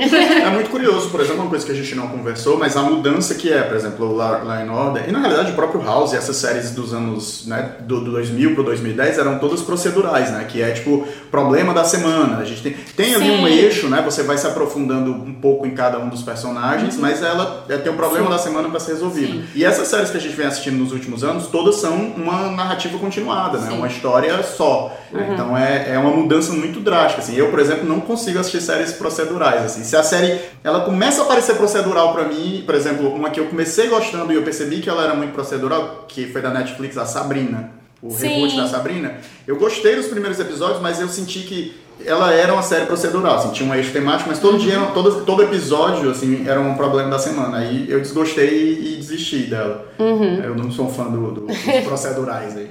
É 0.47 0.49
muito 0.49 0.69
curioso, 0.69 1.09
por 1.09 1.19
exemplo, 1.19 1.41
uma 1.41 1.49
coisa 1.49 1.65
que 1.65 1.71
a 1.71 1.75
gente 1.75 1.93
não 1.95 2.07
conversou, 2.07 2.57
mas 2.57 2.75
a 2.77 2.81
mudança 2.81 3.35
que 3.35 3.51
é, 3.51 3.61
por 3.61 3.75
exemplo, 3.75 4.15
lá, 4.15 4.39
lá 4.43 4.63
em 4.63 4.69
Order, 4.69 5.07
e 5.07 5.11
na 5.11 5.19
realidade 5.19 5.51
o 5.51 5.55
próprio 5.55 5.81
House, 5.83 6.13
essas 6.13 6.35
séries 6.37 6.71
dos 6.71 6.93
anos, 6.93 7.45
né, 7.45 7.75
do, 7.81 8.01
do 8.01 8.11
2000 8.11 8.53
pro 8.55 8.63
2010 8.63 9.17
eram 9.17 9.39
todas 9.39 9.61
procedurais, 9.61 10.31
né, 10.31 10.45
que 10.47 10.61
é 10.61 10.71
tipo, 10.71 11.05
problema 11.29 11.73
da 11.73 11.83
semana, 11.83 12.37
a 12.37 12.45
gente 12.45 12.61
tem, 12.61 12.73
tem 12.95 13.15
ali 13.15 13.25
Sim. 13.25 13.41
um 13.41 13.47
eixo, 13.47 13.87
né, 13.87 14.01
você 14.03 14.23
vai 14.23 14.37
se 14.37 14.47
aprofundando 14.47 15.11
um 15.11 15.33
pouco 15.33 15.65
em 15.65 15.71
cada 15.71 15.99
um 15.99 16.09
dos 16.09 16.23
personagens, 16.23 16.97
mas 16.97 17.21
ela 17.21 17.65
é, 17.69 17.77
tem 17.77 17.91
um 17.91 17.97
problema 17.97 18.25
Sim. 18.25 18.31
da 18.31 18.37
semana 18.39 18.69
para 18.69 18.79
ser 18.79 18.93
resolvido. 18.93 19.33
Sim. 19.33 19.43
E 19.55 19.65
essas 19.65 19.87
séries 19.87 20.09
que 20.09 20.17
a 20.17 20.21
gente 20.21 20.35
vem 20.35 20.47
assistindo 20.47 20.77
nos 20.77 20.91
últimos 20.91 21.23
anos, 21.23 21.47
todas 21.47 21.75
são 21.75 21.93
uma 22.15 22.49
narrativa 22.51 22.97
continuada, 22.97 23.57
né, 23.59 23.71
uma 23.71 23.87
história 23.87 24.41
só. 24.43 24.95
né, 25.11 25.29
Então 25.33 25.57
é, 25.57 25.93
é 25.93 25.99
uma 25.99 26.11
mudança 26.11 26.53
muito 26.53 26.79
drástica, 26.79 27.21
assim, 27.21 27.35
eu, 27.35 27.49
por 27.49 27.59
exemplo, 27.59 27.87
não 27.87 27.99
consigo 27.99 28.39
assistir 28.39 28.61
séries 28.61 28.96
procedurais, 28.97 29.63
assim, 29.63 29.83
se 29.83 29.95
a 29.95 30.03
série, 30.03 30.39
ela 30.63 30.81
começa 30.81 31.21
a 31.21 31.25
parecer 31.25 31.55
procedural 31.55 32.13
pra 32.13 32.23
mim, 32.25 32.63
por 32.65 32.75
exemplo, 32.75 33.13
uma 33.13 33.29
que 33.29 33.39
eu 33.39 33.45
comecei 33.45 33.87
gostando 33.87 34.31
e 34.31 34.35
eu 34.35 34.43
percebi 34.43 34.81
que 34.81 34.89
ela 34.89 35.03
era 35.03 35.13
muito 35.15 35.33
procedural, 35.33 36.05
que 36.07 36.27
foi 36.27 36.41
da 36.41 36.49
Netflix, 36.49 36.97
a 36.97 37.05
Sabrina, 37.05 37.71
o 38.01 38.11
Sim. 38.11 38.27
reboot 38.27 38.55
da 38.57 38.67
Sabrina, 38.67 39.15
eu 39.47 39.55
gostei 39.57 39.95
dos 39.95 40.07
primeiros 40.07 40.39
episódios, 40.39 40.81
mas 40.81 40.99
eu 40.99 41.07
senti 41.07 41.39
que 41.39 41.75
ela 42.05 42.31
era 42.31 42.53
uma 42.53 42.61
série 42.61 42.85
procedural, 42.85 43.37
assim, 43.37 43.51
tinha 43.51 43.67
um 43.67 43.73
eixo 43.73 43.91
temático, 43.91 44.29
mas 44.29 44.37
todo 44.37 44.59
dia, 44.59 44.79
todo, 44.93 45.25
todo 45.25 45.41
episódio, 45.41 46.11
assim, 46.11 46.47
era 46.47 46.59
um 46.59 46.75
problema 46.75 47.09
da 47.09 47.17
semana, 47.17 47.57
aí 47.57 47.87
eu 47.89 47.99
desgostei 47.99 48.49
e, 48.49 48.93
e 48.93 48.95
desisti 48.97 49.39
dela. 49.47 49.83
Eu 49.97 50.53
não 50.53 50.69
sou 50.71 50.85
um 50.85 50.93
fã 50.93 51.05
do, 51.05 51.31
do- 51.31 51.41
dos 51.47 51.57
procedurais 51.85 52.55
aí. 52.55 52.69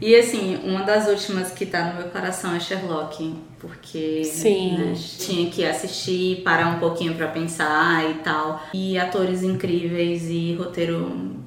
E 0.00 0.16
assim, 0.16 0.58
uma 0.64 0.82
das 0.82 1.06
últimas 1.06 1.52
que 1.52 1.64
tá 1.64 1.84
no 1.92 1.98
meu 2.00 2.08
coração 2.08 2.52
é 2.56 2.58
Sherlock, 2.58 3.36
porque 3.60 4.24
Sim. 4.24 4.78
né, 4.78 4.94
tinha 5.18 5.50
que 5.50 5.64
assistir, 5.64 6.42
parar 6.42 6.68
um 6.68 6.78
pouquinho 6.80 7.14
pra 7.14 7.28
pensar 7.28 8.10
e 8.10 8.14
tal. 8.14 8.62
E 8.74 8.98
atores 8.98 9.42
incríveis 9.42 10.28
e 10.28 10.54
roteiro 10.54 11.38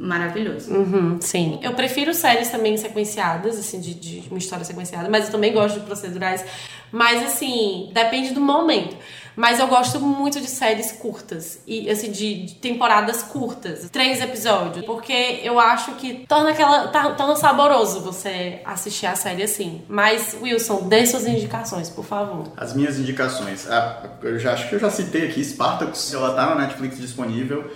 maravilhoso. 0.00 0.72
Uhum, 0.72 1.18
sim. 1.20 1.58
Eu 1.62 1.74
prefiro 1.74 2.14
séries 2.14 2.48
também 2.48 2.76
sequenciadas, 2.76 3.58
assim, 3.58 3.80
de, 3.80 3.94
de 3.94 4.28
uma 4.30 4.38
história 4.38 4.64
sequenciada, 4.64 5.08
mas 5.08 5.26
eu 5.26 5.32
também 5.32 5.52
gosto 5.52 5.78
de 5.80 5.86
procedurais. 5.86 6.44
Mas, 6.90 7.22
assim, 7.22 7.90
depende 7.92 8.32
do 8.32 8.40
momento. 8.40 8.96
Mas 9.36 9.60
eu 9.60 9.68
gosto 9.68 10.00
muito 10.00 10.40
de 10.40 10.48
séries 10.48 10.90
curtas. 10.90 11.60
E, 11.66 11.88
assim, 11.88 12.10
de, 12.10 12.46
de 12.46 12.54
temporadas 12.56 13.22
curtas. 13.22 13.88
Três 13.88 14.20
episódios. 14.20 14.84
Porque 14.84 15.40
eu 15.44 15.58
acho 15.60 15.92
que 15.92 16.26
torna 16.26 16.50
aquela. 16.50 16.88
tá- 16.88 17.10
torna 17.12 17.36
saboroso 17.36 18.00
você 18.00 18.60
assistir 18.64 19.06
a 19.06 19.14
série 19.14 19.42
assim. 19.44 19.82
Mas, 19.88 20.36
Wilson, 20.42 20.88
dê 20.88 21.06
suas 21.06 21.26
indicações, 21.26 21.88
por 21.88 22.04
favor. 22.04 22.48
As 22.56 22.74
minhas 22.74 22.98
indicações. 22.98 23.70
Ah, 23.70 24.02
eu 24.22 24.38
já 24.38 24.52
acho 24.52 24.68
que 24.68 24.74
eu 24.74 24.80
já 24.80 24.90
citei 24.90 25.28
aqui 25.28 25.42
Spartacus, 25.44 26.12
ela 26.12 26.34
tá 26.34 26.46
na 26.54 26.62
Netflix 26.66 26.98
disponível. 26.98 27.70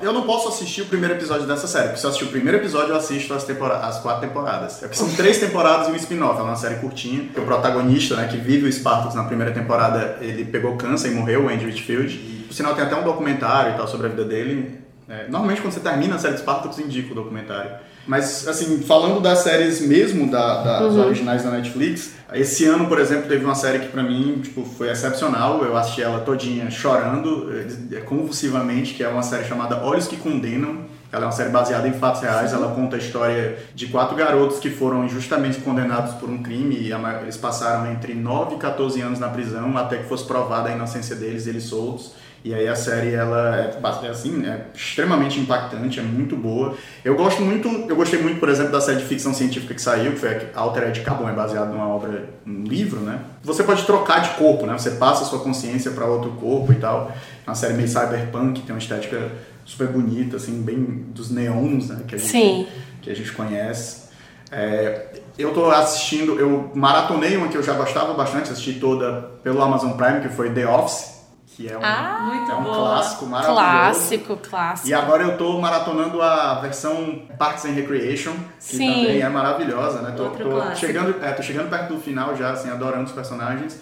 Eu 0.00 0.12
não 0.12 0.22
posso 0.22 0.48
assistir 0.48 0.82
o 0.82 0.86
primeiro 0.86 1.14
episódio 1.14 1.44
dessa 1.46 1.66
série, 1.66 1.86
porque 1.88 1.98
se 2.00 2.06
eu 2.06 2.10
assistir 2.10 2.26
o 2.28 2.30
primeiro 2.30 2.58
episódio, 2.58 2.90
eu 2.90 2.96
assisto 2.96 3.34
as, 3.34 3.42
tempora- 3.42 3.78
as 3.78 3.98
quatro 3.98 4.20
temporadas. 4.28 4.80
É 4.82 4.86
que 4.88 4.96
são 4.96 5.08
três 5.14 5.38
temporadas 5.38 5.88
e 5.88 5.90
um 5.90 5.96
spin-off, 5.96 6.38
é 6.38 6.42
uma 6.42 6.54
série 6.54 6.76
curtinha. 6.76 7.28
O 7.36 7.42
protagonista, 7.42 8.14
né, 8.14 8.28
que 8.28 8.36
vive 8.36 8.68
o 8.68 8.72
Spartacus 8.72 9.16
na 9.16 9.24
primeira 9.24 9.52
temporada, 9.52 10.18
ele 10.20 10.44
pegou 10.44 10.76
câncer 10.76 11.10
e 11.10 11.14
morreu, 11.14 11.46
o 11.46 11.48
Andy 11.48 11.64
Whitfield. 11.66 12.16
Por 12.46 12.54
sinal, 12.54 12.74
tem 12.76 12.84
até 12.84 12.94
um 12.94 13.02
documentário 13.02 13.74
e 13.74 13.76
tal 13.76 13.88
sobre 13.88 14.06
a 14.06 14.10
vida 14.10 14.24
dele. 14.24 14.80
É, 15.08 15.24
normalmente, 15.28 15.60
quando 15.62 15.72
você 15.72 15.80
termina 15.80 16.14
a 16.14 16.18
série 16.18 16.34
de 16.34 16.40
Spartacus, 16.40 16.78
indica 16.78 17.10
o 17.10 17.14
documentário. 17.16 17.72
Mas, 18.08 18.48
assim, 18.48 18.80
falando 18.80 19.20
das 19.20 19.40
séries 19.40 19.82
mesmo, 19.82 20.30
da, 20.30 20.62
das 20.80 20.94
originais 20.94 21.44
da 21.44 21.50
Netflix, 21.50 22.12
esse 22.32 22.64
ano, 22.64 22.88
por 22.88 22.98
exemplo, 22.98 23.28
teve 23.28 23.44
uma 23.44 23.54
série 23.54 23.80
que 23.80 23.88
pra 23.88 24.02
mim, 24.02 24.40
tipo, 24.42 24.64
foi 24.64 24.90
excepcional. 24.90 25.62
Eu 25.62 25.76
assisti 25.76 26.00
ela 26.00 26.20
todinha 26.20 26.70
chorando, 26.70 27.50
eh, 27.92 28.00
convulsivamente, 28.00 28.94
que 28.94 29.04
é 29.04 29.08
uma 29.08 29.22
série 29.22 29.44
chamada 29.44 29.84
Olhos 29.84 30.06
que 30.06 30.16
Condenam. 30.16 30.86
Ela 31.12 31.24
é 31.24 31.26
uma 31.26 31.32
série 31.32 31.50
baseada 31.50 31.86
em 31.86 31.92
fatos 31.92 32.22
reais. 32.22 32.54
Ela 32.54 32.74
conta 32.74 32.96
a 32.96 32.98
história 32.98 33.58
de 33.74 33.88
quatro 33.88 34.16
garotos 34.16 34.58
que 34.58 34.70
foram 34.70 35.04
injustamente 35.04 35.60
condenados 35.60 36.14
por 36.14 36.30
um 36.30 36.42
crime. 36.42 36.76
E 36.76 36.90
eles 37.20 37.36
passaram 37.36 37.92
entre 37.92 38.14
9 38.14 38.54
e 38.54 38.58
14 38.58 39.02
anos 39.02 39.18
na 39.18 39.28
prisão 39.28 39.76
até 39.76 39.98
que 39.98 40.08
fosse 40.08 40.24
provada 40.24 40.70
a 40.70 40.72
inocência 40.72 41.14
deles 41.14 41.46
e 41.46 41.50
eles 41.50 41.64
soltos. 41.64 42.12
E 42.48 42.54
aí 42.54 42.66
a 42.66 42.74
série 42.74 43.12
ela 43.12 43.56
é 43.58 43.78
é 44.06 44.08
assim, 44.08 44.46
é 44.46 44.68
extremamente 44.74 45.38
impactante, 45.38 46.00
é 46.00 46.02
muito 46.02 46.34
boa. 46.34 46.74
Eu 47.04 47.14
gosto 47.14 47.42
muito, 47.42 47.68
eu 47.86 47.94
gostei 47.94 48.22
muito, 48.22 48.40
por 48.40 48.48
exemplo, 48.48 48.72
da 48.72 48.80
série 48.80 49.00
de 49.00 49.04
ficção 49.04 49.34
científica 49.34 49.74
que 49.74 49.82
saiu, 49.82 50.12
que 50.12 50.18
foi 50.18 50.30
a 50.30 50.58
Altered 50.58 50.98
Carbon, 51.02 51.28
é 51.28 51.32
baseado 51.34 51.68
numa 51.68 51.86
obra, 51.86 52.30
um 52.46 52.62
livro, 52.62 53.00
né? 53.00 53.20
Você 53.42 53.62
pode 53.62 53.84
trocar 53.84 54.22
de 54.22 54.30
corpo, 54.30 54.64
né? 54.64 54.72
Você 54.78 54.92
passa 54.92 55.24
a 55.24 55.26
sua 55.26 55.40
consciência 55.40 55.90
para 55.90 56.06
outro 56.06 56.30
corpo 56.40 56.72
e 56.72 56.76
tal. 56.76 57.12
É 57.46 57.50
uma 57.50 57.54
série 57.54 57.74
meio 57.74 57.86
cyberpunk, 57.86 58.62
tem 58.62 58.74
uma 58.74 58.78
estética 58.78 59.30
super 59.66 59.88
bonita, 59.88 60.36
assim, 60.38 60.62
bem 60.62 61.04
dos 61.10 61.30
neons, 61.30 61.90
né? 61.90 62.00
Que 62.08 62.14
a 62.14 62.18
gente, 62.18 62.30
Sim. 62.30 62.66
que 63.02 63.10
a 63.10 63.14
gente 63.14 63.30
conhece. 63.32 64.08
É, 64.50 65.20
eu 65.38 65.52
tô 65.52 65.66
assistindo, 65.66 66.40
eu 66.40 66.72
maratonei 66.74 67.36
uma 67.36 67.48
que 67.48 67.58
eu 67.58 67.62
já 67.62 67.74
gostava 67.74 68.14
bastante, 68.14 68.50
assisti 68.50 68.80
toda 68.80 69.32
pelo 69.42 69.60
Amazon 69.60 69.92
Prime, 69.92 70.22
que 70.22 70.30
foi 70.30 70.48
The 70.48 70.66
Office, 70.66 71.17
que 71.58 71.68
é 71.68 71.76
um, 71.76 71.80
Ah, 71.82 72.46
é 72.48 72.54
um 72.54 72.64
clássico 72.72 73.26
maravilhoso. 73.26 73.60
Clássico, 73.60 74.36
clássico. 74.36 74.88
E 74.88 74.94
agora 74.94 75.24
eu 75.24 75.36
tô 75.36 75.58
maratonando 75.60 76.22
a 76.22 76.54
versão 76.60 77.22
Parks 77.36 77.64
and 77.64 77.70
Recreation, 77.72 78.32
que 78.60 78.76
Sim. 78.76 78.86
também 78.86 79.20
é 79.20 79.28
maravilhosa, 79.28 80.00
né? 80.00 80.14
Tô, 80.16 80.30
tô 80.30 80.74
chegando, 80.76 81.16
é, 81.20 81.32
tô 81.32 81.42
chegando 81.42 81.68
perto 81.68 81.94
do 81.94 82.00
final 82.00 82.36
já, 82.36 82.52
assim, 82.52 82.70
adorando 82.70 83.06
os 83.06 83.12
personagens. 83.12 83.80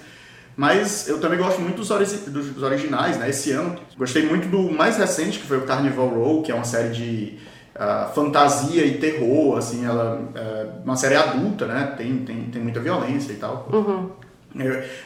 Mas 0.57 1.07
eu 1.07 1.21
também 1.21 1.39
gosto 1.39 1.61
muito 1.61 1.77
dos, 1.77 1.91
ori- 1.91 2.07
dos- 2.07 2.63
originais, 2.63 3.19
né? 3.19 3.29
Esse 3.29 3.53
ano 3.53 3.77
gostei 3.99 4.25
muito 4.27 4.49
do 4.49 4.73
mais 4.73 4.97
recente, 4.97 5.39
que 5.39 5.47
foi 5.47 5.59
o 5.59 5.67
Carnival 5.67 6.09
Row, 6.09 6.43
que 6.43 6.51
é 6.51 6.55
uma 6.55 6.65
série 6.65 6.95
de 6.95 7.39
ah, 7.75 8.11
fantasia 8.15 8.87
e 8.87 8.97
terror, 8.97 9.59
assim, 9.59 9.85
ela 9.85 10.19
é 10.35 10.67
uma 10.83 10.97
série 10.97 11.15
adulta, 11.15 11.67
né? 11.67 11.93
Tem, 11.95 12.17
tem, 12.25 12.45
tem 12.45 12.63
muita 12.63 12.81
violência 12.81 13.33
e 13.35 13.37
tal. 13.37 13.69
É, 13.71 14.26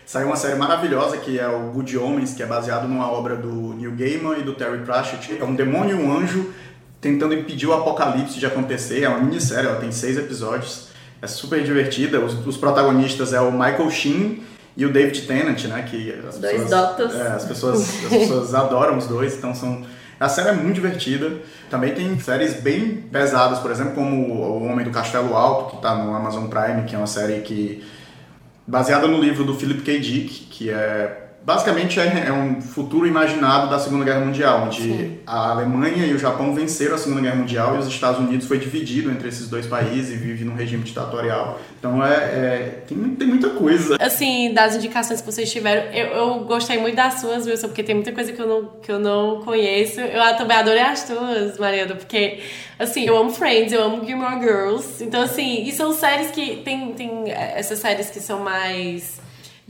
Saiu 0.07 0.27
uma 0.27 0.37
série 0.37 0.57
maravilhosa 0.57 1.17
que 1.17 1.39
é 1.39 1.49
o 1.49 1.71
Good 1.71 1.99
Homens, 1.99 2.35
que 2.35 2.43
é 2.43 2.47
baseado 2.47 2.87
numa 2.87 3.11
obra 3.11 3.37
do 3.37 3.75
Neil 3.75 3.93
Gaiman 3.93 4.39
e 4.39 4.43
do 4.43 4.55
Terry 4.55 4.79
Pratchett. 4.79 5.39
É 5.41 5.45
um 5.45 5.55
demônio 5.55 5.97
e 5.97 6.03
um 6.03 6.17
anjo 6.17 6.53
tentando 7.01 7.35
impedir 7.35 7.67
o 7.67 7.73
apocalipse 7.73 8.39
de 8.39 8.47
acontecer. 8.47 9.03
É 9.03 9.09
uma 9.09 9.21
minissérie, 9.21 9.69
ela 9.69 9.81
tem 9.81 9.91
seis 9.91 10.19
episódios. 10.19 10.89
É 11.23 11.27
super 11.27 11.63
divertida. 11.63 12.21
Os, 12.21 12.47
os 12.47 12.57
protagonistas 12.57 13.33
é 13.33 13.41
o 13.41 13.51
Michael 13.51 13.91
Sheen 13.91 14.43
e 14.77 14.87
o 14.87 14.93
David 14.93 15.23
Tennant, 15.23 15.65
né? 15.65 15.83
Que 15.83 16.15
as 16.27 16.39
Dois 16.39 16.63
pessoas, 16.63 17.15
é, 17.15 17.27
as 17.29 17.45
pessoas, 17.45 17.81
as 17.81 18.09
pessoas 18.09 18.55
adoram 18.57 18.97
os 18.97 19.07
dois, 19.07 19.37
então 19.37 19.55
são. 19.55 19.85
A 20.19 20.29
série 20.29 20.51
é 20.51 20.53
muito 20.53 20.75
divertida. 20.75 21.33
Também 21.71 21.95
tem 21.95 22.19
séries 22.21 22.61
bem 22.61 22.97
pesadas, 23.11 23.59
por 23.59 23.71
exemplo, 23.71 23.95
como 23.95 24.35
O 24.35 24.65
Homem 24.67 24.85
do 24.85 24.91
Castelo 24.91 25.35
Alto, 25.35 25.71
que 25.71 25.77
está 25.77 25.95
no 25.95 26.15
Amazon 26.15 26.47
Prime, 26.47 26.85
que 26.85 26.95
é 26.95 26.99
uma 26.99 27.07
série 27.07 27.41
que 27.41 27.83
baseada 28.71 29.09
no 29.09 29.21
livro 29.21 29.45
do 29.45 29.55
Philip 29.55 29.83
K. 29.83 29.99
Dick, 29.99 30.47
que 30.49 30.71
é 30.71 31.30
basicamente 31.43 31.99
é, 31.99 32.27
é 32.27 32.33
um 32.33 32.61
futuro 32.61 33.07
imaginado 33.07 33.71
da 33.71 33.79
Segunda 33.79 34.05
Guerra 34.05 34.21
Mundial, 34.21 34.65
onde 34.67 35.21
a 35.27 35.51
Alemanha 35.51 36.07
e 36.07 36.13
o 36.15 36.19
Japão 36.19 36.55
venceram 36.55 36.95
a 36.95 36.99
Segunda 36.99 37.23
Guerra 37.23 37.37
Mundial 37.37 37.77
e 37.77 37.79
os 37.79 37.87
Estados 37.87 38.21
Unidos 38.21 38.47
foi 38.47 38.59
dividido 38.59 39.11
entre 39.11 39.29
esses 39.29 39.49
dois 39.49 39.67
países 39.67 40.13
e 40.13 40.17
vive 40.17 40.45
num 40.45 40.55
regime 40.55 40.83
ditatorial. 40.83 41.59
Então 41.79 42.05
é, 42.05 42.15
é- 42.15 42.83
tem, 42.87 42.99
tem 43.15 43.27
muita 43.27 43.51
coisa. 43.51 43.97
Assim, 43.99 44.53
das 44.53 44.77
indicações 44.77 45.21
que 45.21 45.27
vocês 45.27 45.51
tiveram, 45.51 45.91
eu, 45.93 46.07
eu 46.09 46.41
gostei 46.41 46.79
muito 46.79 46.97
das 46.97 47.15
suas, 47.15 47.47
Wilson, 47.47 47.69
porque 47.69 47.83
tem 47.83 47.95
muita 47.95 48.13
coisa 48.13 48.33
que 48.33 48.41
eu 48.41 48.47
não, 48.47 48.67
que 48.83 48.93
eu 48.93 48.99
não 48.99 49.41
conheço. 49.43 50.01
Eu 50.01 50.37
também 50.37 50.57
adorei 50.57 50.83
as 50.83 51.05
tuas, 51.05 51.59
Mariana, 51.59 51.95
porque, 51.95 52.41
assim, 52.79 53.05
eu 53.05 53.17
amo 53.17 53.31
Friends, 53.31 53.73
eu 53.73 53.83
amo 53.83 54.05
Gilmore 54.05 54.41
Girls. 54.41 55.03
Então, 55.03 55.23
assim, 55.23 55.65
e 55.65 55.73
são 55.73 55.93
séries 55.93 56.31
que 56.31 56.57
tem, 56.59 56.93
tem 56.93 57.25
essas 57.31 57.79
séries 57.79 58.11
que 58.11 58.21
são 58.21 58.41
mais 58.41 59.21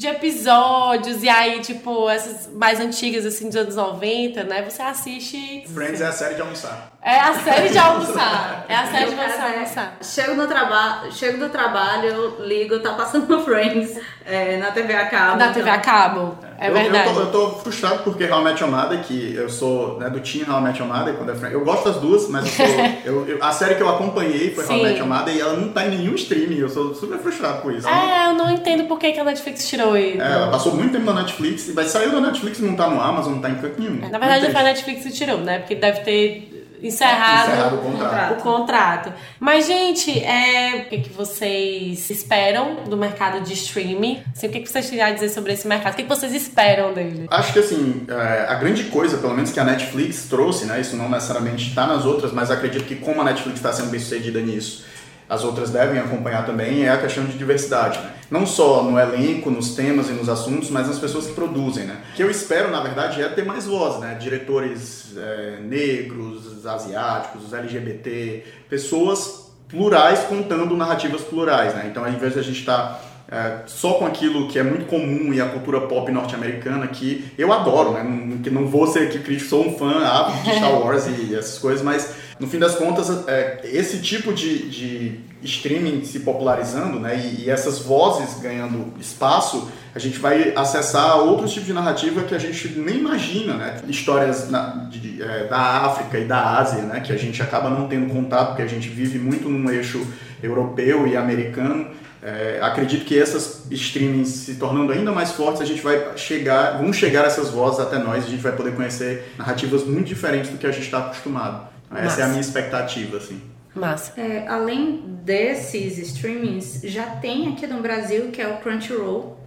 de 0.00 0.06
episódios, 0.06 1.22
e 1.22 1.28
aí, 1.28 1.60
tipo, 1.60 2.08
essas 2.08 2.50
mais 2.54 2.80
antigas, 2.80 3.26
assim, 3.26 3.48
dos 3.48 3.56
anos 3.56 3.76
90, 3.76 4.44
né? 4.44 4.62
Você 4.62 4.80
assiste. 4.80 5.62
Friends 5.68 6.00
é 6.00 6.06
a 6.06 6.12
série 6.12 6.36
de 6.36 6.40
almoçar. 6.40 6.90
É 7.02 7.20
a 7.20 7.34
série 7.34 7.68
de 7.68 7.78
almoçar. 7.78 8.64
É 8.70 8.76
a 8.76 8.86
série 8.86 9.10
de 9.10 9.16
você 9.16 9.22
é, 9.22 9.54
almoçar. 9.54 9.98
Chego 10.00 10.34
no, 10.36 10.46
traba 10.46 11.10
chego 11.10 11.38
do 11.38 11.50
trabalho, 11.50 12.36
ligo, 12.46 12.78
tá 12.78 12.94
passando 12.94 13.40
Friends 13.44 14.00
é, 14.24 14.56
na 14.56 14.70
TV 14.70 14.94
a 14.94 15.06
cabo. 15.06 15.36
Da 15.36 15.44
então- 15.46 15.54
TV 15.54 15.68
a 15.68 15.78
cabo. 15.78 16.38
É 16.60 16.68
eu, 16.68 16.74
verdade. 16.74 17.08
Eu 17.08 17.14
tô, 17.14 17.20
eu 17.20 17.26
tô 17.30 17.50
frustrado 17.60 18.02
porque 18.04 18.24
How 18.30 18.40
I 18.42 18.44
Met 18.44 18.62
Your 18.62 18.70
Mother, 18.70 19.02
que 19.02 19.34
eu 19.34 19.48
sou 19.48 19.98
né, 19.98 20.10
do 20.10 20.20
Team 20.20 20.44
How 20.46 20.60
I 20.60 20.62
Met 20.64 20.78
Your 20.78 20.88
Mother, 20.92 21.14
quando 21.14 21.30
é 21.32 21.34
Friends. 21.34 21.54
Eu 21.54 21.64
gosto 21.64 21.84
das 21.90 21.96
duas, 22.02 22.28
mas 22.28 22.44
eu 22.46 22.66
sou, 22.66 22.76
eu, 23.04 23.28
eu- 23.28 23.38
a 23.42 23.50
série 23.50 23.76
que 23.76 23.82
eu 23.82 23.88
acompanhei 23.88 24.54
foi 24.54 24.64
How 24.66 24.72
I 24.72 24.76
Sim. 24.76 24.82
Met 24.84 24.98
Your 24.98 25.08
Mother 25.08 25.34
e 25.34 25.40
ela 25.40 25.54
não 25.54 25.70
tá 25.72 25.86
em 25.86 25.96
nenhum 25.96 26.14
streaming. 26.14 26.58
Eu 26.58 26.68
sou 26.68 26.94
super 26.94 27.18
frustrado 27.18 27.62
com 27.62 27.70
isso. 27.70 27.88
É, 27.88 28.26
eu 28.26 28.34
não 28.34 28.50
entendo 28.50 28.84
por 28.84 28.98
que, 28.98 29.10
que 29.10 29.18
a 29.18 29.24
Netflix 29.24 29.66
tirou 29.66 29.96
ele. 29.96 30.20
É, 30.20 30.32
ela 30.32 30.50
passou 30.50 30.74
muito 30.74 30.92
tempo 30.92 31.06
na 31.06 31.22
Netflix, 31.22 31.72
mas 31.74 31.86
saiu 31.88 32.12
da 32.12 32.20
Netflix 32.20 32.58
e 32.58 32.62
não 32.62 32.76
tá 32.76 32.88
no 32.90 33.00
Amazon, 33.00 33.32
não 33.34 33.40
tá 33.40 33.48
em 33.48 33.54
canto 33.54 33.80
nenhum. 33.80 33.98
Na 34.10 34.18
verdade, 34.18 34.50
foi 34.52 34.60
a. 34.60 34.64
Netflix 34.64 35.02
que 35.02 35.12
tirou, 35.12 35.38
né? 35.38 35.60
Porque 35.60 35.74
deve 35.74 36.00
ter 36.00 36.59
encerrado, 36.82 37.50
Encerrado 37.50 37.76
o 37.76 37.78
contrato. 37.78 38.32
o 38.32 38.42
contrato. 38.42 39.12
Mas, 39.38 39.66
gente, 39.66 40.18
é... 40.22 40.84
o 40.86 40.88
que, 40.88 41.00
que 41.00 41.12
vocês 41.12 42.08
esperam 42.10 42.84
do 42.84 42.96
mercado 42.96 43.40
de 43.42 43.52
streaming? 43.52 44.22
Assim, 44.34 44.46
o 44.46 44.50
que, 44.50 44.60
que 44.60 44.70
vocês 44.70 44.88
têm 44.88 45.00
a 45.00 45.10
dizer 45.10 45.28
sobre 45.28 45.52
esse 45.52 45.66
mercado? 45.66 45.92
O 45.92 45.96
que, 45.96 46.02
que 46.02 46.08
vocês 46.08 46.34
esperam 46.34 46.92
dele? 46.92 47.26
Acho 47.30 47.52
que 47.52 47.58
assim, 47.58 48.06
é, 48.08 48.46
a 48.48 48.54
grande 48.54 48.84
coisa, 48.84 49.18
pelo 49.18 49.34
menos 49.34 49.50
que 49.50 49.60
a 49.60 49.64
Netflix 49.64 50.26
trouxe, 50.28 50.64
né? 50.64 50.80
Isso 50.80 50.96
não 50.96 51.08
necessariamente 51.08 51.68
está 51.68 51.86
nas 51.86 52.04
outras, 52.04 52.32
mas 52.32 52.50
acredito 52.50 52.84
que 52.84 52.96
como 52.96 53.20
a 53.20 53.24
Netflix 53.24 53.56
está 53.58 53.72
sendo 53.72 53.90
bem 53.90 54.00
sucedida 54.00 54.40
nisso, 54.40 54.84
as 55.30 55.44
outras 55.44 55.70
devem 55.70 56.00
acompanhar 56.00 56.44
também, 56.44 56.86
é 56.86 56.90
a 56.90 56.98
questão 56.98 57.24
de 57.24 57.38
diversidade, 57.38 58.00
né? 58.00 58.14
Não 58.28 58.44
só 58.44 58.82
no 58.82 58.98
elenco, 58.98 59.48
nos 59.48 59.76
temas 59.76 60.10
e 60.10 60.12
nos 60.12 60.28
assuntos, 60.28 60.70
mas 60.70 60.88
nas 60.88 60.98
pessoas 60.98 61.26
que 61.26 61.34
produzem, 61.34 61.84
né? 61.84 61.98
O 62.12 62.16
que 62.16 62.22
eu 62.24 62.28
espero, 62.28 62.68
na 62.68 62.80
verdade, 62.80 63.22
é 63.22 63.28
ter 63.28 63.44
mais 63.44 63.64
voz, 63.64 64.00
né? 64.00 64.16
Diretores 64.20 65.16
é, 65.16 65.58
negros, 65.62 66.66
asiáticos, 66.66 67.54
LGBT, 67.54 68.42
pessoas 68.68 69.52
plurais 69.68 70.18
contando 70.24 70.76
narrativas 70.76 71.22
plurais, 71.22 71.74
né? 71.76 71.86
Então, 71.88 72.04
ao 72.04 72.10
invés 72.10 72.32
de 72.32 72.40
a 72.40 72.42
gente 72.42 72.58
estar 72.58 73.00
é, 73.30 73.58
só 73.66 73.92
com 73.94 74.06
aquilo 74.06 74.48
que 74.48 74.58
é 74.58 74.64
muito 74.64 74.86
comum 74.86 75.32
e 75.32 75.40
a 75.40 75.48
cultura 75.48 75.82
pop 75.82 76.10
norte-americana 76.10 76.88
que 76.88 77.32
eu 77.38 77.52
adoro, 77.52 77.92
né? 77.92 78.02
Não, 78.02 78.38
que 78.38 78.50
não 78.50 78.66
vou 78.66 78.88
ser 78.88 79.06
aqui 79.06 79.20
crítico, 79.20 79.50
sou 79.50 79.68
um 79.68 79.78
fã 79.78 80.04
ávido 80.04 80.42
de 80.42 80.56
Star 80.56 80.74
Wars 80.82 81.06
e 81.06 81.36
essas 81.36 81.58
coisas, 81.58 81.82
mas 81.82 82.29
no 82.40 82.46
fim 82.48 82.58
das 82.58 82.74
contas, 82.74 83.10
é, 83.28 83.60
esse 83.64 83.98
tipo 84.00 84.32
de, 84.32 84.68
de 84.70 85.20
streaming 85.42 86.04
se 86.04 86.20
popularizando, 86.20 86.98
né? 86.98 87.16
E, 87.18 87.44
e 87.44 87.50
essas 87.50 87.78
vozes 87.80 88.40
ganhando 88.40 88.92
espaço, 88.98 89.70
a 89.94 89.98
gente 89.98 90.18
vai 90.18 90.52
acessar 90.56 91.18
outros 91.18 91.52
tipos 91.52 91.66
de 91.66 91.72
narrativa 91.72 92.22
que 92.22 92.34
a 92.34 92.38
gente 92.38 92.68
nem 92.78 92.96
imagina, 92.98 93.54
né? 93.54 93.80
Histórias 93.88 94.48
na- 94.50 94.88
de- 94.90 95.22
é, 95.22 95.46
da 95.48 95.58
África 95.58 96.18
e 96.18 96.24
da 96.24 96.58
Ásia, 96.58 96.82
né? 96.82 97.00
Que 97.00 97.12
a 97.12 97.16
gente 97.18 97.42
acaba 97.42 97.68
não 97.70 97.86
tendo 97.88 98.12
contato, 98.12 98.48
porque 98.48 98.62
a 98.62 98.66
gente 98.66 98.88
vive 98.88 99.18
muito 99.18 99.48
num 99.48 99.70
eixo 99.70 100.00
europeu 100.42 101.06
e 101.06 101.16
americano. 101.16 101.88
É, 102.22 102.58
acredito 102.62 103.06
que 103.06 103.18
essas 103.18 103.62
streamings 103.70 104.28
se 104.28 104.54
tornando 104.56 104.92
ainda 104.92 105.10
mais 105.10 105.32
fortes, 105.32 105.62
a 105.62 105.64
gente 105.64 105.80
vai 105.80 106.16
chegar, 106.16 106.76
vão 106.78 106.92
chegar 106.92 107.24
essas 107.24 107.48
vozes 107.48 107.80
até 107.80 107.98
nós, 107.98 108.24
a 108.24 108.28
gente 108.28 108.42
vai 108.42 108.52
poder 108.52 108.74
conhecer 108.74 109.32
narrativas 109.38 109.84
muito 109.84 110.06
diferentes 110.08 110.50
do 110.50 110.58
que 110.58 110.66
a 110.66 110.70
gente 110.70 110.84
está 110.84 110.98
acostumado. 110.98 111.66
Essa 111.90 112.02
Massa. 112.02 112.20
é 112.20 112.24
a 112.24 112.28
minha 112.28 112.40
expectativa, 112.40 113.16
assim. 113.16 113.42
Massa. 113.74 114.20
É, 114.20 114.46
além 114.48 115.02
desses 115.24 115.98
streamings, 115.98 116.80
já 116.84 117.06
tem 117.06 117.52
aqui 117.52 117.66
no 117.66 117.80
Brasil 117.80 118.30
que 118.30 118.40
é 118.40 118.48
o 118.48 118.58
Crunchyroll, 118.58 119.38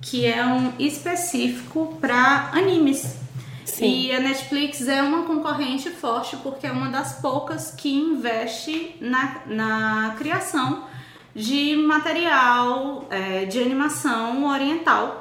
que 0.00 0.26
é 0.26 0.44
um 0.44 0.72
específico 0.78 1.98
para 2.00 2.50
animes. 2.52 3.16
Sim. 3.64 3.86
E 3.86 4.12
a 4.12 4.20
Netflix 4.20 4.86
é 4.88 5.02
uma 5.02 5.24
concorrente 5.24 5.90
forte 5.90 6.36
porque 6.38 6.66
é 6.66 6.72
uma 6.72 6.88
das 6.88 7.20
poucas 7.20 7.70
que 7.70 7.92
investe 7.92 8.96
na, 9.00 9.42
na 9.46 10.14
criação 10.18 10.84
de 11.34 11.76
material 11.76 13.06
é, 13.10 13.44
de 13.44 13.60
animação 13.60 14.46
oriental. 14.46 15.19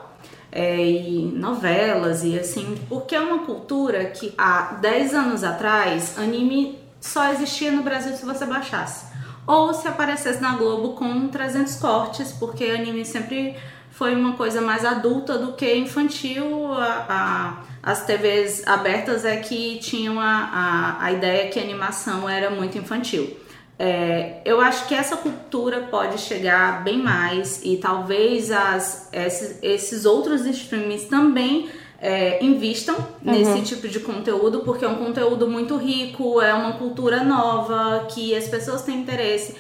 É, 0.52 0.78
e 0.86 1.22
novelas 1.36 2.24
e 2.24 2.38
assim, 2.39 2.76
porque 2.89 3.16
é 3.16 3.20
uma 3.20 3.39
cultura 3.39 4.06
que 4.06 4.34
há 4.38 4.74
10 4.82 5.14
anos 5.14 5.43
atrás 5.43 6.18
anime 6.18 6.78
só 7.00 7.32
existia 7.32 7.72
no 7.72 7.84
Brasil 7.84 8.14
se 8.16 8.26
você 8.26 8.45
baixasse. 8.45 9.08
Ou 9.47 9.74
se 9.74 9.88
aparecesse 9.88 10.41
na 10.41 10.56
Globo 10.58 10.93
com 10.93 11.28
300 11.28 11.76
cortes, 11.76 12.32
porque 12.34 12.66
anime 12.66 13.04
sempre 13.06 13.56
foi 13.91 14.14
uma 14.16 14.34
coisa 14.34 14.62
mais 14.62 14.86
adulta 14.86 15.38
do 15.38 15.54
que 15.54 15.76
infantil. 15.76 16.74
A, 16.74 17.06
a- 17.10 17.64
as 17.82 18.06
TVs 18.06 18.68
abertas 18.68 19.24
é 19.26 19.38
que 19.38 19.80
tinham 19.80 20.20
a, 20.20 20.97
a, 21.00 21.06
a 21.06 21.12
ideia 21.14 21.50
que 21.50 21.58
a 21.60 21.64
animação 21.64 22.28
era 22.30 22.50
muito 22.50 22.78
infantil. 22.78 23.36
É, 23.82 24.41
eu 24.43 24.59
acho 24.59 24.88
que 24.88 24.93
essa 24.93 25.15
cultura 25.15 25.88
pode 25.89 26.17
chegar 26.19 26.84
bem 26.84 26.97
mais 27.01 27.61
e 27.63 27.77
talvez 27.77 28.51
as, 28.51 29.07
esses, 29.13 29.57
esses 29.63 30.05
outros 30.05 30.45
streamings 30.45 31.05
também 31.05 31.69
é, 32.01 32.43
invistam 32.43 32.97
nesse 33.21 33.61
tipo 33.61 33.88
de 33.88 34.01
conteúdo, 34.01 34.59
porque 34.65 34.84
é 34.84 34.88
um 34.88 34.95
conteúdo 34.95 35.47
muito 35.47 35.77
rico, 35.77 36.41
é 36.41 36.53
uma 36.53 36.73
cultura 36.73 37.23
nova, 37.23 38.05
que 38.09 38.36
as 38.36 38.49
pessoas 38.49 38.82
têm 38.82 38.99
interesse. 38.99 39.55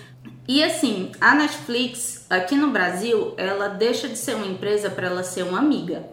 E 0.45 0.63
assim, 0.63 1.11
a 1.21 1.35
Netflix 1.35 2.25
aqui 2.29 2.55
no 2.55 2.71
Brasil, 2.71 3.35
ela 3.37 3.67
deixa 3.67 4.07
de 4.07 4.17
ser 4.17 4.35
uma 4.35 4.47
empresa 4.47 4.89
para 4.89 5.07
ela 5.07 5.23
ser 5.23 5.43
uma 5.43 5.59
amiga. 5.59 6.03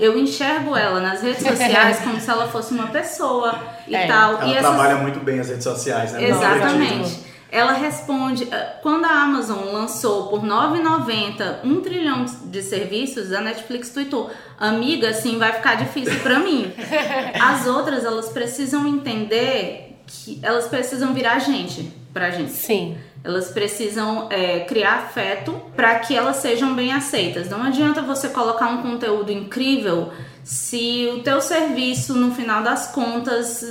Eu 0.00 0.18
enxergo 0.18 0.74
ela 0.74 0.98
nas 1.00 1.20
redes 1.20 1.46
sociais 1.46 2.00
como 2.02 2.18
se 2.18 2.28
ela 2.30 2.48
fosse 2.48 2.72
uma 2.72 2.86
pessoa 2.88 3.54
e 3.86 3.94
É, 3.94 4.06
tal. 4.06 4.32
Ela 4.40 4.46
e 4.46 4.54
essas- 4.56 4.74
trabalha 4.74 4.96
muito 4.96 5.20
bem 5.20 5.38
as 5.40 5.48
redes 5.48 5.64
sociais, 5.64 6.12
né? 6.12 6.20
Divertido. 6.20 6.54
Exatamente. 6.56 7.21
Ela 7.52 7.74
responde. 7.74 8.48
eh, 8.50 8.76
Quando 8.82 9.04
a 9.04 9.10
Amazon 9.10 9.64
lançou 9.72 10.28
por 10.28 10.40
R$ 10.40 10.48
9,90 10.48 11.58
um 11.64 11.82
trilhão 11.82 12.24
de 12.46 12.62
serviços, 12.62 13.30
a 13.30 13.42
Netflix 13.42 13.90
tweetou: 13.90 14.30
Amiga, 14.58 15.10
assim 15.10 15.38
vai 15.38 15.52
ficar 15.52 15.74
difícil 15.74 16.18
pra 16.20 16.38
mim. 16.38 16.72
As 17.38 17.66
outras, 17.66 18.04
elas 18.06 18.30
precisam 18.30 18.86
entender 18.88 19.98
que 20.06 20.38
elas 20.42 20.66
precisam 20.66 21.12
virar 21.12 21.38
gente 21.40 21.92
pra 22.12 22.30
gente. 22.30 22.52
Sim. 22.52 22.96
Elas 23.22 23.50
precisam 23.50 24.26
é, 24.30 24.60
criar 24.60 24.94
afeto 24.94 25.52
para 25.76 25.96
que 26.00 26.16
elas 26.16 26.36
sejam 26.36 26.74
bem 26.74 26.92
aceitas. 26.92 27.48
Não 27.50 27.62
adianta 27.62 28.02
você 28.02 28.28
colocar 28.30 28.66
um 28.68 28.82
conteúdo 28.82 29.30
incrível 29.30 30.10
se 30.42 31.08
o 31.14 31.22
teu 31.22 31.40
serviço, 31.40 32.14
no 32.14 32.34
final 32.34 32.62
das 32.64 32.88
contas, 32.88 33.64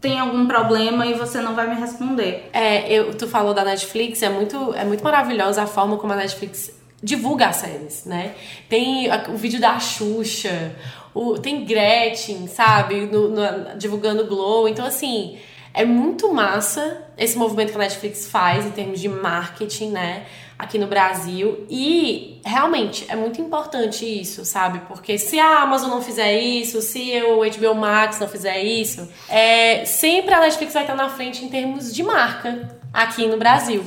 tem 0.00 0.18
algum 0.18 0.46
problema 0.46 1.06
e 1.06 1.14
você 1.14 1.40
não 1.40 1.54
vai 1.54 1.68
me 1.68 1.80
responder. 1.80 2.48
É, 2.52 2.90
eu, 2.92 3.14
tu 3.14 3.26
falou 3.26 3.52
da 3.52 3.64
Netflix, 3.64 4.22
é 4.22 4.28
muito, 4.28 4.72
é 4.74 4.84
muito 4.84 5.02
maravilhosa 5.02 5.62
a 5.62 5.66
forma 5.66 5.96
como 5.96 6.12
a 6.12 6.16
Netflix 6.16 6.70
divulga 7.02 7.46
as 7.48 7.56
séries, 7.56 8.04
né? 8.04 8.34
Tem 8.68 9.08
o 9.28 9.36
vídeo 9.36 9.60
da 9.60 9.78
Xuxa, 9.78 10.72
o, 11.14 11.38
tem 11.38 11.64
Gretchen, 11.64 12.46
sabe? 12.48 13.06
No- 13.06 13.28
no- 13.28 13.76
divulgando 13.78 14.26
Glow. 14.26 14.68
Então, 14.68 14.84
assim, 14.86 15.38
é 15.74 15.84
muito 15.84 16.32
massa 16.32 17.02
esse 17.16 17.36
movimento 17.38 17.70
que 17.70 17.76
a 17.76 17.80
Netflix 17.80 18.28
faz 18.28 18.66
em 18.66 18.70
termos 18.70 19.00
de 19.00 19.08
marketing, 19.08 19.90
né? 19.90 20.26
Aqui 20.58 20.76
no 20.76 20.88
Brasil. 20.88 21.64
E 21.70 22.40
realmente 22.44 23.06
é 23.08 23.14
muito 23.14 23.40
importante 23.40 24.04
isso, 24.04 24.44
sabe? 24.44 24.80
Porque 24.88 25.16
se 25.16 25.38
a 25.38 25.62
Amazon 25.62 25.88
não 25.90 26.02
fizer 26.02 26.36
isso, 26.40 26.82
se 26.82 27.22
o 27.22 27.44
HBO 27.44 27.74
Max 27.76 28.18
não 28.18 28.26
fizer 28.28 28.60
isso, 28.64 29.08
é, 29.28 29.84
sempre 29.84 30.34
a 30.34 30.40
Netflix 30.40 30.72
vai 30.74 30.82
estar 30.82 30.96
na 30.96 31.08
frente 31.08 31.44
em 31.44 31.48
termos 31.48 31.94
de 31.94 32.02
marca 32.02 32.76
aqui 32.92 33.26
no 33.28 33.36
Brasil. 33.36 33.84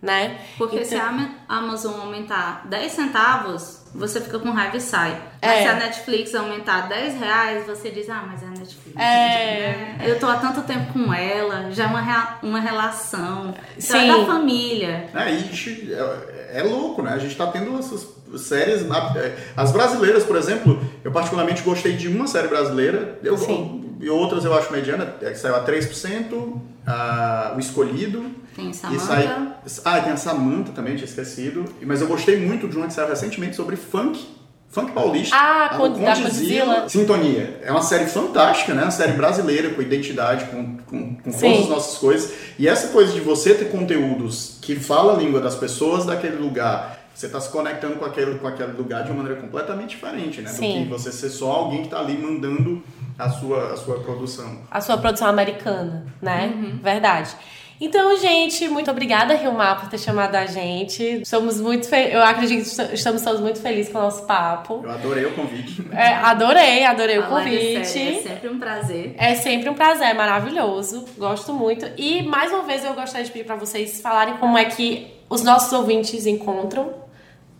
Né? 0.00 0.38
Porque 0.58 0.76
Então- 0.76 0.88
se 0.88 0.94
a 0.96 1.08
Ama- 1.08 1.34
Amazon 1.48 1.98
aumentar 2.00 2.66
10 2.68 2.92
centavos, 2.92 3.83
você 3.94 4.20
fica 4.20 4.38
com 4.38 4.50
raiva 4.50 4.76
e 4.76 4.80
sai. 4.80 5.16
Mas 5.40 5.50
É. 5.50 5.62
se 5.62 5.68
a 5.68 5.74
Netflix 5.74 6.34
aumentar 6.34 6.88
10 6.88 7.18
reais, 7.20 7.66
você 7.66 7.90
diz, 7.90 8.08
ah, 8.10 8.24
mas 8.26 8.42
é 8.42 8.46
a 8.46 8.50
Netflix. 8.50 8.96
É. 8.96 9.96
né? 9.98 9.98
Eu 10.04 10.18
tô 10.18 10.26
há 10.26 10.36
tanto 10.36 10.62
tempo 10.62 10.92
com 10.92 11.12
ela, 11.14 11.70
já 11.70 11.84
é 11.84 11.86
uma, 11.86 12.00
rea- 12.00 12.38
uma 12.42 12.60
relação. 12.60 13.54
Então 13.78 14.00
é 14.00 14.06
da 14.08 14.26
família. 14.26 15.06
É, 15.14 15.30
e 15.32 15.38
gente, 15.38 15.92
é, 15.92 16.60
é 16.60 16.62
louco, 16.62 17.02
né? 17.02 17.12
A 17.12 17.18
gente 17.18 17.36
tá 17.36 17.46
tendo 17.46 17.78
essas 17.78 18.06
séries. 18.38 18.86
na- 18.88 19.12
é, 19.16 19.36
As 19.56 19.70
brasileiras, 19.70 20.24
por 20.24 20.36
exemplo, 20.36 20.80
eu 21.04 21.12
particularmente 21.12 21.62
gostei 21.62 21.92
de 21.92 22.08
uma 22.08 22.26
série 22.26 22.48
brasileira. 22.48 23.18
Eu, 23.22 23.36
Sim. 23.38 23.96
E 24.00 24.10
outras 24.10 24.44
eu 24.44 24.52
acho 24.58 24.72
mediana. 24.72 25.14
é, 25.22 25.30
que 25.30 25.38
Saiu 25.38 25.54
a 25.56 25.60
3%, 25.60 26.60
a, 26.86 27.52
o 27.56 27.58
Escolhido. 27.60 28.24
Tem 28.54 28.70
E 28.70 28.74
Samantha. 28.74 29.00
sai, 29.04 29.50
ah, 29.84 30.00
tem 30.00 30.12
a 30.12 30.16
Samantha 30.16 30.72
também, 30.72 30.94
tinha 30.94 31.06
esquecido. 31.06 31.64
Mas 31.82 32.00
eu 32.00 32.06
gostei 32.06 32.38
muito 32.38 32.68
de 32.68 32.76
uma 32.76 32.86
que 32.86 32.92
saiu 32.92 33.08
recentemente 33.08 33.56
sobre 33.56 33.76
funk. 33.76 34.24
Funk 34.68 34.90
paulista. 34.92 35.36
Ah, 35.36 35.66
A 35.66 35.76
Con- 35.76 35.92
do 35.92 36.00
da 36.00 36.14
Condzilla. 36.16 36.28
Condzilla. 36.30 36.88
Sintonia. 36.88 37.60
É 37.62 37.70
uma 37.70 37.82
série 37.82 38.06
fantástica, 38.06 38.74
né? 38.74 38.82
Uma 38.82 38.90
série 38.90 39.12
brasileira, 39.12 39.70
com 39.70 39.80
identidade, 39.80 40.46
com, 40.46 40.76
com, 40.78 41.14
com 41.14 41.30
todas 41.30 41.60
as 41.60 41.68
nossas 41.68 41.98
coisas. 41.98 42.32
E 42.58 42.66
essa 42.66 42.88
coisa 42.88 43.12
de 43.12 43.20
você 43.20 43.54
ter 43.54 43.66
conteúdos 43.70 44.58
que 44.60 44.74
fala 44.74 45.14
a 45.14 45.16
língua 45.16 45.40
das 45.40 45.54
pessoas 45.54 46.04
daquele 46.04 46.36
lugar. 46.36 46.98
Você 47.14 47.26
está 47.26 47.40
se 47.40 47.48
conectando 47.50 47.94
com 47.94 48.04
aquele, 48.04 48.34
com 48.40 48.48
aquele 48.48 48.72
lugar 48.72 49.04
de 49.04 49.12
uma 49.12 49.22
maneira 49.22 49.40
completamente 49.40 49.90
diferente, 49.90 50.40
né? 50.40 50.50
Sim. 50.50 50.78
Do 50.80 50.84
que 50.86 50.90
você 50.90 51.12
ser 51.12 51.30
só 51.30 51.52
alguém 51.52 51.82
que 51.82 51.86
está 51.86 52.00
ali 52.00 52.18
mandando 52.18 52.82
a 53.18 53.28
sua, 53.30 53.72
a 53.72 53.76
sua 53.76 54.00
produção. 54.00 54.58
a 54.70 54.80
sua 54.80 54.98
produção 54.98 55.28
americana, 55.28 56.06
né? 56.20 56.52
Verdade. 56.82 57.36
Então, 57.80 58.16
gente, 58.16 58.68
muito 58.68 58.90
obrigada, 58.90 59.34
Rilmar, 59.34 59.80
por 59.80 59.88
ter 59.88 59.98
chamado 59.98 60.34
a 60.36 60.46
gente. 60.46 61.02
Estamos 61.22 61.60
muito 61.60 61.92
Eu 61.92 62.22
acredito 62.22 62.64
que 62.64 62.94
estamos 62.94 63.20
todos 63.22 63.40
muito 63.40 63.60
felizes 63.60 63.92
com 63.92 63.98
o 63.98 64.02
nosso 64.02 64.24
papo. 64.26 64.80
Eu 64.84 64.90
adorei 64.90 65.26
o 65.26 65.32
convite. 65.32 65.84
É, 65.92 66.14
adorei, 66.14 66.84
adorei 66.84 67.18
o 67.18 67.26
convite. 67.26 67.84
Série, 67.84 68.18
é 68.18 68.22
sempre 68.22 68.48
um 68.48 68.58
prazer. 68.58 69.14
É 69.18 69.34
sempre 69.34 69.68
um 69.68 69.74
prazer, 69.74 70.08
é 70.08 70.14
maravilhoso. 70.14 71.04
Gosto 71.18 71.52
muito. 71.52 71.86
E 71.98 72.22
mais 72.22 72.52
uma 72.52 72.62
vez 72.62 72.84
eu 72.84 72.94
gostaria 72.94 73.26
de 73.26 73.32
pedir 73.32 73.44
para 73.44 73.56
vocês 73.56 74.00
falarem 74.00 74.36
como 74.36 74.56
é 74.56 74.64
que 74.66 75.12
os 75.28 75.42
nossos 75.42 75.72
ouvintes 75.72 76.26
encontram 76.26 76.94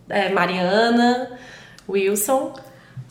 é, 0.08 0.28
Mariana, 0.28 1.38
Wilson. 1.88 2.54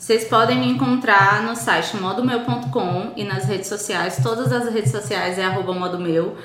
Vocês 0.04 0.26
podem 0.26 0.60
me 0.60 0.68
encontrar 0.68 1.44
no 1.44 1.56
site 1.56 1.96
modomeu.com 1.96 3.14
e 3.16 3.24
nas 3.24 3.46
redes 3.46 3.70
sociais. 3.70 4.20
Todas 4.22 4.52
as 4.52 4.68
redes 4.74 4.92
sociais 4.92 5.40
é 5.40 5.46
arroba 5.46 5.72
modomeu. 5.74 6.36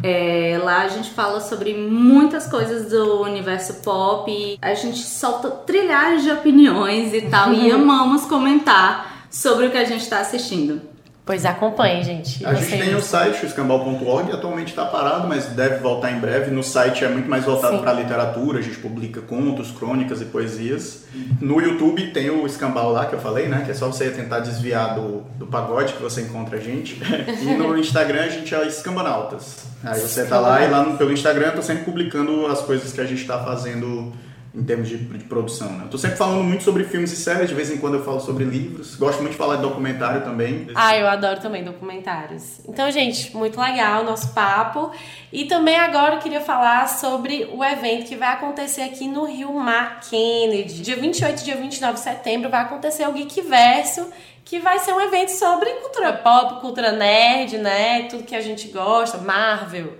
É, 0.00 0.56
lá 0.62 0.82
a 0.82 0.88
gente 0.88 1.10
fala 1.10 1.40
sobre 1.40 1.74
muitas 1.74 2.46
coisas 2.46 2.92
do 2.92 3.22
universo 3.22 3.82
pop. 3.82 4.56
A 4.62 4.72
gente 4.74 5.00
solta 5.00 5.50
trilhares 5.50 6.22
de 6.22 6.30
opiniões 6.30 7.12
e 7.12 7.22
tal. 7.22 7.52
e 7.52 7.68
amamos 7.74 8.24
comentar 8.24 9.26
sobre 9.28 9.66
o 9.66 9.70
que 9.72 9.78
a 9.78 9.84
gente 9.84 10.02
está 10.02 10.20
assistindo. 10.20 10.80
Pois 11.28 11.44
acompanhe, 11.44 12.02
gente. 12.02 12.46
A 12.46 12.54
gente 12.54 12.70
tem 12.70 12.94
o 12.94 13.02
site, 13.02 13.44
o 13.44 13.46
escambau.org, 13.46 14.32
atualmente 14.32 14.68
está 14.68 14.86
parado, 14.86 15.28
mas 15.28 15.44
deve 15.48 15.76
voltar 15.76 16.10
em 16.10 16.18
breve. 16.18 16.50
No 16.50 16.62
site 16.62 17.04
é 17.04 17.08
muito 17.08 17.28
mais 17.28 17.44
voltado 17.44 17.80
para 17.80 17.92
literatura, 17.92 18.60
a 18.60 18.62
gente 18.62 18.78
publica 18.78 19.20
contos, 19.20 19.70
crônicas 19.70 20.22
e 20.22 20.24
poesias. 20.24 21.04
No 21.38 21.60
YouTube 21.60 22.12
tem 22.12 22.30
o 22.30 22.46
escambau 22.46 22.90
lá 22.92 23.04
que 23.04 23.14
eu 23.14 23.18
falei, 23.18 23.46
né? 23.46 23.60
Que 23.62 23.72
é 23.72 23.74
só 23.74 23.88
você 23.88 24.08
tentar 24.08 24.40
desviar 24.40 24.94
do, 24.94 25.20
do 25.38 25.46
pagode 25.46 25.92
que 25.92 26.02
você 26.02 26.22
encontra 26.22 26.56
a 26.56 26.60
gente. 26.60 26.98
E 27.42 27.54
no 27.54 27.76
Instagram 27.76 28.22
a 28.22 28.28
gente 28.28 28.54
é 28.54 28.66
escambanautas. 28.66 29.66
Aí 29.84 30.00
você 30.00 30.24
tá 30.24 30.40
lá 30.40 30.64
e 30.64 30.70
lá 30.70 30.82
no, 30.82 30.96
pelo 30.96 31.12
Instagram 31.12 31.48
eu 31.48 31.56
tô 31.56 31.62
sempre 31.62 31.84
publicando 31.84 32.46
as 32.46 32.62
coisas 32.62 32.90
que 32.90 33.02
a 33.02 33.04
gente 33.04 33.20
está 33.20 33.38
fazendo 33.44 34.14
em 34.54 34.62
termos 34.64 34.88
de, 34.88 34.96
de 34.96 35.24
produção. 35.24 35.70
Né? 35.72 35.84
Eu 35.84 35.90
tô 35.90 35.98
sempre 35.98 36.16
falando 36.16 36.42
muito 36.42 36.64
sobre 36.64 36.84
filmes 36.84 37.12
e 37.12 37.16
séries, 37.16 37.48
de 37.48 37.54
vez 37.54 37.70
em 37.70 37.78
quando 37.78 37.94
eu 37.94 38.04
falo 38.04 38.20
sobre 38.20 38.44
livros. 38.44 38.96
Gosto 38.96 39.20
muito 39.20 39.32
de 39.32 39.38
falar 39.38 39.56
de 39.56 39.62
documentário 39.62 40.22
também. 40.22 40.68
Ah, 40.74 40.96
eu 40.96 41.06
adoro 41.06 41.40
também 41.40 41.62
documentários. 41.62 42.60
Então, 42.66 42.90
gente, 42.90 43.36
muito 43.36 43.60
legal 43.60 44.02
o 44.02 44.04
nosso 44.04 44.32
papo. 44.32 44.90
E 45.32 45.44
também 45.44 45.76
agora 45.76 46.16
eu 46.16 46.20
queria 46.20 46.40
falar 46.40 46.88
sobre 46.88 47.48
o 47.52 47.62
evento 47.62 48.08
que 48.08 48.16
vai 48.16 48.32
acontecer 48.32 48.82
aqui 48.82 49.06
no 49.06 49.24
Rio 49.24 49.52
Mar 49.52 50.00
Kennedy. 50.08 50.82
Dia 50.82 50.96
28 50.96 51.40
e 51.40 51.44
dia 51.44 51.56
29 51.56 51.94
de 51.94 52.00
setembro 52.00 52.48
vai 52.48 52.62
acontecer 52.62 53.06
o 53.06 53.12
Geekverso, 53.12 54.08
que 54.44 54.58
vai 54.58 54.78
ser 54.78 54.92
um 54.92 55.00
evento 55.00 55.30
sobre 55.30 55.68
cultura 55.74 56.12
pop, 56.14 56.60
cultura 56.60 56.92
nerd, 56.92 57.58
né? 57.58 58.04
Tudo 58.04 58.24
que 58.24 58.34
a 58.34 58.40
gente 58.40 58.68
gosta, 58.68 59.18
Marvel 59.18 59.92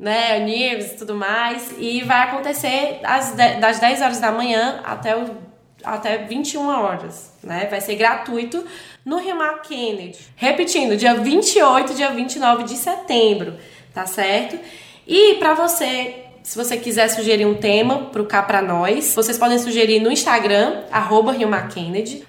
né, 0.00 0.38
news 0.38 0.92
e 0.92 0.96
tudo 0.96 1.14
mais, 1.14 1.74
e 1.78 2.00
vai 2.04 2.22
acontecer 2.22 3.00
às 3.04 3.32
das 3.32 3.78
10 3.78 4.00
horas 4.00 4.18
da 4.18 4.32
manhã 4.32 4.80
até, 4.82 5.14
o, 5.14 5.36
até 5.84 6.16
21 6.16 6.66
horas, 6.66 7.34
né, 7.42 7.66
vai 7.70 7.82
ser 7.82 7.96
gratuito 7.96 8.64
no 9.04 9.18
Rio 9.18 9.36
Mar 9.36 9.60
Kennedy. 9.60 10.18
Repetindo, 10.36 10.96
dia 10.96 11.14
28 11.14 11.92
e 11.92 11.94
dia 11.94 12.10
29 12.10 12.64
de 12.64 12.76
setembro, 12.76 13.58
tá 13.92 14.06
certo? 14.06 14.58
E 15.06 15.34
para 15.34 15.52
você, 15.52 16.24
se 16.42 16.56
você 16.56 16.78
quiser 16.78 17.08
sugerir 17.08 17.44
um 17.44 17.54
tema 17.54 18.06
pro 18.06 18.24
Cá 18.24 18.42
Pra 18.42 18.62
Nós, 18.62 19.14
vocês 19.14 19.36
podem 19.36 19.58
sugerir 19.58 20.00
no 20.00 20.10
Instagram, 20.10 20.82
arroba 20.90 21.36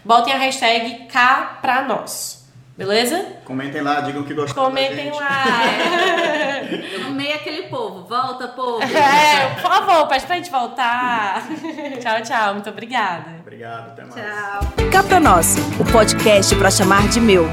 botem 0.03 0.33
a 0.33 0.37
hashtag 0.37 1.05
Cá 1.07 1.59
Pra 1.61 1.83
Nós. 1.83 2.40
Beleza? 2.77 3.23
Comentem 3.45 3.81
lá, 3.81 4.01
digam 4.01 4.23
que 4.23 4.33
gostaram 4.33 4.69
Comentem 4.69 5.11
lá. 5.11 5.43
Eu 6.99 7.07
amei 7.07 7.33
aquele 7.33 7.63
povo. 7.63 8.07
Volta, 8.07 8.47
povo. 8.49 8.79
É, 8.91 9.55
por 9.55 9.61
favor, 9.61 10.07
pede 10.07 10.25
pra 10.25 10.35
gente 10.37 10.51
voltar. 10.51 11.43
tchau, 12.01 12.21
tchau. 12.21 12.53
Muito 12.53 12.69
obrigada. 12.69 13.35
Obrigado, 13.41 13.91
até 13.91 14.03
mais. 14.03 14.15
Tchau. 14.15 14.89
Cá 14.91 15.03
pra 15.03 15.19
nós, 15.19 15.55
o 15.79 15.91
podcast 15.91 16.55
para 16.55 16.71
chamar 16.71 17.07
de 17.09 17.19
meu. 17.19 17.45